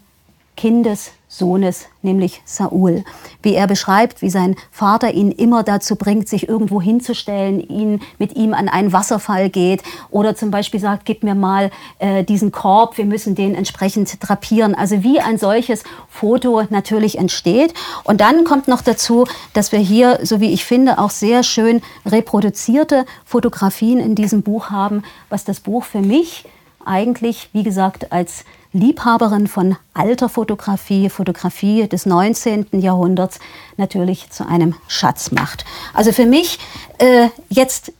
Kindes 0.55 1.11
Sohnes, 1.29 1.87
nämlich 2.01 2.41
Saul. 2.45 3.03
Wie 3.43 3.53
er 3.53 3.67
beschreibt, 3.67 4.21
wie 4.21 4.29
sein 4.29 4.55
Vater 4.71 5.13
ihn 5.13 5.31
immer 5.31 5.63
dazu 5.63 5.97
bringt, 5.97 6.29
sich 6.29 6.47
irgendwo 6.47 6.81
hinzustellen, 6.81 7.59
ihn 7.59 7.99
mit 8.17 8.37
ihm 8.37 8.53
an 8.53 8.69
einen 8.69 8.93
Wasserfall 8.93 9.49
geht 9.49 9.83
oder 10.09 10.35
zum 10.35 10.51
Beispiel 10.51 10.79
sagt, 10.79 11.03
gib 11.05 11.23
mir 11.23 11.35
mal 11.35 11.69
äh, 11.99 12.23
diesen 12.23 12.53
Korb, 12.53 12.97
wir 12.97 13.05
müssen 13.05 13.35
den 13.35 13.55
entsprechend 13.55 14.17
drapieren. 14.21 14.73
Also 14.73 15.03
wie 15.03 15.19
ein 15.19 15.37
solches 15.37 15.83
Foto 16.07 16.63
natürlich 16.69 17.17
entsteht. 17.17 17.73
Und 18.05 18.21
dann 18.21 18.45
kommt 18.45 18.69
noch 18.69 18.81
dazu, 18.81 19.25
dass 19.51 19.73
wir 19.73 19.79
hier, 19.79 20.19
so 20.23 20.39
wie 20.39 20.53
ich 20.53 20.63
finde, 20.63 20.97
auch 20.97 21.09
sehr 21.11 21.43
schön 21.43 21.81
reproduzierte 22.05 23.05
Fotografien 23.25 23.99
in 23.99 24.15
diesem 24.15 24.43
Buch 24.43 24.69
haben, 24.69 25.03
was 25.29 25.43
das 25.43 25.59
Buch 25.59 25.83
für 25.83 26.01
mich 26.01 26.45
eigentlich, 26.85 27.49
wie 27.51 27.63
gesagt, 27.63 28.13
als 28.13 28.45
Liebhaberin 28.77 29.47
von 29.47 29.75
alter 29.93 30.29
Fotografie, 30.29 31.09
Fotografie 31.09 31.87
des 31.87 32.05
19. 32.05 32.67
Jahrhunderts 32.73 33.39
natürlich 33.75 34.29
zu 34.29 34.47
einem 34.47 34.75
Schatz 34.87 35.31
macht. 35.31 35.65
Also 35.93 36.11
für 36.11 36.25
mich 36.25 36.59
äh, 36.99 37.29
jetzt 37.49 37.91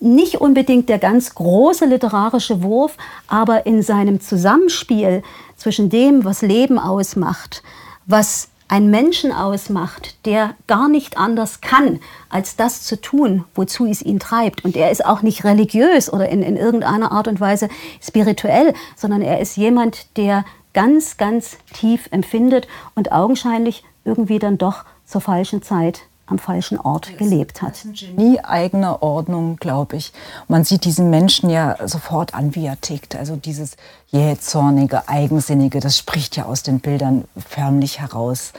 nicht 0.00 0.40
unbedingt 0.40 0.88
der 0.88 0.98
ganz 0.98 1.34
große 1.34 1.84
literarische 1.84 2.62
Wurf, 2.62 2.96
aber 3.28 3.66
in 3.66 3.82
seinem 3.82 4.20
Zusammenspiel 4.20 5.22
zwischen 5.56 5.90
dem, 5.90 6.24
was 6.24 6.42
Leben 6.42 6.78
ausmacht, 6.78 7.62
was 8.06 8.48
ein 8.68 8.90
Menschen 8.90 9.32
ausmacht, 9.32 10.16
der 10.26 10.54
gar 10.66 10.88
nicht 10.88 11.18
anders 11.18 11.60
kann, 11.60 12.00
als 12.28 12.56
das 12.56 12.82
zu 12.82 13.00
tun, 13.00 13.44
wozu 13.54 13.86
es 13.86 14.02
ihn 14.02 14.18
treibt. 14.18 14.64
Und 14.64 14.76
er 14.76 14.90
ist 14.90 15.04
auch 15.04 15.22
nicht 15.22 15.44
religiös 15.44 16.12
oder 16.12 16.28
in, 16.28 16.42
in 16.42 16.56
irgendeiner 16.56 17.12
Art 17.12 17.28
und 17.28 17.40
Weise 17.40 17.68
spirituell, 18.00 18.74
sondern 18.96 19.22
er 19.22 19.40
ist 19.40 19.56
jemand, 19.56 20.16
der 20.16 20.44
ganz, 20.72 21.16
ganz 21.16 21.56
tief 21.72 22.08
empfindet 22.10 22.66
und 22.94 23.12
augenscheinlich 23.12 23.84
irgendwie 24.04 24.38
dann 24.38 24.58
doch 24.58 24.84
zur 25.04 25.20
falschen 25.20 25.62
Zeit 25.62 26.02
am 26.26 26.38
falschen 26.38 26.78
Ort 26.80 27.18
gelebt 27.18 27.60
hat. 27.60 27.72
Das 27.72 27.84
ist 27.84 27.84
ein 27.84 28.16
Genie 28.16 28.40
eigener 28.40 29.02
Ordnung, 29.02 29.56
glaube 29.56 29.96
ich. 29.96 30.12
Man 30.48 30.64
sieht 30.64 30.84
diesen 30.84 31.10
Menschen 31.10 31.50
ja 31.50 31.76
sofort 31.86 32.34
an, 32.34 32.54
wie 32.54 32.66
er 32.66 32.80
tickt. 32.80 33.14
Also 33.14 33.36
dieses 33.36 33.76
jähzornige, 34.08 35.08
eigensinnige, 35.08 35.80
das 35.80 35.98
spricht 35.98 36.36
ja 36.36 36.46
aus 36.46 36.62
den 36.62 36.80
Bildern 36.80 37.24
förmlich 37.36 38.00
heraus. 38.00 38.52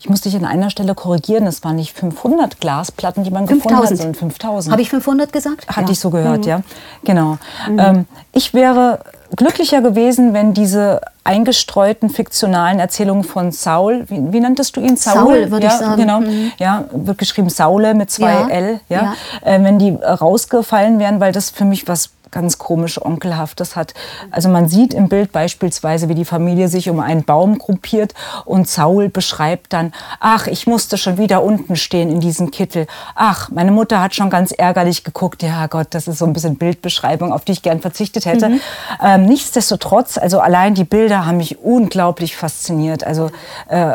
Ich 0.00 0.08
muss 0.08 0.22
dich 0.22 0.34
an 0.34 0.44
einer 0.44 0.68
Stelle 0.68 0.96
korrigieren, 0.96 1.46
es 1.46 1.62
waren 1.62 1.76
nicht 1.76 1.96
500 1.96 2.58
Glasplatten, 2.58 3.22
die 3.22 3.30
man 3.30 3.46
5000. 3.46 3.62
gefunden 3.62 3.90
hat, 3.90 3.96
sondern 3.96 4.14
5000. 4.16 4.72
Habe 4.72 4.82
ich 4.82 4.90
500 4.90 5.32
gesagt? 5.32 5.68
Hatte 5.68 5.86
ja. 5.86 5.90
ich 5.92 6.00
so 6.00 6.10
gehört, 6.10 6.40
mhm. 6.40 6.48
ja. 6.48 6.62
Genau. 7.04 7.38
Mhm. 7.68 7.78
Ähm, 7.78 8.06
ich 8.32 8.52
wäre 8.52 8.98
glücklicher 9.36 9.80
gewesen, 9.80 10.34
wenn 10.34 10.54
diese 10.54 11.00
eingestreuten 11.24 12.10
fiktionalen 12.10 12.80
Erzählungen 12.80 13.24
von 13.24 13.52
Saul, 13.52 14.04
wie, 14.08 14.32
wie 14.32 14.40
nanntest 14.40 14.76
du 14.76 14.80
ihn? 14.80 14.96
Saul, 14.96 15.14
Saul 15.14 15.50
würde 15.50 15.66
ja, 15.66 15.72
ich 15.72 15.78
sagen. 15.78 16.00
Genau, 16.00 16.20
mhm. 16.20 16.52
ja, 16.58 16.84
wird 16.90 17.18
geschrieben 17.18 17.48
Saule 17.48 17.94
mit 17.94 18.10
zwei 18.10 18.32
ja, 18.32 18.48
L, 18.48 18.80
ja, 18.88 19.14
ja. 19.44 19.54
Äh, 19.54 19.62
wenn 19.62 19.78
die 19.78 19.92
rausgefallen 19.92 20.98
wären, 20.98 21.20
weil 21.20 21.32
das 21.32 21.50
für 21.50 21.64
mich 21.64 21.86
was 21.86 22.10
ganz 22.32 22.58
komisch 22.58 23.00
Onkelhaftes 23.00 23.76
hat. 23.76 23.94
Also 24.30 24.48
man 24.48 24.68
sieht 24.68 24.92
im 24.94 25.08
Bild 25.08 25.30
beispielsweise, 25.30 26.08
wie 26.08 26.14
die 26.14 26.24
Familie 26.24 26.68
sich 26.68 26.90
um 26.90 26.98
einen 26.98 27.24
Baum 27.24 27.58
gruppiert 27.58 28.14
und 28.44 28.68
Saul 28.68 29.08
beschreibt 29.08 29.72
dann, 29.72 29.92
ach, 30.18 30.48
ich 30.48 30.66
musste 30.66 30.98
schon 30.98 31.18
wieder 31.18 31.44
unten 31.44 31.76
stehen 31.76 32.10
in 32.10 32.20
diesem 32.20 32.50
Kittel. 32.50 32.86
Ach, 33.14 33.50
meine 33.50 33.70
Mutter 33.70 34.00
hat 34.00 34.14
schon 34.14 34.30
ganz 34.30 34.50
ärgerlich 34.50 35.04
geguckt. 35.04 35.42
Ja 35.42 35.66
Gott, 35.66 35.88
das 35.90 36.08
ist 36.08 36.18
so 36.18 36.24
ein 36.24 36.32
bisschen 36.32 36.56
Bildbeschreibung, 36.56 37.32
auf 37.32 37.44
die 37.44 37.52
ich 37.52 37.62
gern 37.62 37.80
verzichtet 37.80 38.26
hätte. 38.26 38.48
Mhm. 38.48 38.60
Ähm, 39.02 39.26
nichtsdestotrotz, 39.26 40.18
also 40.18 40.40
allein 40.40 40.74
die 40.74 40.84
Bilder 40.84 41.26
haben 41.26 41.36
mich 41.36 41.58
unglaublich 41.60 42.36
fasziniert. 42.36 43.04
Also 43.04 43.30
äh, 43.68 43.94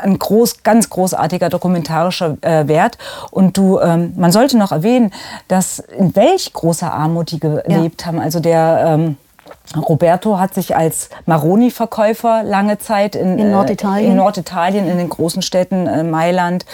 ein 0.00 0.18
groß, 0.18 0.62
ganz 0.62 0.90
großartiger 0.90 1.48
dokumentarischer 1.48 2.36
äh, 2.40 2.68
Wert. 2.68 2.98
Und 3.30 3.56
du, 3.56 3.78
ähm, 3.80 4.12
man 4.16 4.32
sollte 4.32 4.58
noch 4.58 4.72
erwähnen, 4.72 5.12
dass 5.48 5.78
in 5.78 6.14
welch 6.16 6.52
großer 6.52 6.92
Armut 6.92 7.30
die 7.30 7.40
gelebt 7.40 8.02
ja. 8.02 8.06
haben. 8.06 8.20
Also 8.20 8.40
der 8.40 8.84
ähm, 8.86 9.16
Roberto 9.74 10.38
hat 10.38 10.54
sich 10.54 10.76
als 10.76 11.10
Maroni-Verkäufer 11.26 12.42
lange 12.44 12.78
Zeit 12.78 13.16
in, 13.16 13.38
in, 13.38 13.50
Norditalien. 13.50 14.12
in 14.12 14.16
Norditalien, 14.16 14.88
in 14.88 14.98
den 14.98 15.08
großen 15.08 15.42
Städten 15.42 15.86
äh, 15.86 16.04
Mailand, 16.04 16.64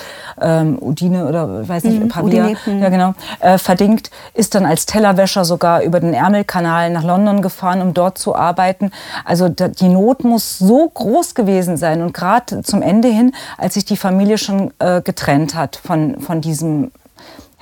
ähm, 0.40 0.78
Udine 0.80 1.26
oder 1.26 1.66
weiß 1.68 1.84
nicht, 1.84 2.00
mhm, 2.00 2.08
Pavia, 2.08 2.50
mhm. 2.66 2.82
ja 2.82 2.88
genau, 2.88 3.14
äh, 3.40 3.58
verdingt, 3.58 4.10
ist 4.34 4.54
dann 4.54 4.66
als 4.66 4.86
Tellerwäscher 4.86 5.44
sogar 5.44 5.82
über 5.82 6.00
den 6.00 6.14
Ärmelkanal 6.14 6.90
nach 6.90 7.04
London 7.04 7.42
gefahren, 7.42 7.80
um 7.80 7.94
dort 7.94 8.18
zu 8.18 8.34
arbeiten. 8.34 8.90
Also 9.24 9.48
da, 9.48 9.68
die 9.68 9.88
Not 9.88 10.24
muss 10.24 10.58
so 10.58 10.88
groß 10.88 11.34
gewesen 11.34 11.76
sein 11.76 12.02
und 12.02 12.12
gerade 12.12 12.62
zum 12.62 12.82
Ende 12.82 13.08
hin, 13.08 13.34
als 13.56 13.74
sich 13.74 13.84
die 13.84 13.96
Familie 13.96 14.38
schon 14.38 14.72
äh, 14.78 15.00
getrennt 15.00 15.54
hat 15.54 15.76
von, 15.76 16.20
von 16.20 16.40
diesem 16.40 16.90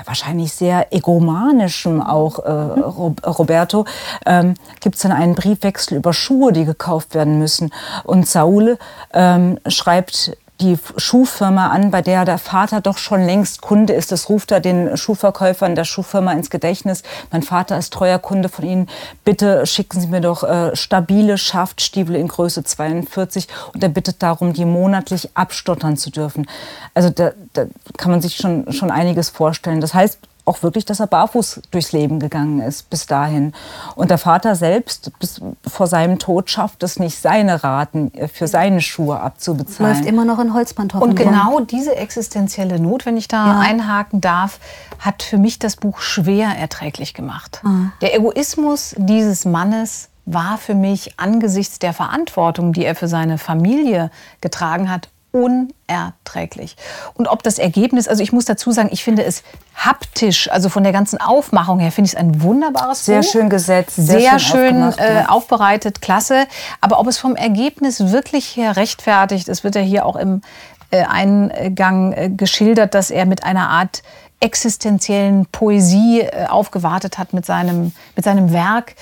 ja, 0.00 0.06
wahrscheinlich 0.06 0.52
sehr 0.52 0.92
egomanischem 0.92 2.02
auch 2.02 2.38
äh, 2.40 2.50
Roberto, 2.50 3.84
ähm, 4.26 4.54
gibt 4.80 4.96
es 4.96 5.02
dann 5.02 5.12
einen 5.12 5.34
Briefwechsel 5.34 5.98
über 5.98 6.12
Schuhe, 6.12 6.52
die 6.52 6.64
gekauft 6.64 7.14
werden 7.14 7.38
müssen. 7.38 7.72
Und 8.04 8.26
Saul 8.26 8.78
ähm, 9.12 9.58
schreibt 9.66 10.36
die 10.60 10.78
Schuhfirma 10.96 11.68
an, 11.68 11.90
bei 11.90 12.02
der 12.02 12.24
der 12.24 12.38
Vater 12.38 12.80
doch 12.80 12.98
schon 12.98 13.24
längst 13.24 13.60
Kunde 13.60 13.92
ist. 13.92 14.12
Das 14.12 14.28
ruft 14.28 14.50
er 14.50 14.60
den 14.60 14.96
Schuhverkäufern 14.96 15.74
der 15.74 15.84
Schuhfirma 15.84 16.32
ins 16.32 16.50
Gedächtnis. 16.50 17.02
Mein 17.30 17.42
Vater 17.42 17.78
ist 17.78 17.92
treuer 17.92 18.18
Kunde 18.18 18.48
von 18.48 18.64
Ihnen. 18.64 18.88
Bitte 19.24 19.66
schicken 19.66 20.00
Sie 20.00 20.06
mir 20.06 20.20
doch 20.20 20.42
äh, 20.42 20.76
stabile 20.76 21.38
Schaftstiefel 21.38 22.16
in 22.16 22.28
Größe 22.28 22.64
42. 22.64 23.48
Und 23.74 23.82
er 23.82 23.88
bittet 23.88 24.22
darum, 24.22 24.52
die 24.52 24.64
monatlich 24.64 25.30
abstottern 25.34 25.96
zu 25.96 26.10
dürfen. 26.10 26.46
Also 26.94 27.10
da, 27.10 27.32
da 27.52 27.66
kann 27.96 28.10
man 28.10 28.20
sich 28.20 28.36
schon, 28.36 28.72
schon 28.72 28.90
einiges 28.90 29.30
vorstellen. 29.30 29.80
Das 29.80 29.94
heißt, 29.94 30.18
auch 30.44 30.62
wirklich, 30.62 30.84
dass 30.84 31.00
er 31.00 31.06
barfuß 31.06 31.62
durchs 31.70 31.92
Leben 31.92 32.18
gegangen 32.18 32.60
ist 32.60 32.90
bis 32.90 33.06
dahin. 33.06 33.52
Und 33.94 34.10
der 34.10 34.18
Vater 34.18 34.54
selbst 34.56 35.12
bis 35.18 35.40
vor 35.66 35.86
seinem 35.86 36.18
Tod 36.18 36.50
schafft 36.50 36.82
es 36.82 36.98
nicht, 36.98 37.20
seine 37.20 37.62
Raten 37.62 38.12
äh, 38.14 38.28
für 38.28 38.48
seine 38.48 38.80
Schuhe 38.80 39.20
abzubezahlen. 39.20 39.94
Läuft 39.94 40.08
immer 40.08 40.24
noch 40.24 40.38
in 40.38 40.54
Holzpantoffeln. 40.54 41.10
Und 41.10 41.16
genau 41.16 41.60
diese 41.60 41.96
existenzielle 41.96 42.80
Not, 42.80 43.06
wenn 43.06 43.16
ich 43.16 43.28
da 43.28 43.46
ja. 43.46 43.58
einhaken 43.60 44.20
darf, 44.20 44.58
hat 44.98 45.22
für 45.22 45.38
mich 45.38 45.58
das 45.58 45.76
Buch 45.76 46.00
schwer 46.00 46.48
erträglich 46.48 47.14
gemacht. 47.14 47.60
Ah. 47.64 47.92
Der 48.00 48.16
Egoismus 48.16 48.94
dieses 48.98 49.44
Mannes 49.44 50.08
war 50.26 50.58
für 50.58 50.74
mich 50.74 51.18
angesichts 51.18 51.78
der 51.78 51.92
Verantwortung, 51.92 52.72
die 52.72 52.84
er 52.84 52.94
für 52.94 53.08
seine 53.08 53.38
Familie 53.38 54.10
getragen 54.40 54.90
hat, 54.90 55.08
unerträglich. 55.32 56.76
Und 57.14 57.28
ob 57.28 57.42
das 57.42 57.58
Ergebnis, 57.58 58.08
also 58.08 58.22
ich 58.22 58.32
muss 58.32 58.44
dazu 58.44 58.72
sagen, 58.72 58.88
ich 58.92 59.04
finde 59.04 59.24
es 59.24 59.42
haptisch, 59.74 60.50
also 60.50 60.68
von 60.68 60.82
der 60.82 60.92
ganzen 60.92 61.20
Aufmachung 61.20 61.78
her, 61.78 61.92
finde 61.92 62.06
ich 62.06 62.14
es 62.14 62.18
ein 62.18 62.42
wunderbares 62.42 63.04
sehr 63.04 63.20
Buch. 63.20 63.24
Sehr 63.24 63.40
schön 63.40 63.50
gesetzt, 63.50 63.96
sehr, 63.96 64.20
sehr 64.20 64.38
schön, 64.38 64.92
schön 64.92 64.98
äh, 64.98 65.24
aufbereitet, 65.28 66.02
klasse. 66.02 66.46
Aber 66.80 66.98
ob 66.98 67.06
es 67.06 67.18
vom 67.18 67.36
Ergebnis 67.36 68.12
wirklich 68.12 68.56
her 68.56 68.76
rechtfertigt, 68.76 69.48
es 69.48 69.64
wird 69.64 69.74
ja 69.74 69.82
hier 69.82 70.06
auch 70.06 70.16
im 70.16 70.42
äh, 70.90 71.04
Eingang 71.04 72.12
äh, 72.12 72.30
geschildert, 72.30 72.94
dass 72.94 73.10
er 73.10 73.26
mit 73.26 73.44
einer 73.44 73.68
Art 73.68 74.02
existenziellen 74.40 75.46
Poesie 75.46 76.20
äh, 76.22 76.46
aufgewartet 76.46 77.18
hat 77.18 77.32
mit 77.32 77.44
seinem, 77.44 77.92
mit 78.16 78.24
seinem 78.24 78.52
Werk. 78.52 78.94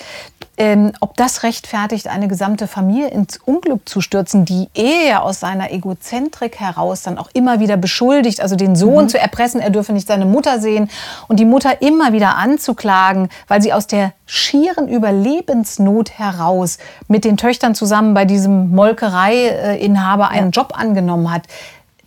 Ähm, 0.61 0.91
ob 0.99 1.17
das 1.17 1.45
rechtfertigt, 1.45 2.09
eine 2.09 2.27
gesamte 2.27 2.67
Familie 2.67 3.09
ins 3.11 3.37
Unglück 3.37 3.89
zu 3.89 4.01
stürzen, 4.01 4.45
die 4.45 4.69
er 4.75 5.23
aus 5.23 5.39
seiner 5.39 5.71
Egozentrik 5.71 6.59
heraus 6.59 7.03
dann 7.03 7.17
auch 7.17 7.31
immer 7.33 7.61
wieder 7.61 7.77
beschuldigt, 7.77 8.41
also 8.41 8.57
den 8.57 8.75
Sohn 8.75 9.05
mhm. 9.05 9.09
zu 9.09 9.21
erpressen, 9.21 9.61
er 9.61 9.71
dürfe 9.71 9.93
nicht 9.93 10.09
seine 10.09 10.25
Mutter 10.25 10.59
sehen 10.59 10.91
und 11.29 11.39
die 11.39 11.45
Mutter 11.45 11.81
immer 11.81 12.13
wieder 12.13 12.37
anzuklagen, 12.37 13.29
weil 13.47 13.63
sie 13.63 13.73
aus 13.73 13.87
der 13.87 14.13
schieren 14.27 14.89
Überlebensnot 14.89 16.19
heraus 16.19 16.79
mit 17.07 17.25
den 17.25 17.37
Töchtern 17.37 17.77
zusammen 17.77 18.13
bei 18.15 18.25
diesem 18.25 18.75
Molkereiinhaber 18.75 20.29
einen 20.29 20.51
ja. 20.51 20.63
Job 20.63 20.73
angenommen 20.77 21.33
hat. 21.33 21.43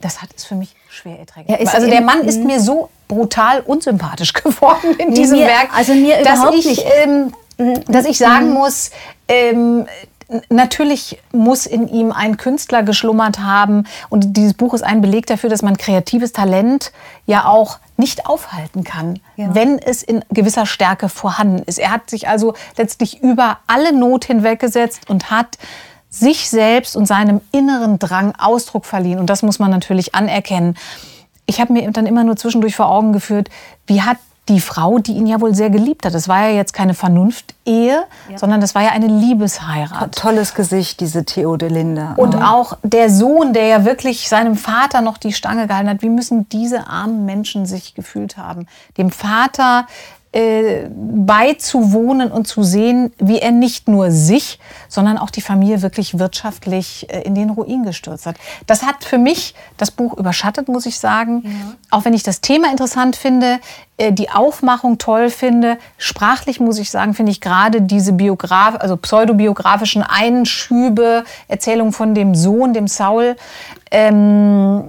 Das 0.01 0.21
hat 0.21 0.29
es 0.35 0.43
für 0.43 0.55
mich 0.55 0.75
schwer 0.89 1.19
erträglich. 1.19 1.69
also 1.69 1.87
der 1.87 2.01
Mann 2.01 2.21
ist 2.21 2.43
mir 2.43 2.59
so 2.59 2.89
brutal 3.11 3.59
unsympathisch 3.59 4.31
geworden 4.43 4.95
in 4.97 5.13
diesem 5.13 5.39
mir, 5.39 5.47
Werk, 5.47 5.69
also 5.75 5.93
mir 5.93 6.23
dass 6.23 6.39
ich, 6.53 6.65
nicht. 6.65 6.85
Ähm, 7.03 7.33
dass 7.87 8.05
ich 8.05 8.17
sagen 8.17 8.47
mhm. 8.47 8.53
muss, 8.53 8.91
ähm, 9.27 9.85
Natürlich 10.47 11.19
muss 11.33 11.65
in 11.65 11.89
ihm 11.89 12.13
ein 12.13 12.37
Künstler 12.37 12.83
geschlummert 12.83 13.39
haben. 13.39 13.85
Und 14.07 14.37
dieses 14.37 14.53
Buch 14.53 14.73
ist 14.73 14.81
ein 14.81 15.01
Beleg 15.01 15.25
dafür, 15.25 15.49
dass 15.49 15.61
man 15.61 15.75
kreatives 15.75 16.31
Talent 16.31 16.93
ja 17.25 17.47
auch 17.47 17.79
nicht 17.97 18.27
aufhalten 18.27 18.85
kann, 18.85 19.19
ja. 19.35 19.53
wenn 19.53 19.77
es 19.77 20.01
in 20.03 20.23
gewisser 20.29 20.65
Stärke 20.65 21.09
vorhanden 21.09 21.63
ist. 21.65 21.79
Er 21.79 21.91
hat 21.91 22.09
sich 22.09 22.29
also 22.29 22.53
letztlich 22.77 23.21
über 23.21 23.59
alle 23.67 23.91
Not 23.91 24.23
hinweggesetzt 24.23 25.09
und 25.09 25.31
hat 25.31 25.57
sich 26.09 26.49
selbst 26.49 26.95
und 26.95 27.07
seinem 27.07 27.41
inneren 27.51 27.99
Drang 27.99 28.33
Ausdruck 28.37 28.85
verliehen. 28.85 29.19
Und 29.19 29.29
das 29.29 29.43
muss 29.43 29.59
man 29.59 29.69
natürlich 29.69 30.15
anerkennen. 30.15 30.77
Ich 31.51 31.59
habe 31.59 31.73
mir 31.73 31.91
dann 31.91 32.05
immer 32.05 32.23
nur 32.23 32.37
zwischendurch 32.37 32.77
vor 32.77 32.89
Augen 32.89 33.11
geführt, 33.11 33.49
wie 33.85 34.01
hat 34.01 34.15
die 34.47 34.61
Frau, 34.61 34.99
die 34.99 35.11
ihn 35.11 35.27
ja 35.27 35.41
wohl 35.41 35.53
sehr 35.53 35.69
geliebt 35.69 36.05
hat. 36.05 36.13
Das 36.13 36.29
war 36.29 36.47
ja 36.47 36.55
jetzt 36.55 36.73
keine 36.73 36.93
Vernunft-Ehe, 36.93 38.03
ja. 38.29 38.37
sondern 38.37 38.61
das 38.61 38.73
war 38.73 38.81
ja 38.81 38.91
eine 38.91 39.07
Liebesheirat. 39.07 40.15
Tolles 40.15 40.55
Gesicht, 40.55 41.01
diese 41.01 41.25
Theodelinda. 41.25 42.13
Und 42.15 42.35
ja. 42.35 42.51
auch 42.51 42.77
der 42.83 43.09
Sohn, 43.09 43.51
der 43.51 43.67
ja 43.67 43.85
wirklich 43.85 44.29
seinem 44.29 44.55
Vater 44.55 45.01
noch 45.01 45.17
die 45.17 45.33
Stange 45.33 45.67
gehalten 45.67 45.89
hat. 45.89 46.01
Wie 46.01 46.09
müssen 46.09 46.47
diese 46.49 46.87
armen 46.87 47.25
Menschen 47.25 47.65
sich 47.65 47.95
gefühlt 47.95 48.37
haben? 48.37 48.65
Dem 48.97 49.11
Vater 49.11 49.87
äh, 50.33 50.87
beizuwohnen 50.89 52.31
und 52.31 52.47
zu 52.47 52.63
sehen, 52.63 53.11
wie 53.17 53.39
er 53.39 53.51
nicht 53.51 53.89
nur 53.89 54.11
sich, 54.11 54.59
sondern 54.87 55.17
auch 55.17 55.29
die 55.29 55.41
Familie 55.41 55.81
wirklich 55.81 56.19
wirtschaftlich 56.19 57.07
äh, 57.09 57.23
in 57.23 57.35
den 57.35 57.49
Ruin 57.49 57.83
gestürzt 57.83 58.25
hat. 58.25 58.37
Das 58.65 58.83
hat 58.83 59.03
für 59.03 59.17
mich 59.17 59.55
das 59.75 59.91
Buch 59.91 60.17
überschattet, 60.17 60.69
muss 60.69 60.85
ich 60.85 60.99
sagen. 60.99 61.41
Ja. 61.43 61.51
Auch 61.89 62.05
wenn 62.05 62.13
ich 62.13 62.23
das 62.23 62.39
Thema 62.39 62.71
interessant 62.71 63.17
finde, 63.17 63.59
äh, 63.97 64.13
die 64.13 64.29
Aufmachung 64.29 64.97
toll 64.97 65.29
finde. 65.29 65.77
Sprachlich 65.97 66.61
muss 66.61 66.79
ich 66.79 66.89
sagen, 66.91 67.13
finde 67.13 67.33
ich 67.33 67.41
gerade 67.41 67.81
diese 67.81 68.13
Biograf 68.13 68.75
also 68.79 68.95
pseudobiografischen 68.95 70.01
Einschübe, 70.01 71.25
Erzählung 71.49 71.91
von 71.91 72.15
dem 72.15 72.35
Sohn, 72.35 72.73
dem 72.73 72.87
Saul, 72.87 73.35
ähm, 73.91 74.83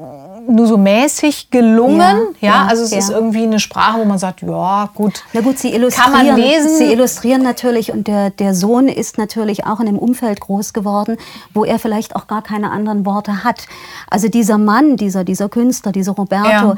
nur 0.48 0.66
so 0.66 0.76
mäßig 0.76 1.50
gelungen. 1.50 2.34
Ja, 2.40 2.48
Ja, 2.48 2.48
ja, 2.48 2.66
also 2.66 2.82
es 2.82 2.90
ja. 2.90 2.98
ist 2.98 3.10
irgendwie 3.10 3.42
eine 3.42 3.60
Sprache, 3.60 4.00
wo 4.00 4.04
man 4.04 4.18
sagt, 4.18 4.42
ja, 4.42 4.90
gut. 4.94 5.22
Na 5.32 5.40
gut, 5.40 5.58
sie 5.58 5.72
illustrieren, 5.72 6.12
Kann 6.12 6.26
man 6.26 6.36
lesen. 6.36 6.76
sie 6.76 6.92
illustrieren 6.92 7.42
natürlich 7.42 7.92
und 7.92 8.06
der, 8.08 8.30
der 8.30 8.54
Sohn 8.54 8.88
ist 8.88 9.18
natürlich 9.18 9.66
auch 9.66 9.80
in 9.80 9.88
einem 9.88 9.98
Umfeld 9.98 10.40
groß 10.40 10.72
geworden, 10.72 11.16
wo 11.54 11.64
er 11.64 11.78
vielleicht 11.78 12.16
auch 12.16 12.26
gar 12.26 12.42
keine 12.42 12.70
anderen 12.70 13.06
Worte 13.06 13.44
hat. 13.44 13.66
Also 14.10 14.28
dieser 14.28 14.58
Mann, 14.58 14.96
dieser, 14.96 15.24
dieser 15.24 15.48
Künstler, 15.48 15.92
dieser 15.92 16.12
Roberto, 16.12 16.74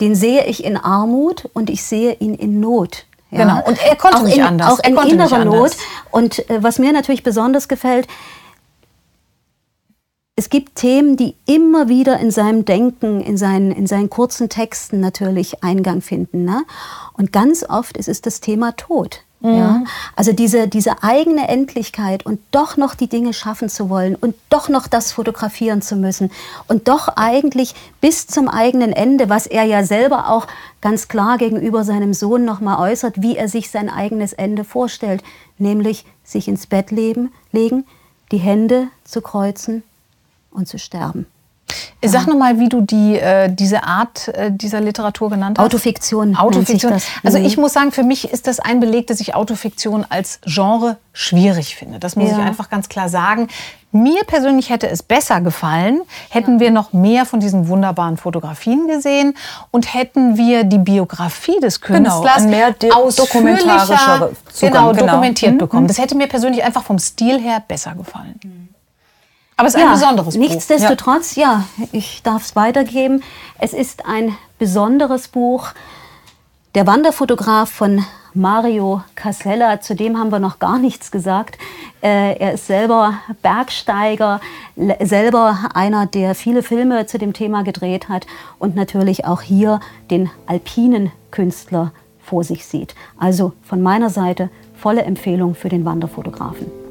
den 0.00 0.14
sehe 0.14 0.44
ich 0.46 0.64
in 0.64 0.76
Armut 0.76 1.48
und 1.52 1.70
ich 1.70 1.82
sehe 1.82 2.14
ihn 2.14 2.34
in 2.34 2.60
Not. 2.60 3.04
Ja. 3.30 3.42
Genau. 3.44 3.68
Und 3.68 3.78
er 3.84 3.96
konnte 3.96 4.18
auch 4.18 4.22
nicht 4.22 4.38
in, 4.38 4.42
anders. 4.42 4.72
Auch 4.72 4.84
in 4.84 4.96
innerer 4.96 5.44
Not. 5.44 5.72
Und 6.10 6.48
äh, 6.48 6.62
was 6.62 6.78
mir 6.78 6.92
natürlich 6.92 7.22
besonders 7.22 7.68
gefällt, 7.68 8.08
es 10.38 10.50
gibt 10.50 10.76
Themen, 10.76 11.16
die 11.16 11.34
immer 11.46 11.88
wieder 11.88 12.20
in 12.20 12.30
seinem 12.30 12.64
Denken, 12.64 13.20
in 13.20 13.36
seinen, 13.36 13.72
in 13.72 13.88
seinen 13.88 14.08
kurzen 14.08 14.48
Texten 14.48 15.00
natürlich 15.00 15.64
Eingang 15.64 16.00
finden. 16.00 16.44
Ne? 16.44 16.62
Und 17.14 17.32
ganz 17.32 17.64
oft 17.68 17.96
ist 17.96 18.08
es 18.08 18.22
das 18.22 18.40
Thema 18.40 18.70
Tod. 18.76 19.24
Ja? 19.40 19.82
Also 20.14 20.32
diese, 20.32 20.68
diese 20.68 21.02
eigene 21.02 21.48
Endlichkeit 21.48 22.24
und 22.24 22.38
doch 22.52 22.76
noch 22.76 22.94
die 22.94 23.08
Dinge 23.08 23.32
schaffen 23.32 23.68
zu 23.68 23.90
wollen 23.90 24.14
und 24.14 24.36
doch 24.48 24.68
noch 24.68 24.86
das 24.86 25.10
fotografieren 25.10 25.82
zu 25.82 25.96
müssen 25.96 26.30
und 26.68 26.86
doch 26.86 27.08
eigentlich 27.16 27.74
bis 28.00 28.28
zum 28.28 28.48
eigenen 28.48 28.92
Ende, 28.92 29.28
was 29.28 29.48
er 29.48 29.64
ja 29.64 29.82
selber 29.82 30.30
auch 30.30 30.46
ganz 30.80 31.08
klar 31.08 31.38
gegenüber 31.38 31.82
seinem 31.82 32.14
Sohn 32.14 32.44
nochmal 32.44 32.78
äußert, 32.90 33.22
wie 33.22 33.36
er 33.36 33.48
sich 33.48 33.70
sein 33.70 33.90
eigenes 33.90 34.34
Ende 34.34 34.62
vorstellt, 34.62 35.24
nämlich 35.58 36.04
sich 36.22 36.46
ins 36.46 36.68
Bett 36.68 36.92
leben, 36.92 37.32
legen, 37.50 37.86
die 38.30 38.38
Hände 38.38 38.86
zu 39.04 39.20
kreuzen 39.20 39.82
und 40.50 40.68
zu 40.68 40.78
sterben. 40.78 41.26
Sag 42.02 42.26
noch 42.28 42.36
mal, 42.36 42.58
wie 42.58 42.68
du 42.70 42.80
die, 42.80 43.18
äh, 43.18 43.52
diese 43.52 43.82
Art 43.84 44.28
äh, 44.28 44.50
dieser 44.50 44.80
Literatur 44.80 45.28
genannt 45.28 45.58
hast. 45.58 45.66
Autofiktion. 45.66 46.34
Autofiktion. 46.36 46.94
Also 47.24 47.38
Mhm. 47.38 47.44
ich 47.44 47.56
muss 47.58 47.72
sagen, 47.74 47.92
für 47.92 48.04
mich 48.04 48.30
ist 48.32 48.46
das 48.46 48.58
ein 48.60 48.80
Beleg, 48.80 49.06
dass 49.08 49.20
ich 49.20 49.34
Autofiktion 49.34 50.06
als 50.08 50.38
Genre 50.46 50.96
schwierig 51.12 51.76
finde. 51.76 51.98
Das 51.98 52.16
muss 52.16 52.30
Ja. 52.30 52.38
ich 52.38 52.44
einfach 52.44 52.70
ganz 52.70 52.88
klar 52.88 53.08
sagen. 53.10 53.48
Mir 53.90 54.22
persönlich 54.24 54.70
hätte 54.70 54.88
es 54.88 55.02
besser 55.02 55.40
gefallen, 55.42 56.00
hätten 56.30 56.58
wir 56.60 56.70
noch 56.70 56.92
mehr 56.94 57.26
von 57.26 57.40
diesen 57.40 57.68
wunderbaren 57.68 58.16
Fotografien 58.16 58.86
gesehen 58.86 59.34
und 59.70 59.92
hätten 59.92 60.36
wir 60.38 60.64
die 60.64 60.78
Biografie 60.78 61.58
des 61.60 61.80
Genau, 61.82 62.20
Künstlers 62.20 62.44
ein 62.44 62.50
mehr 62.50 62.70
dokumentarischere 62.72 64.32
Zugang, 64.52 64.72
genau, 64.72 64.92
genau. 64.92 65.06
dokumentiert 65.06 65.54
Mhm. 65.54 65.58
bekommen. 65.58 65.86
Das 65.88 65.98
hätte 65.98 66.14
mir 66.14 66.28
persönlich 66.28 66.64
einfach 66.64 66.82
vom 66.84 66.98
Stil 66.98 67.38
her 67.40 67.62
besser 67.66 67.94
gefallen. 67.94 68.68
Aber 69.58 69.66
es 69.66 69.74
ist 69.74 69.80
Ja, 69.80 69.88
ein 69.88 69.92
besonderes 69.94 70.34
Buch. 70.34 70.40
Nichtsdestotrotz, 70.40 71.34
ja, 71.34 71.64
ich 71.90 72.22
darf 72.22 72.44
es 72.44 72.54
weitergeben. 72.54 73.24
Es 73.58 73.72
ist 73.72 74.06
ein 74.06 74.36
besonderes 74.60 75.26
Buch. 75.26 75.70
Der 76.76 76.86
Wanderfotograf 76.86 77.68
von 77.68 78.04
Mario 78.34 79.02
Casella, 79.16 79.80
zu 79.80 79.96
dem 79.96 80.16
haben 80.16 80.30
wir 80.30 80.38
noch 80.38 80.60
gar 80.60 80.78
nichts 80.78 81.10
gesagt. 81.10 81.58
Äh, 82.02 82.38
er 82.38 82.52
ist 82.52 82.68
selber 82.68 83.14
Bergsteiger, 83.42 84.40
selber 85.00 85.58
einer, 85.74 86.06
der 86.06 86.36
viele 86.36 86.62
Filme 86.62 87.06
zu 87.06 87.18
dem 87.18 87.32
Thema 87.32 87.64
gedreht 87.64 88.08
hat 88.08 88.28
und 88.60 88.76
natürlich 88.76 89.24
auch 89.24 89.40
hier 89.40 89.80
den 90.08 90.30
alpinen 90.46 91.10
Künstler 91.32 91.90
vor 92.22 92.44
sich 92.44 92.64
sieht. 92.64 92.94
Also 93.18 93.54
von 93.64 93.82
meiner 93.82 94.10
Seite 94.10 94.50
volle 94.76 95.02
Empfehlung 95.02 95.56
für 95.56 95.68
den 95.68 95.84
Wanderfotografen. 95.84 96.87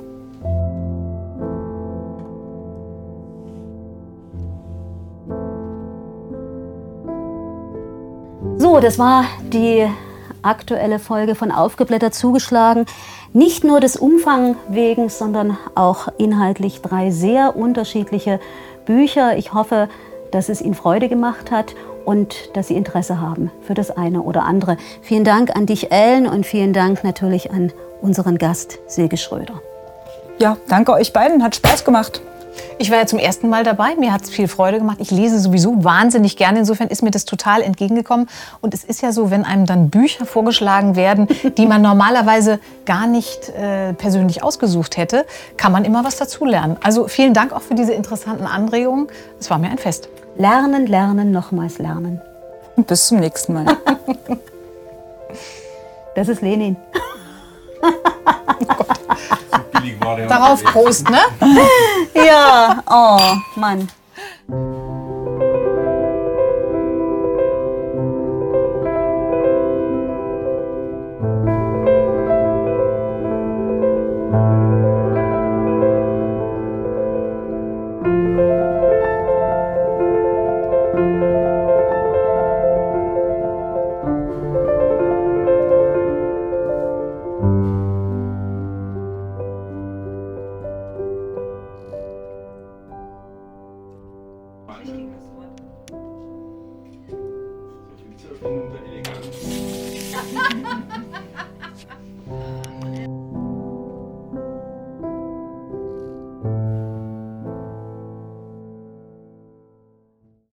So, 8.69 8.81
das 8.81 8.99
war 8.99 9.23
die 9.53 9.87
aktuelle 10.41 10.99
Folge 10.99 11.35
von 11.35 11.53
Aufgeblättert 11.53 12.13
zugeschlagen. 12.13 12.85
Nicht 13.31 13.63
nur 13.63 13.79
des 13.79 13.95
Umfang 13.95 14.57
wegen, 14.67 15.07
sondern 15.07 15.57
auch 15.73 16.09
inhaltlich 16.17 16.81
drei 16.81 17.09
sehr 17.09 17.55
unterschiedliche 17.55 18.41
Bücher. 18.85 19.37
Ich 19.37 19.53
hoffe, 19.53 19.87
dass 20.31 20.49
es 20.49 20.61
Ihnen 20.61 20.73
Freude 20.73 21.07
gemacht 21.07 21.49
hat 21.49 21.75
und 22.03 22.35
dass 22.57 22.67
Sie 22.67 22.75
Interesse 22.75 23.21
haben 23.21 23.51
für 23.61 23.73
das 23.73 23.89
eine 23.89 24.21
oder 24.21 24.43
andere. 24.43 24.75
Vielen 25.01 25.23
Dank 25.23 25.55
an 25.55 25.65
dich, 25.65 25.89
Ellen, 25.89 26.27
und 26.27 26.45
vielen 26.45 26.73
Dank 26.73 27.05
natürlich 27.05 27.51
an 27.51 27.71
unseren 28.01 28.37
Gast, 28.37 28.79
Silke 28.85 29.15
Schröder. 29.15 29.61
Ja, 30.39 30.57
danke 30.67 30.91
euch 30.91 31.13
beiden, 31.13 31.41
hat 31.41 31.55
Spaß 31.55 31.85
gemacht. 31.85 32.21
Ich 32.79 32.91
war 32.91 32.97
ja 32.97 33.05
zum 33.05 33.19
ersten 33.19 33.49
Mal 33.49 33.63
dabei. 33.63 33.95
Mir 33.95 34.13
hat 34.13 34.23
es 34.23 34.29
viel 34.29 34.47
Freude 34.47 34.77
gemacht. 34.79 34.97
Ich 34.99 35.11
lese 35.11 35.39
sowieso 35.39 35.83
wahnsinnig 35.83 36.37
gerne. 36.37 36.59
Insofern 36.59 36.87
ist 36.87 37.01
mir 37.03 37.11
das 37.11 37.25
total 37.25 37.61
entgegengekommen. 37.61 38.27
Und 38.61 38.73
es 38.73 38.83
ist 38.83 39.01
ja 39.01 39.11
so, 39.11 39.31
wenn 39.31 39.43
einem 39.43 39.65
dann 39.65 39.89
Bücher 39.89 40.25
vorgeschlagen 40.25 40.95
werden, 40.95 41.27
die 41.57 41.65
man 41.65 41.81
normalerweise 41.81 42.59
gar 42.85 43.07
nicht 43.07 43.49
äh, 43.49 43.93
persönlich 43.93 44.43
ausgesucht 44.43 44.97
hätte, 44.97 45.25
kann 45.57 45.71
man 45.71 45.85
immer 45.85 46.03
was 46.03 46.17
dazulernen. 46.17 46.77
Also 46.83 47.07
vielen 47.07 47.33
Dank 47.33 47.53
auch 47.53 47.61
für 47.61 47.75
diese 47.75 47.93
interessanten 47.93 48.45
Anregungen. 48.45 49.07
Es 49.39 49.49
war 49.49 49.57
mir 49.57 49.69
ein 49.69 49.77
Fest. 49.77 50.09
Lernen, 50.37 50.85
lernen, 50.85 51.31
nochmals 51.31 51.79
lernen. 51.79 52.21
Bis 52.75 53.07
zum 53.07 53.19
nächsten 53.19 53.53
Mal. 53.53 53.65
Das 56.15 56.27
ist 56.29 56.41
Lenin. 56.41 56.77
War 59.51 59.59
der 59.59 59.66
Darauf 60.27 60.63
Prost, 60.63 61.09
ne? 61.09 61.19
Ja, 62.13 62.83
oh 62.89 63.19
Mann. 63.55 63.87